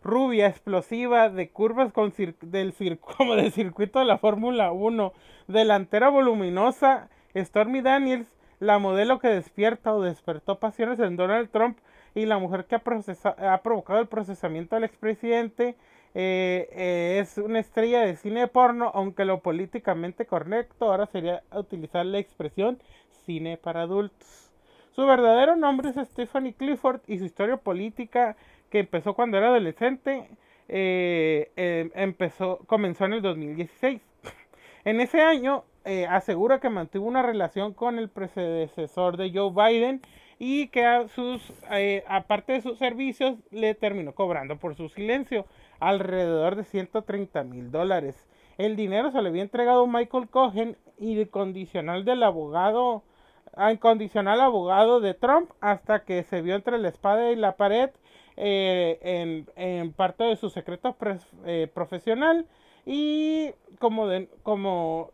Rubia, 0.03 0.47
explosiva, 0.47 1.29
de 1.29 1.49
curvas 1.49 1.93
del 2.41 2.99
como 3.17 3.35
del 3.35 3.51
circuito 3.51 3.99
de 3.99 4.05
la 4.05 4.17
Fórmula 4.17 4.71
1, 4.71 5.13
delantera 5.47 6.09
voluminosa 6.09 7.09
Stormy 7.43 7.81
Daniels, 7.81 8.27
la 8.59 8.79
modelo 8.79 9.19
que 9.19 9.27
despierta 9.27 9.93
o 9.93 10.01
despertó 10.01 10.59
pasiones 10.59 10.99
en 10.99 11.17
Donald 11.17 11.49
Trump 11.49 11.77
y 12.13 12.25
la 12.25 12.37
mujer 12.37 12.65
que 12.65 12.75
ha, 12.75 13.61
provocado 13.61 13.99
el 13.99 14.07
procesamiento 14.07 14.75
del 14.75 14.85
expresidente, 14.85 15.75
eh, 16.13 16.69
eh, 16.71 17.19
es 17.21 17.37
una 17.37 17.59
estrella 17.59 18.01
de 18.01 18.15
cine 18.15 18.47
porno, 18.47 18.89
aunque 18.93 19.25
lo 19.25 19.41
políticamente 19.41 20.25
correcto 20.25 20.85
ahora 20.85 21.07
sería 21.07 21.43
utilizar 21.51 22.05
la 22.05 22.19
expresión 22.19 22.79
cine 23.25 23.57
para 23.57 23.81
adultos. 23.81 24.53
Su 24.91 25.05
verdadero 25.05 25.57
nombre 25.57 25.89
es 25.89 26.07
Stephanie 26.07 26.53
Clifford 26.53 27.01
y 27.07 27.19
su 27.19 27.25
historia 27.25 27.57
política, 27.57 28.37
que 28.69 28.79
empezó 28.79 29.13
cuando 29.13 29.37
era 29.37 29.47
adolescente, 29.47 30.29
eh, 30.69 31.91
empezó, 31.95 32.59
comenzó 32.65 33.03
en 33.03 33.13
el 33.13 33.21
2016. 33.21 34.01
En 34.85 35.01
ese 35.01 35.19
año 35.21 35.65
eh, 35.85 36.07
asegura 36.07 36.59
que 36.59 36.69
mantuvo 36.69 37.07
una 37.07 37.21
relación 37.21 37.73
con 37.73 37.99
el 37.99 38.09
predecesor 38.09 39.17
de 39.17 39.31
Joe 39.31 39.51
Biden 39.51 40.01
y 40.39 40.69
que 40.69 40.83
a 40.83 41.07
sus, 41.07 41.53
eh, 41.71 42.03
aparte 42.07 42.53
de 42.53 42.61
sus 42.61 42.79
servicios 42.79 43.37
le 43.51 43.75
terminó 43.75 44.15
cobrando 44.15 44.57
por 44.57 44.73
su 44.73 44.89
silencio 44.89 45.45
alrededor 45.79 46.55
de 46.55 46.63
130 46.63 47.43
mil 47.43 47.69
dólares. 47.69 48.25
El 48.57 48.75
dinero 48.75 49.11
se 49.11 49.21
le 49.21 49.29
había 49.29 49.43
entregado 49.43 49.83
a 49.83 49.87
Michael 49.87 50.27
Cohen 50.27 50.75
y 50.97 51.15
del 51.15 52.23
abogado, 52.23 53.03
incondicional 53.71 54.41
abogado 54.41 55.01
de 55.01 55.13
Trump 55.13 55.51
hasta 55.61 56.03
que 56.03 56.23
se 56.23 56.41
vio 56.41 56.55
entre 56.55 56.79
la 56.79 56.89
espada 56.89 57.31
y 57.31 57.35
la 57.35 57.57
pared 57.57 57.91
eh, 58.37 58.97
en, 59.03 59.47
en, 59.55 59.93
parte 59.93 60.23
de 60.23 60.35
su 60.35 60.49
secreto 60.49 60.97
profesional 61.73 62.47
y 62.87 63.51
como, 63.79 64.07
de, 64.07 64.29
como 64.41 65.11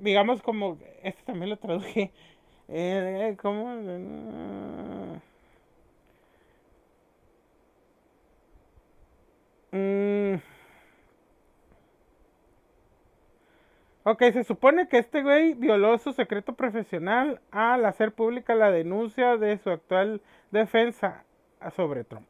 digamos 0.00 0.42
como, 0.42 0.78
este 1.02 1.22
también 1.24 1.50
lo 1.50 1.56
traduje, 1.56 2.12
eh, 2.68 3.36
como... 3.40 3.66
Mm. 9.72 10.36
Ok, 14.08 14.22
se 14.32 14.44
supone 14.44 14.86
que 14.88 14.98
este 14.98 15.20
güey 15.22 15.54
violó 15.54 15.98
su 15.98 16.12
secreto 16.12 16.52
profesional 16.54 17.40
al 17.50 17.84
hacer 17.84 18.12
pública 18.12 18.54
la 18.54 18.70
denuncia 18.70 19.36
de 19.36 19.58
su 19.58 19.68
actual 19.68 20.20
defensa 20.52 21.24
sobre 21.74 22.04
Trump. 22.04 22.28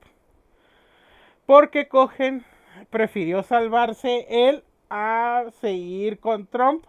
Porque 1.45 1.87
Cogen 1.87 2.47
prefirió 2.89 3.43
salvarse 3.43 4.27
él 4.49 4.65
a 4.89 5.45
seguir 5.61 6.19
con 6.19 6.47
Trump 6.47 6.87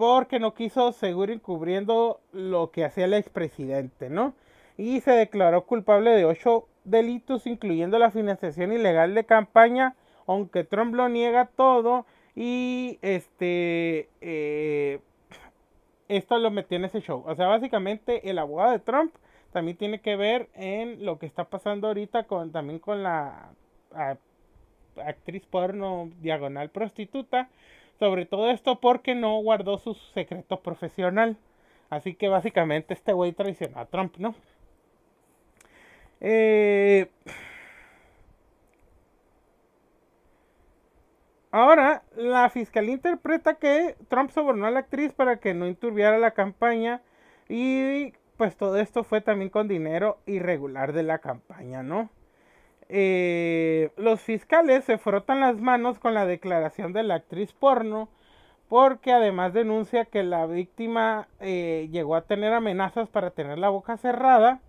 porque 0.00 0.38
no 0.38 0.54
quiso 0.54 0.92
seguir 0.92 1.30
encubriendo 1.30 2.22
lo 2.32 2.70
que 2.70 2.86
hacía 2.86 3.04
el 3.04 3.12
expresidente, 3.12 4.08
¿no? 4.08 4.32
Y 4.78 5.02
se 5.02 5.10
declaró 5.10 5.66
culpable 5.66 6.12
de 6.12 6.24
ocho 6.24 6.68
delitos, 6.84 7.46
incluyendo 7.46 7.98
la 7.98 8.10
financiación 8.10 8.72
ilegal 8.72 9.14
de 9.14 9.24
campaña, 9.24 9.94
aunque 10.26 10.64
Trump 10.64 10.94
lo 10.94 11.10
niega 11.10 11.50
todo. 11.54 12.06
Y 12.34 12.98
este, 13.02 14.08
eh, 14.22 15.00
esto 16.08 16.38
lo 16.38 16.50
metió 16.50 16.78
en 16.78 16.86
ese 16.86 17.02
show. 17.02 17.22
O 17.26 17.34
sea, 17.34 17.48
básicamente 17.48 18.30
el 18.30 18.38
abogado 18.38 18.70
de 18.72 18.78
Trump 18.78 19.14
también 19.52 19.76
tiene 19.76 20.00
que 20.00 20.16
ver 20.16 20.48
en 20.54 21.04
lo 21.04 21.18
que 21.18 21.26
está 21.26 21.44
pasando 21.44 21.88
ahorita 21.88 22.22
con 22.22 22.52
también 22.52 22.78
con 22.78 23.02
la 23.02 23.50
actriz 25.04 25.44
porno 25.44 26.08
diagonal 26.22 26.70
prostituta 26.70 27.50
sobre 28.00 28.26
todo 28.26 28.50
esto 28.50 28.80
porque 28.80 29.14
no 29.14 29.38
guardó 29.40 29.78
su 29.78 29.94
secreto 29.94 30.60
profesional. 30.60 31.36
Así 31.90 32.14
que 32.14 32.28
básicamente 32.28 32.94
este 32.94 33.12
güey 33.12 33.32
traicionó 33.32 33.78
a 33.78 33.86
Trump, 33.86 34.16
¿no? 34.18 34.34
Eh, 36.20 37.08
Ahora, 41.52 42.04
la 42.14 42.48
fiscalía 42.48 42.94
interpreta 42.94 43.54
que 43.54 43.96
Trump 44.08 44.30
sobornó 44.30 44.66
a 44.66 44.70
la 44.70 44.80
actriz 44.80 45.12
para 45.12 45.40
que 45.40 45.52
no 45.52 45.66
inturbiara 45.66 46.16
la 46.18 46.30
campaña 46.30 47.02
y 47.48 48.12
pues 48.36 48.56
todo 48.56 48.78
esto 48.78 49.02
fue 49.02 49.20
también 49.20 49.50
con 49.50 49.66
dinero 49.66 50.18
irregular 50.26 50.92
de 50.92 51.02
la 51.02 51.18
campaña, 51.18 51.82
¿no? 51.82 52.08
Eh, 52.92 53.92
los 53.96 54.20
fiscales 54.20 54.84
se 54.84 54.98
frotan 54.98 55.38
las 55.38 55.60
manos 55.60 56.00
con 56.00 56.12
la 56.12 56.26
declaración 56.26 56.92
de 56.92 57.04
la 57.04 57.14
actriz 57.14 57.52
porno 57.52 58.08
porque 58.68 59.12
además 59.12 59.52
denuncia 59.52 60.06
que 60.06 60.24
la 60.24 60.46
víctima 60.46 61.28
eh, 61.38 61.88
llegó 61.92 62.16
a 62.16 62.22
tener 62.22 62.52
amenazas 62.52 63.08
para 63.08 63.30
tener 63.30 63.58
la 63.58 63.68
boca 63.68 63.96
cerrada 63.96 64.60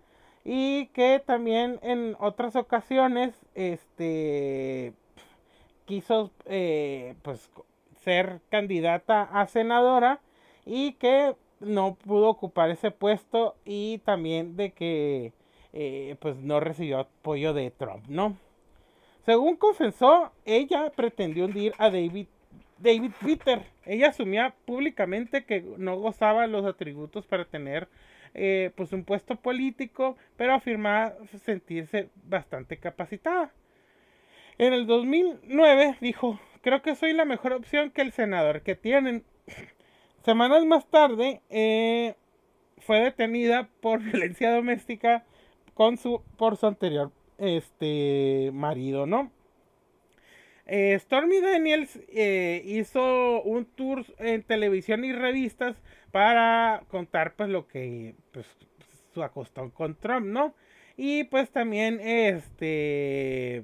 y 0.45 0.87
que 0.87 1.19
también 1.25 1.79
en 1.81 2.15
otras 2.19 2.55
ocasiones 2.55 3.33
este 3.55 4.93
quiso 5.85 6.29
eh, 6.45 7.15
pues 7.23 7.49
ser 8.03 8.39
candidata 8.49 9.23
a 9.23 9.47
senadora 9.47 10.19
y 10.63 10.93
que 10.93 11.35
no 11.59 11.95
pudo 11.95 12.29
ocupar 12.29 12.69
ese 12.69 12.91
puesto 12.91 13.55
y 13.65 13.97
también 13.99 14.55
de 14.55 14.73
que 14.73 15.33
eh, 15.73 16.15
pues 16.19 16.37
no 16.37 16.59
recibió 16.59 16.99
apoyo 16.99 17.53
de 17.53 17.71
Trump, 17.71 18.05
¿no? 18.07 18.37
Según 19.25 19.55
confesó, 19.55 20.31
ella 20.45 20.91
pretendió 20.95 21.45
hundir 21.45 21.73
a 21.77 21.89
David 21.89 22.27
David 22.81 23.11
Peter. 23.23 23.61
Ella 23.85 24.09
asumía 24.09 24.55
públicamente 24.65 25.45
que 25.45 25.63
no 25.77 25.97
gozaba 25.97 26.47
los 26.47 26.65
atributos 26.65 27.25
para 27.25 27.45
tener 27.45 27.87
eh, 28.33 28.71
pues 28.75 28.93
un 28.93 29.03
puesto 29.03 29.35
político, 29.35 30.17
pero 30.37 30.53
afirmaba 30.53 31.13
sentirse 31.43 32.09
bastante 32.27 32.77
capacitada. 32.77 33.51
En 34.57 34.73
el 34.73 34.87
2009 34.87 35.97
dijo, 36.01 36.39
creo 36.61 36.81
que 36.81 36.95
soy 36.95 37.13
la 37.13 37.25
mejor 37.25 37.53
opción 37.53 37.91
que 37.91 38.01
el 38.01 38.11
senador 38.11 38.61
que 38.61 38.75
tienen. 38.75 39.23
Semanas 40.23 40.65
más 40.65 40.87
tarde 40.87 41.41
eh, 41.49 42.15
fue 42.77 42.99
detenida 42.99 43.69
por 43.81 43.99
violencia 44.03 44.51
doméstica 44.51 45.25
con 45.73 45.97
su, 45.97 46.21
por 46.37 46.57
su 46.57 46.67
anterior 46.67 47.11
este, 47.37 48.51
marido, 48.53 49.05
¿no? 49.05 49.31
Eh, 50.67 50.97
Stormy 50.99 51.41
Daniels 51.41 51.99
eh, 52.09 52.61
hizo 52.65 53.41
un 53.41 53.65
tour 53.65 54.05
en 54.19 54.43
televisión 54.43 55.03
y 55.03 55.11
revistas 55.11 55.75
para 56.11 56.83
contar 56.87 57.33
pues 57.35 57.49
lo 57.49 57.67
que 57.67 58.15
pues, 58.31 58.45
su 59.13 59.23
acostó 59.23 59.69
con 59.71 59.95
Trump, 59.95 60.27
¿no? 60.27 60.53
Y 60.95 61.23
pues 61.25 61.49
también 61.49 61.99
este 61.99 63.63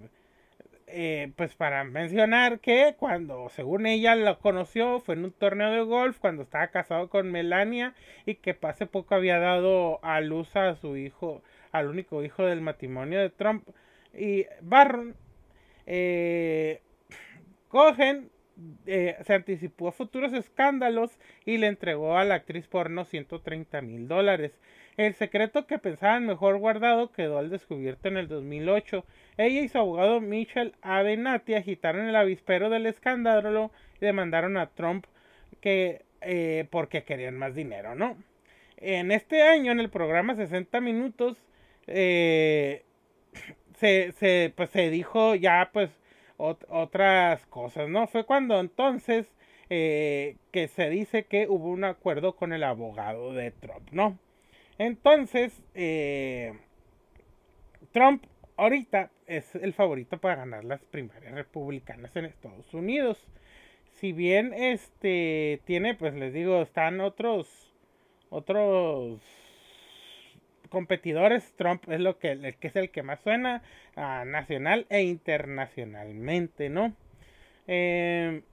eh, 0.88 1.34
pues 1.36 1.54
para 1.54 1.84
mencionar 1.84 2.60
que 2.60 2.96
cuando 2.98 3.50
según 3.50 3.86
ella 3.86 4.16
lo 4.16 4.40
conoció 4.40 5.02
fue 5.02 5.16
en 5.16 5.26
un 5.26 5.32
torneo 5.34 5.72
de 5.72 5.82
golf 5.82 6.18
cuando 6.20 6.44
estaba 6.44 6.70
casado 6.70 7.10
con 7.10 7.30
Melania 7.30 7.94
y 8.26 8.36
que 8.36 8.58
hace 8.62 8.86
poco 8.86 9.14
había 9.14 9.38
dado 9.38 10.00
a 10.04 10.22
luz 10.22 10.56
a 10.56 10.76
su 10.76 10.96
hijo, 10.96 11.42
al 11.72 11.88
único 11.88 12.24
hijo 12.24 12.46
del 12.46 12.62
matrimonio 12.62 13.20
de 13.20 13.30
Trump 13.30 13.68
y 14.14 14.46
Barron. 14.62 15.16
Eh, 15.86 16.82
Cohen 17.70 18.30
eh, 18.86 19.16
se 19.24 19.34
anticipó 19.34 19.90
a 19.90 19.92
futuros 19.92 20.34
escándalos 20.34 21.18
y 21.46 21.58
le 21.58 21.68
entregó 21.68 22.18
a 22.18 22.26
la 22.26 22.36
actriz 22.36 22.68
porno 22.68 23.06
130 23.06 23.82
mil 23.82 24.08
dólares. 24.08 24.60
El 24.98 25.14
secreto 25.14 25.68
que 25.68 25.78
pensaban 25.78 26.26
mejor 26.26 26.58
guardado 26.58 27.12
quedó 27.12 27.38
al 27.38 27.52
descubierto 27.52 28.08
en 28.08 28.18
el 28.18 28.28
2008. 28.28 29.06
Ella 29.38 29.62
y 29.62 29.70
su 29.70 29.78
abogado 29.78 30.22
Michel 30.22 30.74
Avenatti 30.82 31.54
agitaron 31.54 32.08
el 32.08 32.16
avispero 32.16 32.72
del 32.72 32.88
escándalo 32.88 33.72
y 34.02 34.06
demandaron 34.06 34.58
a 34.58 34.72
Trump 34.72 35.06
que 35.62 36.04
eh, 36.22 36.68
porque 36.72 37.04
querían 37.04 37.38
más 37.38 37.54
dinero, 37.54 37.94
¿no? 37.94 38.18
En 38.78 39.12
este 39.12 39.44
año, 39.44 39.72
en 39.72 39.80
el 39.80 39.90
programa 39.90 40.36
60 40.36 40.82
Minutos, 40.82 41.47
eh, 41.88 42.86
se, 43.76 44.12
se, 44.14 44.54
pues, 44.56 44.70
se 44.70 44.90
dijo 44.90 45.36
ya, 45.36 45.70
pues, 45.74 45.90
otras 46.38 47.46
cosas, 47.48 47.90
¿no? 47.90 48.08
Fue 48.08 48.26
cuando 48.26 48.60
entonces 48.60 49.28
eh, 49.70 50.38
que 50.52 50.68
se 50.68 50.90
dice 50.90 51.24
que 51.26 51.48
hubo 51.50 51.70
un 51.70 51.84
acuerdo 51.84 52.36
con 52.36 52.54
el 52.54 52.64
abogado 52.64 53.34
de 53.34 53.52
Trump, 53.52 53.90
¿no? 53.92 54.18
Entonces, 54.78 55.62
eh, 55.74 56.54
Trump 57.92 58.24
ahorita 58.56 59.12
es 59.26 59.56
el 59.56 59.74
favorito 59.74 60.20
para 60.20 60.36
ganar 60.36 60.64
las 60.64 60.84
primarias 60.86 61.34
republicanas 61.34 62.16
en 62.16 62.26
Estados 62.26 62.74
Unidos. 62.74 63.28
Si 63.94 64.14
bien 64.14 64.54
este 64.54 65.62
tiene, 65.66 65.96
pues 65.96 66.14
les 66.14 66.34
digo, 66.34 66.62
están 66.62 67.02
otros 67.02 67.74
otros 68.30 69.22
competidores, 70.70 71.54
Trump 71.56 71.84
es 71.90 72.00
lo 72.00 72.18
que, 72.20 72.32
el 72.32 72.56
que 72.56 72.68
es 72.68 72.76
el 72.76 72.92
que 72.92 73.04
más 73.04 73.20
suena 73.22 73.62
a 73.96 74.26
nacional 74.26 74.86
e 74.90 75.04
internacionalmente, 75.04 76.70
¿no? 76.70 76.94
Em, 77.68 78.44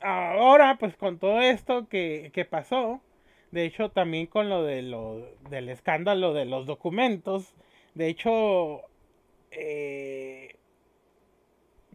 ahora, 0.00 0.76
pues 0.78 0.96
con 0.96 1.18
todo 1.18 1.40
esto 1.40 1.88
que, 1.88 2.46
pasó, 2.50 3.00
de 3.52 3.64
hecho 3.64 3.90
también 3.90 4.26
con 4.26 4.48
lo, 4.48 4.64
de 4.64 4.82
lo 4.82 5.28
del 5.50 5.68
escándalo 5.68 6.34
de 6.34 6.44
los 6.46 6.66
documentos, 6.66 7.54
de 7.94 8.08
hecho, 8.08 8.82
eh, 9.50 10.56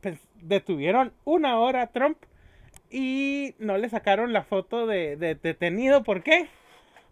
pues 0.02 0.20
detuvieron 0.36 1.14
una 1.26 1.60
hora 1.60 1.84
a 1.84 1.88
Trump 1.88 2.18
y 2.90 3.56
no 3.60 3.78
le 3.78 3.90
sacaron 3.90 4.34
la 4.34 4.44
foto 4.44 4.88
de 4.88 5.18
detenido, 5.18 6.04
¿por 6.04 6.24
qué? 6.24 6.48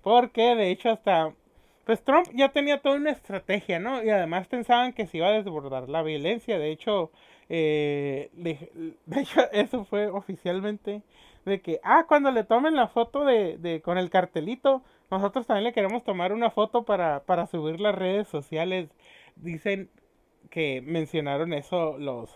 Porque 0.03 0.55
de 0.55 0.69
hecho 0.69 0.89
hasta 0.91 1.33
pues 1.85 2.03
Trump 2.03 2.27
ya 2.33 2.49
tenía 2.49 2.81
toda 2.81 2.95
una 2.95 3.11
estrategia, 3.11 3.79
¿no? 3.79 4.03
Y 4.03 4.09
además 4.09 4.47
pensaban 4.47 4.93
que 4.93 5.05
se 5.07 5.17
iba 5.17 5.27
a 5.27 5.31
desbordar 5.31 5.89
la 5.89 6.01
violencia. 6.01 6.57
De 6.57 6.71
hecho, 6.71 7.11
eh, 7.49 8.29
de, 8.33 8.69
hecho 9.19 9.41
eso 9.51 9.85
fue 9.85 10.07
oficialmente 10.07 11.03
de 11.45 11.61
que, 11.61 11.79
ah, 11.83 12.05
cuando 12.07 12.31
le 12.31 12.45
tomen 12.45 12.75
la 12.75 12.87
foto 12.87 13.25
de, 13.25 13.57
de, 13.57 13.81
con 13.81 13.97
el 13.97 14.09
cartelito, 14.09 14.83
nosotros 15.11 15.45
también 15.45 15.65
le 15.65 15.73
queremos 15.73 16.03
tomar 16.03 16.31
una 16.31 16.49
foto 16.51 16.83
para, 16.83 17.23
para 17.25 17.47
subir 17.47 17.79
las 17.81 17.95
redes 17.95 18.27
sociales. 18.29 18.89
Dicen 19.35 19.89
que 20.49 20.81
mencionaron 20.81 21.53
eso 21.53 21.97
los, 21.97 22.33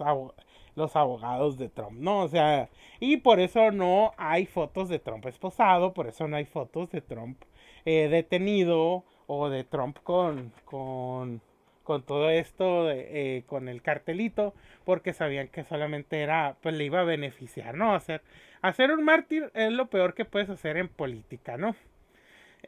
los 0.76 0.96
abogados 0.96 1.58
de 1.58 1.70
Trump, 1.70 2.00
¿no? 2.00 2.22
O 2.22 2.28
sea, 2.28 2.70
y 3.00 3.18
por 3.18 3.40
eso 3.40 3.72
no 3.72 4.12
hay 4.18 4.46
fotos 4.46 4.90
de 4.90 5.00
Trump 5.00 5.26
esposado, 5.26 5.94
por 5.94 6.08
eso 6.08 6.28
no 6.28 6.36
hay 6.36 6.46
fotos 6.46 6.90
de 6.92 7.02
Trump 7.02 7.42
eh, 7.86 8.08
detenido 8.10 9.06
o 9.28 9.50
de 9.50 9.64
Trump 9.64 9.98
con, 10.04 10.52
con, 10.66 11.42
con 11.84 12.04
todo 12.04 12.30
esto, 12.30 12.90
eh, 12.92 13.44
con 13.46 13.68
el 13.70 13.82
cartelito, 13.82 14.54
porque 14.86 15.14
sabían 15.14 15.50
que 15.50 15.64
solamente 15.64 16.22
era, 16.22 16.58
pues 16.62 16.76
le 16.76 16.86
iba 16.86 17.02
a 17.02 17.04
beneficiar, 17.04 17.76
¿no? 17.76 17.94
Hacer, 17.94 18.22
hacer 18.62 18.92
un 18.92 19.04
mártir 19.04 19.52
es 19.54 19.72
lo 19.72 19.88
peor 19.88 20.14
que 20.14 20.26
puedes 20.26 20.50
hacer 20.50 20.78
en 20.78 20.88
política, 20.88 21.58
¿no? 21.58 21.76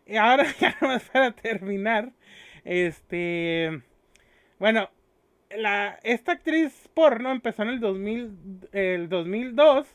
Y 0.05 0.17
ahora, 0.17 0.45
ya 0.59 0.77
más 0.81 1.09
para 1.09 1.31
terminar, 1.31 2.11
este, 2.65 3.81
bueno, 4.59 4.89
la, 5.57 5.99
esta 6.03 6.33
actriz 6.33 6.89
porno 6.93 7.31
empezó 7.31 7.63
en 7.63 7.69
el, 7.69 7.79
2000, 7.79 8.69
el 8.71 9.09
2002 9.09 9.87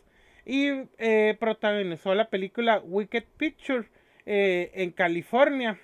y 0.47 0.69
eh, 0.99 1.37
protagonizó 1.39 2.15
la 2.15 2.29
película 2.29 2.81
Wicked 2.85 3.25
Picture 3.37 3.89
eh, 4.27 4.71
en 4.75 4.91
California. 4.91 5.79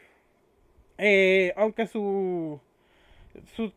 Eh, 1.02 1.54
aunque 1.56 1.86
su, 1.86 2.60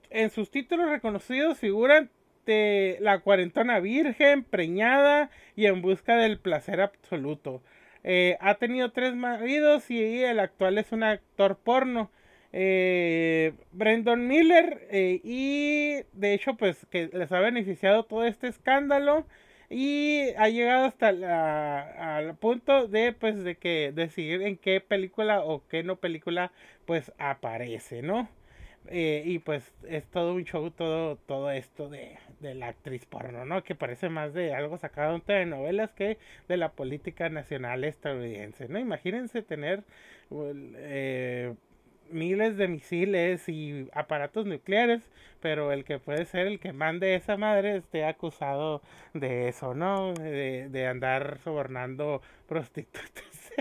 en 0.09 0.29
sus 0.29 0.51
títulos 0.51 0.89
reconocidos 0.89 1.57
figuran 1.57 2.09
de 2.45 2.97
la 2.99 3.19
cuarentona 3.19 3.79
virgen, 3.79 4.43
preñada 4.43 5.29
y 5.55 5.67
en 5.67 5.81
busca 5.81 6.17
del 6.17 6.37
placer 6.37 6.81
absoluto. 6.81 7.63
Eh, 8.03 8.35
ha 8.41 8.55
tenido 8.55 8.91
tres 8.91 9.15
maridos 9.15 9.89
y 9.89 10.21
el 10.21 10.37
actual 10.39 10.77
es 10.77 10.91
un 10.91 11.03
actor 11.03 11.57
porno. 11.63 12.11
Eh, 12.51 13.53
Miller 13.71 14.87
y 14.91 16.01
de 16.11 16.33
hecho 16.33 16.55
pues 16.55 16.85
que 16.91 17.09
les 17.13 17.31
ha 17.31 17.39
beneficiado 17.39 18.03
todo 18.03 18.25
este 18.25 18.47
escándalo 18.47 19.25
y 19.73 20.33
ha 20.37 20.49
llegado 20.49 20.85
hasta 20.85 21.09
el 22.19 22.35
punto 22.35 22.87
de 22.87 23.11
pues 23.13 23.43
de 23.43 23.55
que 23.55 23.91
decidir 23.93 24.43
en 24.43 24.57
qué 24.57 24.79
película 24.81 25.41
o 25.41 25.63
qué 25.67 25.83
no 25.83 25.95
película 25.95 26.51
pues 26.85 27.11
aparece, 27.17 28.03
¿no? 28.03 28.29
Eh, 28.87 29.23
y 29.25 29.39
pues 29.39 29.73
es 29.87 30.05
todo 30.07 30.33
un 30.33 30.43
show, 30.43 30.69
todo, 30.69 31.15
todo 31.15 31.49
esto 31.51 31.89
de, 31.89 32.17
de, 32.41 32.53
la 32.53 32.67
actriz 32.67 33.05
porno, 33.05 33.45
¿no? 33.45 33.63
Que 33.63 33.75
parece 33.75 34.09
más 34.09 34.33
de 34.33 34.53
algo 34.53 34.77
sacado 34.77 35.19
de 35.25 35.45
novelas 35.45 35.91
que 35.93 36.17
de 36.49 36.57
la 36.57 36.73
política 36.73 37.29
nacional 37.29 37.83
estadounidense, 37.85 38.67
¿no? 38.67 38.79
Imagínense 38.79 39.41
tener 39.41 39.83
eh, 40.31 41.55
miles 42.09 42.57
de 42.57 42.67
misiles 42.67 43.47
y 43.49 43.89
aparatos 43.93 44.45
nucleares, 44.45 45.09
pero 45.41 45.71
el 45.71 45.83
que 45.83 45.99
puede 45.99 46.25
ser 46.25 46.47
el 46.47 46.59
que 46.59 46.73
mande 46.73 47.15
esa 47.15 47.37
madre 47.37 47.77
esté 47.77 48.05
acusado 48.05 48.81
de 49.13 49.49
eso, 49.49 49.73
¿no? 49.73 50.13
De, 50.13 50.87
andar 50.87 51.39
sobornando 51.43 52.21
prostitutas. 52.47 53.51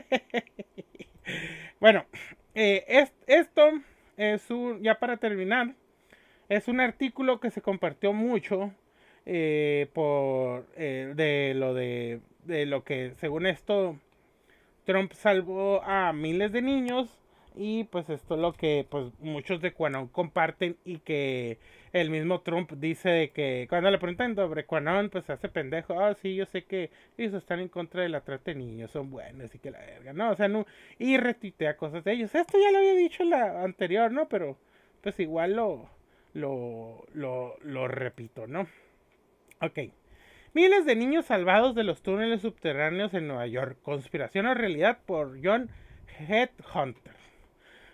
bueno, 1.80 2.04
eh, 2.54 2.84
es, 2.88 3.12
esto 3.26 3.62
es 4.16 4.50
un, 4.50 4.82
ya 4.82 4.98
para 4.98 5.16
terminar, 5.16 5.74
es 6.48 6.68
un 6.68 6.80
artículo 6.80 7.40
que 7.40 7.50
se 7.50 7.62
compartió 7.62 8.12
mucho 8.12 8.72
eh, 9.24 9.88
por 9.92 10.66
eh, 10.76 11.12
de 11.14 11.54
lo 11.54 11.74
de, 11.74 12.20
de 12.44 12.66
lo 12.66 12.84
que 12.84 13.14
según 13.18 13.46
esto 13.46 13.96
Trump 14.84 15.12
salvó 15.12 15.82
a 15.84 16.12
miles 16.12 16.52
de 16.52 16.60
niños 16.60 17.21
y 17.54 17.84
pues 17.84 18.08
esto 18.10 18.34
es 18.34 18.40
lo 18.40 18.52
que 18.52 18.86
pues 18.88 19.12
muchos 19.20 19.60
de 19.60 19.72
Quanon 19.72 20.08
comparten 20.08 20.76
y 20.84 20.98
que 20.98 21.58
el 21.92 22.10
mismo 22.10 22.40
Trump 22.40 22.72
dice 22.72 23.10
de 23.10 23.30
que 23.30 23.66
cuando 23.68 23.90
le 23.90 23.98
preguntan 23.98 24.34
sobre 24.34 24.64
Quanon 24.64 25.10
pues 25.10 25.28
hace 25.30 25.48
pendejo, 25.48 26.00
ah 26.00 26.14
sí 26.14 26.34
yo 26.34 26.46
sé 26.46 26.64
que 26.64 26.90
ellos 27.18 27.34
están 27.34 27.60
en 27.60 27.68
contra 27.68 28.02
de 28.02 28.08
la 28.08 28.22
trata 28.22 28.52
de 28.52 28.56
niños, 28.56 28.90
son 28.90 29.10
buenos 29.10 29.54
y 29.54 29.58
que 29.58 29.70
la 29.70 29.80
verga, 29.80 30.12
no, 30.12 30.30
o 30.30 30.36
sea, 30.36 30.48
no, 30.48 30.66
y 30.98 31.16
retuitea 31.16 31.76
cosas 31.76 32.04
de 32.04 32.12
ellos, 32.12 32.34
esto 32.34 32.58
ya 32.58 32.70
lo 32.70 32.78
había 32.78 32.94
dicho 32.94 33.24
la 33.24 33.62
anterior, 33.62 34.10
¿no? 34.10 34.28
Pero 34.28 34.56
pues 35.02 35.18
igual 35.20 35.54
lo, 35.54 35.90
lo, 36.34 37.04
lo, 37.12 37.56
lo 37.62 37.88
repito, 37.88 38.46
¿no? 38.46 38.66
Ok. 39.60 39.78
Miles 40.54 40.84
de 40.84 40.96
niños 40.96 41.26
salvados 41.26 41.74
de 41.74 41.82
los 41.82 42.02
túneles 42.02 42.42
subterráneos 42.42 43.14
en 43.14 43.26
Nueva 43.26 43.46
York. 43.46 43.78
Conspiración 43.82 44.46
o 44.46 44.54
realidad 44.54 44.98
por 45.06 45.38
John 45.42 45.70
Headhunter. 46.18 47.21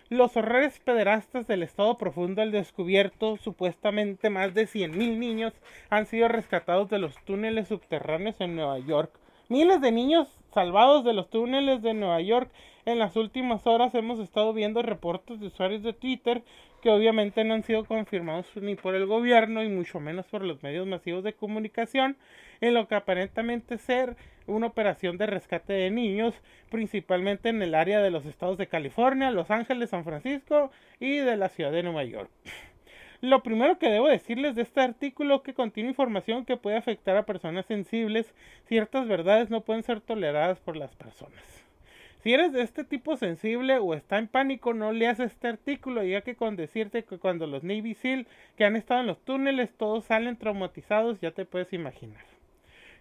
Los 0.09 0.35
horrores 0.35 0.79
pederastas 0.79 1.45
del 1.45 1.61
estado 1.61 1.99
profundo 1.99 2.41
al 2.41 2.51
descubierto, 2.51 3.37
supuestamente 3.37 4.31
más 4.31 4.55
de 4.55 4.63
100.000 4.63 5.17
niños 5.17 5.53
han 5.91 6.07
sido 6.07 6.27
rescatados 6.27 6.89
de 6.89 6.97
los 6.97 7.15
túneles 7.25 7.67
subterráneos 7.67 8.41
en 8.41 8.55
Nueva 8.55 8.79
York. 8.79 9.11
Miles 9.49 9.81
de 9.81 9.91
niños 9.91 10.27
salvados 10.51 11.05
de 11.05 11.13
los 11.13 11.29
túneles 11.29 11.83
de 11.83 11.93
Nueva 11.93 12.21
York. 12.21 12.49
En 12.85 12.97
las 12.97 13.15
últimas 13.17 13.67
horas 13.67 13.93
hemos 13.93 14.17
estado 14.17 14.51
viendo 14.51 14.81
reportes 14.81 15.39
de 15.39 15.45
usuarios 15.45 15.83
de 15.83 15.93
Twitter 15.93 16.41
que 16.81 16.89
obviamente 16.89 17.43
no 17.43 17.53
han 17.53 17.63
sido 17.63 17.85
confirmados 17.85 18.47
ni 18.55 18.73
por 18.73 18.95
el 18.95 19.05
gobierno 19.05 19.61
y 19.63 19.69
mucho 19.69 19.99
menos 19.99 20.25
por 20.25 20.43
los 20.43 20.63
medios 20.63 20.87
masivos 20.87 21.23
de 21.23 21.33
comunicación, 21.33 22.17
en 22.61 22.73
lo 22.73 22.87
que 22.87 22.95
aparentemente 22.95 23.77
ser 23.77 24.15
una 24.47 24.67
operación 24.67 25.17
de 25.17 25.27
rescate 25.27 25.73
de 25.73 25.91
niños, 25.91 26.33
principalmente 26.69 27.49
en 27.49 27.61
el 27.61 27.75
área 27.75 28.01
de 28.01 28.11
los 28.11 28.25
estados 28.25 28.57
de 28.57 28.67
California, 28.67 29.31
Los 29.31 29.51
Ángeles, 29.51 29.91
San 29.91 30.03
Francisco 30.03 30.71
y 30.99 31.17
de 31.17 31.37
la 31.37 31.49
ciudad 31.49 31.71
de 31.71 31.83
Nueva 31.83 32.03
York. 32.03 32.29
Lo 33.21 33.43
primero 33.43 33.77
que 33.77 33.89
debo 33.89 34.07
decirles 34.07 34.55
de 34.55 34.61
este 34.61 34.81
artículo 34.81 35.43
que 35.43 35.53
contiene 35.53 35.89
información 35.89 36.45
que 36.45 36.57
puede 36.57 36.77
afectar 36.77 37.17
a 37.17 37.25
personas 37.25 37.65
sensibles. 37.65 38.33
Ciertas 38.65 39.07
verdades 39.07 39.49
no 39.49 39.61
pueden 39.61 39.83
ser 39.83 39.99
toleradas 39.99 40.59
por 40.59 40.77
las 40.77 40.95
personas. 40.95 41.65
Si 42.23 42.33
eres 42.33 42.51
de 42.51 42.61
este 42.61 42.83
tipo 42.83 43.15
sensible 43.15 43.77
o 43.77 43.93
está 43.93 44.17
en 44.17 44.27
pánico, 44.27 44.73
no 44.73 44.91
leas 44.91 45.19
este 45.19 45.47
artículo, 45.47 46.03
ya 46.03 46.21
que 46.21 46.35
con 46.35 46.55
decirte 46.55 47.03
que 47.03 47.17
cuando 47.17 47.47
los 47.47 47.63
Navy 47.63 47.93
SEAL 47.93 48.27
que 48.57 48.65
han 48.65 48.75
estado 48.75 49.01
en 49.01 49.07
los 49.07 49.19
túneles 49.23 49.73
todos 49.77 50.05
salen 50.05 50.37
traumatizados, 50.37 51.21
ya 51.21 51.31
te 51.31 51.45
puedes 51.45 51.71
imaginar. 51.71 52.38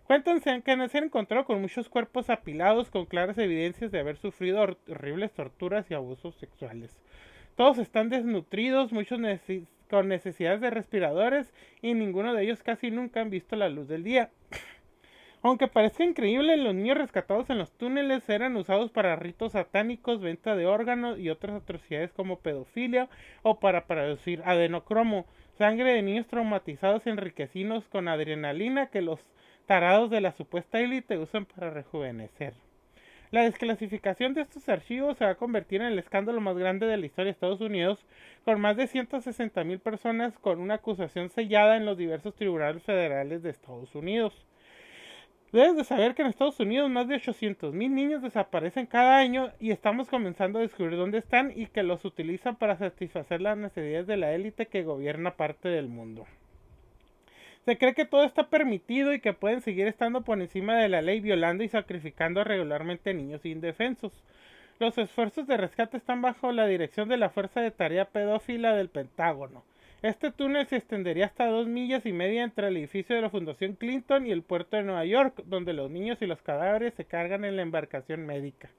Cuéntense 0.09 0.63
que 0.63 0.89
se 0.89 0.97
han 0.97 1.05
encontrado 1.05 1.45
con 1.45 1.61
muchos 1.61 1.91
cuerpos 1.91 2.31
apilados 2.31 2.91
con 2.91 3.05
claras 3.05 3.37
evidencias 3.37 3.93
de 3.93 3.99
haber 3.99 4.17
sufrido 4.17 4.63
horribles 4.63 5.31
torturas 5.33 5.91
y 5.91 5.95
abusos 5.95 6.35
sexuales. 6.37 6.99
Todos 7.57 7.77
están 7.77 8.09
desnutridos, 8.09 8.91
muchos 8.91 9.21
con 9.91 10.09
necesidades 10.09 10.63
de 10.63 10.71
respiradores 10.71 11.53
y 11.83 11.93
ninguno 11.93 12.33
de 12.33 12.43
ellos 12.43 12.63
casi 12.63 12.91
nunca 12.91 13.21
han 13.21 13.29
visto 13.29 13.55
la 13.55 13.69
luz 13.69 13.87
del 13.87 14.03
día. 14.03 14.31
Aunque 15.43 15.69
parezca 15.69 16.05
increíble, 16.05 16.57
los 16.57 16.75
niños 16.75 16.97
rescatados 16.97 17.51
en 17.51 17.59
los 17.59 17.71
túneles 17.73 18.27
eran 18.31 18.57
usados 18.57 18.91
para 18.91 19.15
ritos 19.15 19.53
satánicos, 19.53 20.23
venta 20.23 20.57
de 20.57 20.65
órganos 20.65 21.19
y 21.19 21.29
otras 21.29 21.55
atrocidades 21.55 22.15
como 22.15 22.39
pedofilia 22.39 23.11
o 23.43 23.61
para 23.61 23.85
producir 23.85 24.41
adenocromo, 24.47 25.27
sangre 25.59 25.93
de 25.93 26.01
niños 26.01 26.27
traumatizados 26.29 27.07
enriquecidos 27.07 27.87
con 27.89 28.09
adrenalina 28.09 28.87
que 28.87 29.03
los 29.03 29.21
tarados 29.69 30.09
de 30.09 30.23
la 30.23 30.33
supuesta 30.33 30.81
élite 30.81 31.19
usan 31.19 31.45
para 31.45 31.69
rejuvenecer. 31.69 32.55
La 33.31 33.43
desclasificación 33.43 34.33
de 34.33 34.41
estos 34.41 34.67
archivos 34.71 35.19
se 35.19 35.27
va 35.27 35.33
a 35.33 35.35
convertir 35.35 35.83
en 35.83 35.89
el 35.89 35.99
escándalo 35.99 36.41
más 36.41 36.57
grande 36.57 36.87
de 36.87 36.97
la 36.97 37.05
historia 37.05 37.27
de 37.27 37.33
Estados 37.33 37.61
Unidos, 37.61 38.07
con 38.47 38.63
más 38.63 38.79
de 38.79 38.87
160 38.87 39.63
mil 39.65 39.79
personas 39.79 40.39
con 40.39 40.59
una 40.59 40.77
acusación 40.77 41.29
sellada 41.29 41.77
en 41.77 41.85
los 41.85 41.99
diversos 41.99 42.35
tribunales 42.35 42.83
federales 42.83 43.43
de 43.43 43.51
Estados 43.51 43.95
Unidos. 43.95 44.33
Debes 45.53 45.77
de 45.77 45.85
saber 45.85 46.15
que 46.15 46.23
en 46.23 46.29
Estados 46.29 46.59
Unidos 46.61 46.89
más 46.89 47.07
de 47.07 47.17
800 47.17 47.75
mil 47.75 47.95
niños 47.95 48.23
desaparecen 48.23 48.87
cada 48.87 49.19
año 49.19 49.53
y 49.61 49.71
estamos 49.71 50.09
comenzando 50.09 50.61
a 50.61 50.63
descubrir 50.63 50.97
dónde 50.97 51.19
están 51.19 51.53
y 51.55 51.67
que 51.67 51.83
los 51.83 52.07
utilizan 52.07 52.57
para 52.57 52.79
satisfacer 52.79 53.43
las 53.43 53.59
necesidades 53.59 54.07
de 54.07 54.17
la 54.17 54.33
élite 54.33 54.65
que 54.65 54.83
gobierna 54.83 55.37
parte 55.37 55.69
del 55.69 55.89
mundo. 55.89 56.27
Se 57.69 57.77
cree 57.77 57.93
que 57.93 58.07
todo 58.07 58.25
está 58.25 58.49
permitido 58.49 59.13
y 59.13 59.21
que 59.21 59.35
pueden 59.35 59.61
seguir 59.61 59.89
estando 59.89 60.23
por 60.23 60.41
encima 60.41 60.79
de 60.79 60.89
la 60.89 61.03
ley 61.03 61.21
violando 61.21 61.63
y 61.63 61.69
sacrificando 61.69 62.43
regularmente 62.43 63.13
niños 63.13 63.45
indefensos. 63.45 64.11
Los 64.79 64.97
esfuerzos 64.97 65.47
de 65.47 65.59
rescate 65.59 65.99
están 65.99 66.23
bajo 66.23 66.51
la 66.51 66.67
dirección 66.67 67.11
de 67.11 67.19
la 67.19 67.29
Fuerza 67.29 67.61
de 67.61 67.71
Tarea 67.71 68.07
Pedófila 68.07 68.75
del 68.75 68.89
Pentágono. 68.89 69.65
Este 70.01 70.33
túnel 70.33 70.67
se 70.67 70.77
extendería 70.77 71.27
hasta 71.27 71.45
dos 71.45 71.67
millas 71.67 72.07
y 72.07 72.13
media 72.15 72.43
entre 72.43 72.69
el 72.69 72.77
edificio 72.79 73.15
de 73.15 73.21
la 73.21 73.29
Fundación 73.29 73.75
Clinton 73.75 74.27
y 74.27 74.31
el 74.31 74.41
puerto 74.41 74.79
de 74.79 74.85
Nueva 74.85 75.05
York, 75.05 75.43
donde 75.45 75.75
los 75.75 75.91
niños 75.91 76.23
y 76.23 76.27
los 76.27 76.41
cadáveres 76.41 76.95
se 76.95 77.05
cargan 77.05 77.45
en 77.45 77.57
la 77.57 77.61
embarcación 77.61 78.25
médica. 78.25 78.71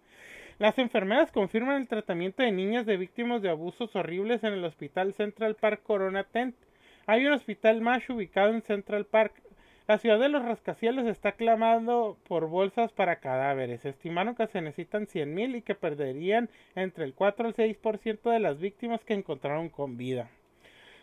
Las 0.58 0.80
enfermeras 0.80 1.32
confirman 1.32 1.80
el 1.80 1.88
tratamiento 1.88 2.42
de 2.42 2.52
niñas 2.52 2.88
de 2.88 2.98
víctimas 2.98 3.44
de 3.44 3.52
abusos 3.52 3.96
horribles 3.96 4.44
en 4.44 4.54
el 4.54 4.66
Hospital 4.66 5.14
Central 5.14 5.54
Park 5.54 5.84
Corona 5.84 6.24
Tent. 6.24 6.56
Hay 7.10 7.26
un 7.26 7.34
hospital 7.34 7.82
más 7.82 8.08
ubicado 8.08 8.54
en 8.54 8.62
Central 8.62 9.04
Park. 9.04 9.34
La 9.88 9.98
ciudad 9.98 10.20
de 10.20 10.30
los 10.30 10.46
rascacielos 10.46 11.08
está 11.08 11.32
clamando 11.32 12.20
por 12.28 12.48
bolsas 12.48 12.92
para 12.92 13.16
cadáveres. 13.16 13.84
Estimaron 13.84 14.36
que 14.36 14.46
se 14.46 14.62
necesitan 14.62 15.08
100.000 15.08 15.58
y 15.58 15.62
que 15.64 15.74
perderían 15.74 16.52
entre 16.76 17.06
el 17.06 17.16
4 17.16 17.48
al 17.48 17.56
6% 17.56 18.30
de 18.30 18.40
las 18.40 18.60
víctimas 18.60 19.04
que 19.04 19.16
encontraron 19.16 19.70
con 19.70 19.98
vida. 19.98 20.30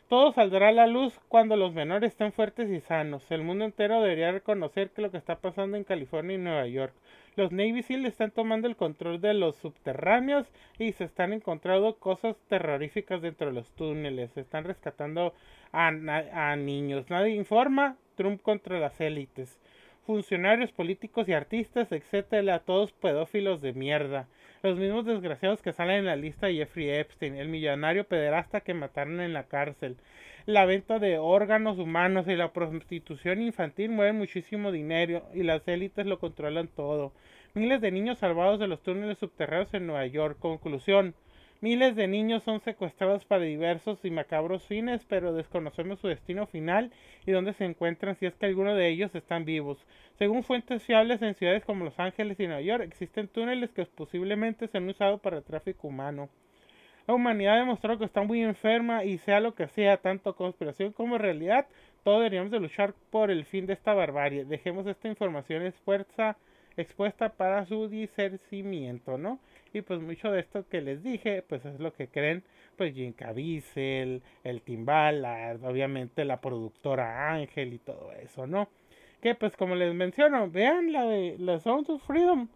Todo 0.09 0.33
saldrá 0.33 0.69
a 0.69 0.73
la 0.73 0.87
luz 0.87 1.19
cuando 1.27 1.57
los 1.57 1.75
menores 1.75 2.13
estén 2.13 2.33
fuertes 2.33 2.71
y 2.71 2.79
sanos. 2.79 3.29
El 3.33 3.43
mundo 3.43 3.65
entero 3.65 4.01
debería 4.01 4.31
reconocer 4.31 4.91
que 4.91 5.03
lo 5.03 5.11
que 5.11 5.19
está 5.19 5.41
pasando 5.41 5.77
en 5.77 5.83
California 5.83 6.37
y 6.37 6.39
Nueva 6.39 6.69
York. 6.69 6.95
Los 7.35 7.51
Navy 7.51 7.83
SEAL 7.83 8.07
están 8.07 8.31
tomando 8.31 8.69
el 8.69 8.77
control 8.77 9.21
de 9.21 9.35
los 9.35 9.57
subterráneos 9.57 10.47
y 10.79 10.93
se 10.93 11.03
están 11.03 11.33
encontrando 11.33 11.97
cosas 11.97 12.37
terroríficas 12.49 13.21
dentro 13.21 13.49
de 13.49 13.55
los 13.55 13.73
túneles. 13.73 14.31
Se 14.31 14.43
están 14.43 14.63
rescatando 14.63 15.35
a, 15.73 16.57
niños. 16.57 17.09
Nadie 17.11 17.35
informa. 17.35 17.97
Trump 18.17 18.41
contra 18.43 18.81
las 18.81 19.01
élites. 19.01 19.59
Funcionarios 20.07 20.73
políticos 20.73 21.29
y 21.29 21.33
artistas, 21.33 21.93
etcétera, 21.93 22.61
todos 22.61 22.93
pedófilos 22.93 23.61
de 23.61 23.73
mierda. 23.73 24.29
Los 24.63 24.79
mismos 24.79 25.05
desgraciados 25.05 25.61
que 25.63 25.73
salen 25.73 25.99
en 25.99 26.07
la 26.07 26.17
lista 26.17 26.47
de 26.47 26.55
Jeffrey 26.55 26.91
Epstein, 26.91 27.37
el 27.37 27.49
millonario 27.49 28.05
pederasta 28.05 28.61
que 28.61 28.73
mataron 28.73 29.21
en 29.21 29.33
la 29.33 29.45
cárcel. 29.45 29.97
La 30.47 30.65
venta 30.65 30.99
de 30.99 31.19
órganos 31.19 31.79
humanos 31.79 32.29
y 32.29 32.37
la 32.37 32.53
prostitución 32.53 33.43
infantil 33.43 33.91
mueven 33.91 34.17
muchísimo 34.17 34.71
dinero 34.71 35.29
y 35.35 35.43
las 35.43 35.67
élites 35.67 36.07
lo 36.07 36.21
controlan 36.21 36.69
todo. 36.69 37.13
Miles 37.55 37.81
de 37.81 37.91
niños 37.91 38.19
salvados 38.19 38.61
de 38.61 38.69
los 38.69 38.83
túneles 38.83 39.19
subterráneos 39.19 39.75
en 39.75 39.87
Nueva 39.87 40.07
York. 40.07 40.39
Conclusión. 40.39 41.15
Miles 41.63 41.97
de 41.97 42.07
niños 42.07 42.43
son 42.43 42.61
secuestrados 42.61 43.25
para 43.25 43.45
diversos 43.45 44.05
y 44.05 44.11
macabros 44.11 44.67
fines, 44.67 45.05
pero 45.09 45.33
desconocemos 45.33 45.99
su 45.99 46.09
destino 46.09 46.47
final 46.47 46.93
y 47.25 47.33
dónde 47.33 47.55
se 47.55 47.65
encuentran 47.65 48.15
si 48.17 48.27
es 48.27 48.35
que 48.35 48.47
alguno 48.47 48.75
de 48.75 48.89
ellos 48.89 49.15
están 49.15 49.47
vivos. 49.47 49.79
Según 50.19 50.45
fuentes 50.45 50.83
fiables 50.83 51.23
en 51.23 51.35
ciudades 51.35 51.65
como 51.65 51.87
Los 51.87 51.99
Ángeles 51.99 52.39
y 52.41 52.47
Nueva 52.47 52.61
York, 52.61 52.85
existen 52.85 53.29
túneles 53.29 53.71
que 53.71 53.87
posiblemente 53.87 54.69
se 54.69 54.77
han 54.77 54.89
usado 54.89 55.17
para 55.19 55.39
el 55.39 55.45
tráfico 55.45 55.89
humano. 55.89 56.29
La 57.07 57.15
humanidad 57.15 57.55
ha 57.55 57.61
demostrado 57.61 57.99
que 57.99 58.05
está 58.05 58.23
muy 58.23 58.43
enferma 58.43 59.05
y 59.05 59.19
sea 59.19 59.41
lo 59.41 59.55
que 59.55 59.69
sea, 59.69 59.97
tanto 59.97 60.37
conspiración 60.37 60.93
como 60.93 61.19
realidad, 61.19 61.67
todos 62.03 62.19
deberíamos 62.19 62.51
de 62.51 62.61
luchar 62.61 62.95
por 63.11 63.31
el 63.31 63.45
fin 63.45 63.67
de 63.67 63.73
esta 63.73 63.95
barbarie. 63.95 64.45
Dejemos 64.45 64.87
esta 64.87 65.09
información 65.09 65.63
expuesta 65.65 67.29
para 67.37 67.65
su 67.65 67.89
discernimiento, 67.89 69.19
¿no? 69.19 69.41
Y 69.77 69.83
pues 69.83 70.01
mucho 70.01 70.31
de 70.33 70.41
esto 70.41 70.67
que 70.67 70.81
les 70.81 71.03
dije, 71.03 71.43
pues 71.43 71.63
es 71.67 71.79
lo 71.81 71.93
que 71.93 72.09
creen, 72.09 72.43
pues 72.77 72.95
Jim 72.95 73.13
Caviezel, 73.13 74.23
el 74.43 74.63
Timbal, 74.63 75.23
obviamente 75.63 76.25
la 76.25 76.41
productora 76.41 77.31
Ángel 77.35 77.75
y 77.75 77.79
todo 77.79 78.11
eso, 78.13 78.47
¿no? 78.47 78.71
Que 79.21 79.35
pues 79.35 79.55
como 79.55 79.75
les 79.75 79.93
menciono, 79.93 80.51
vean 80.51 80.93
la 80.93 81.05
de 81.05 81.37
la 81.39 81.61
Sounds 81.61 81.91
of 81.91 82.03
Freedom. 82.07 82.49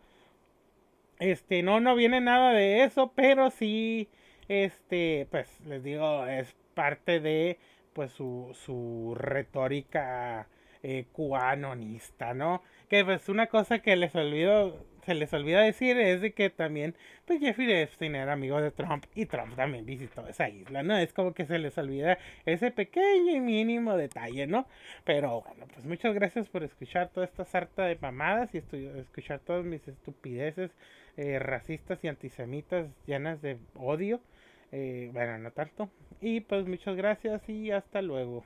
Este, 1.19 1.63
no, 1.63 1.79
no 1.81 1.95
viene 1.95 2.23
nada 2.23 2.53
de 2.53 2.85
eso, 2.85 3.13
pero 3.15 3.51
sí 3.51 4.09
este, 4.49 5.29
pues 5.31 5.61
les 5.67 5.85
digo, 5.85 6.27
es 6.27 6.57
parte 6.73 7.21
de 7.21 7.59
pues 7.93 8.13
su, 8.13 8.57
su 8.65 9.15
retórica 9.15 10.49
eh, 10.83 11.05
cuanonista, 11.13 12.33
¿no? 12.33 12.63
Que 12.89 13.05
pues 13.05 13.29
una 13.29 13.49
cosa 13.49 13.81
que 13.81 13.95
les 13.97 14.15
olvido, 14.15 14.87
se 15.05 15.15
les 15.15 15.33
olvida 15.33 15.61
decir 15.61 15.97
es 15.99 16.21
de 16.21 16.33
que 16.33 16.51
también, 16.51 16.95
pues 17.27 17.41
Jeffrey 17.41 17.71
Epstein 17.73 18.15
era 18.15 18.33
amigo 18.33 18.61
de 18.61 18.71
Trump 18.71 19.05
y 19.15 19.27
Trump 19.27 19.55
también 19.57 19.87
visitó 19.87 20.27
esa 20.27 20.49
isla, 20.49 20.83
¿no? 20.83 20.97
Es 20.97 21.13
como 21.13 21.35
que 21.35 21.47
se 21.47 21.59
les 21.59 21.77
olvida 21.79 22.19
ese 22.47 22.71
pequeño 22.71 23.35
y 23.35 23.41
mínimo 23.41 23.97
detalle, 23.97 24.47
¿no? 24.47 24.67
Pero 25.05 25.43
bueno, 25.43 25.67
pues 25.73 25.85
muchas 25.85 26.15
gracias 26.15 26.49
por 26.49 26.63
escuchar 26.63 27.11
toda 27.11 27.27
esta 27.27 27.45
sarta 27.45 27.85
de 27.85 27.97
mamadas 28.01 28.55
y 28.55 28.59
escuchar 28.59 29.41
todas 29.41 29.65
mis 29.65 29.87
estupideces 29.89 30.71
eh, 31.17 31.39
racistas 31.39 32.03
y 32.03 32.09
antisemitas 32.09 32.87
llenas 33.07 33.43
de 33.43 33.59
odio. 33.75 34.21
Eh, 34.73 35.11
bueno, 35.13 35.39
no 35.39 35.51
tanto. 35.51 35.91
Y 36.21 36.41
pues 36.41 36.67
muchas 36.67 36.97
gracias 36.97 37.49
y 37.49 37.71
hasta 37.71 38.03
luego. 38.03 38.45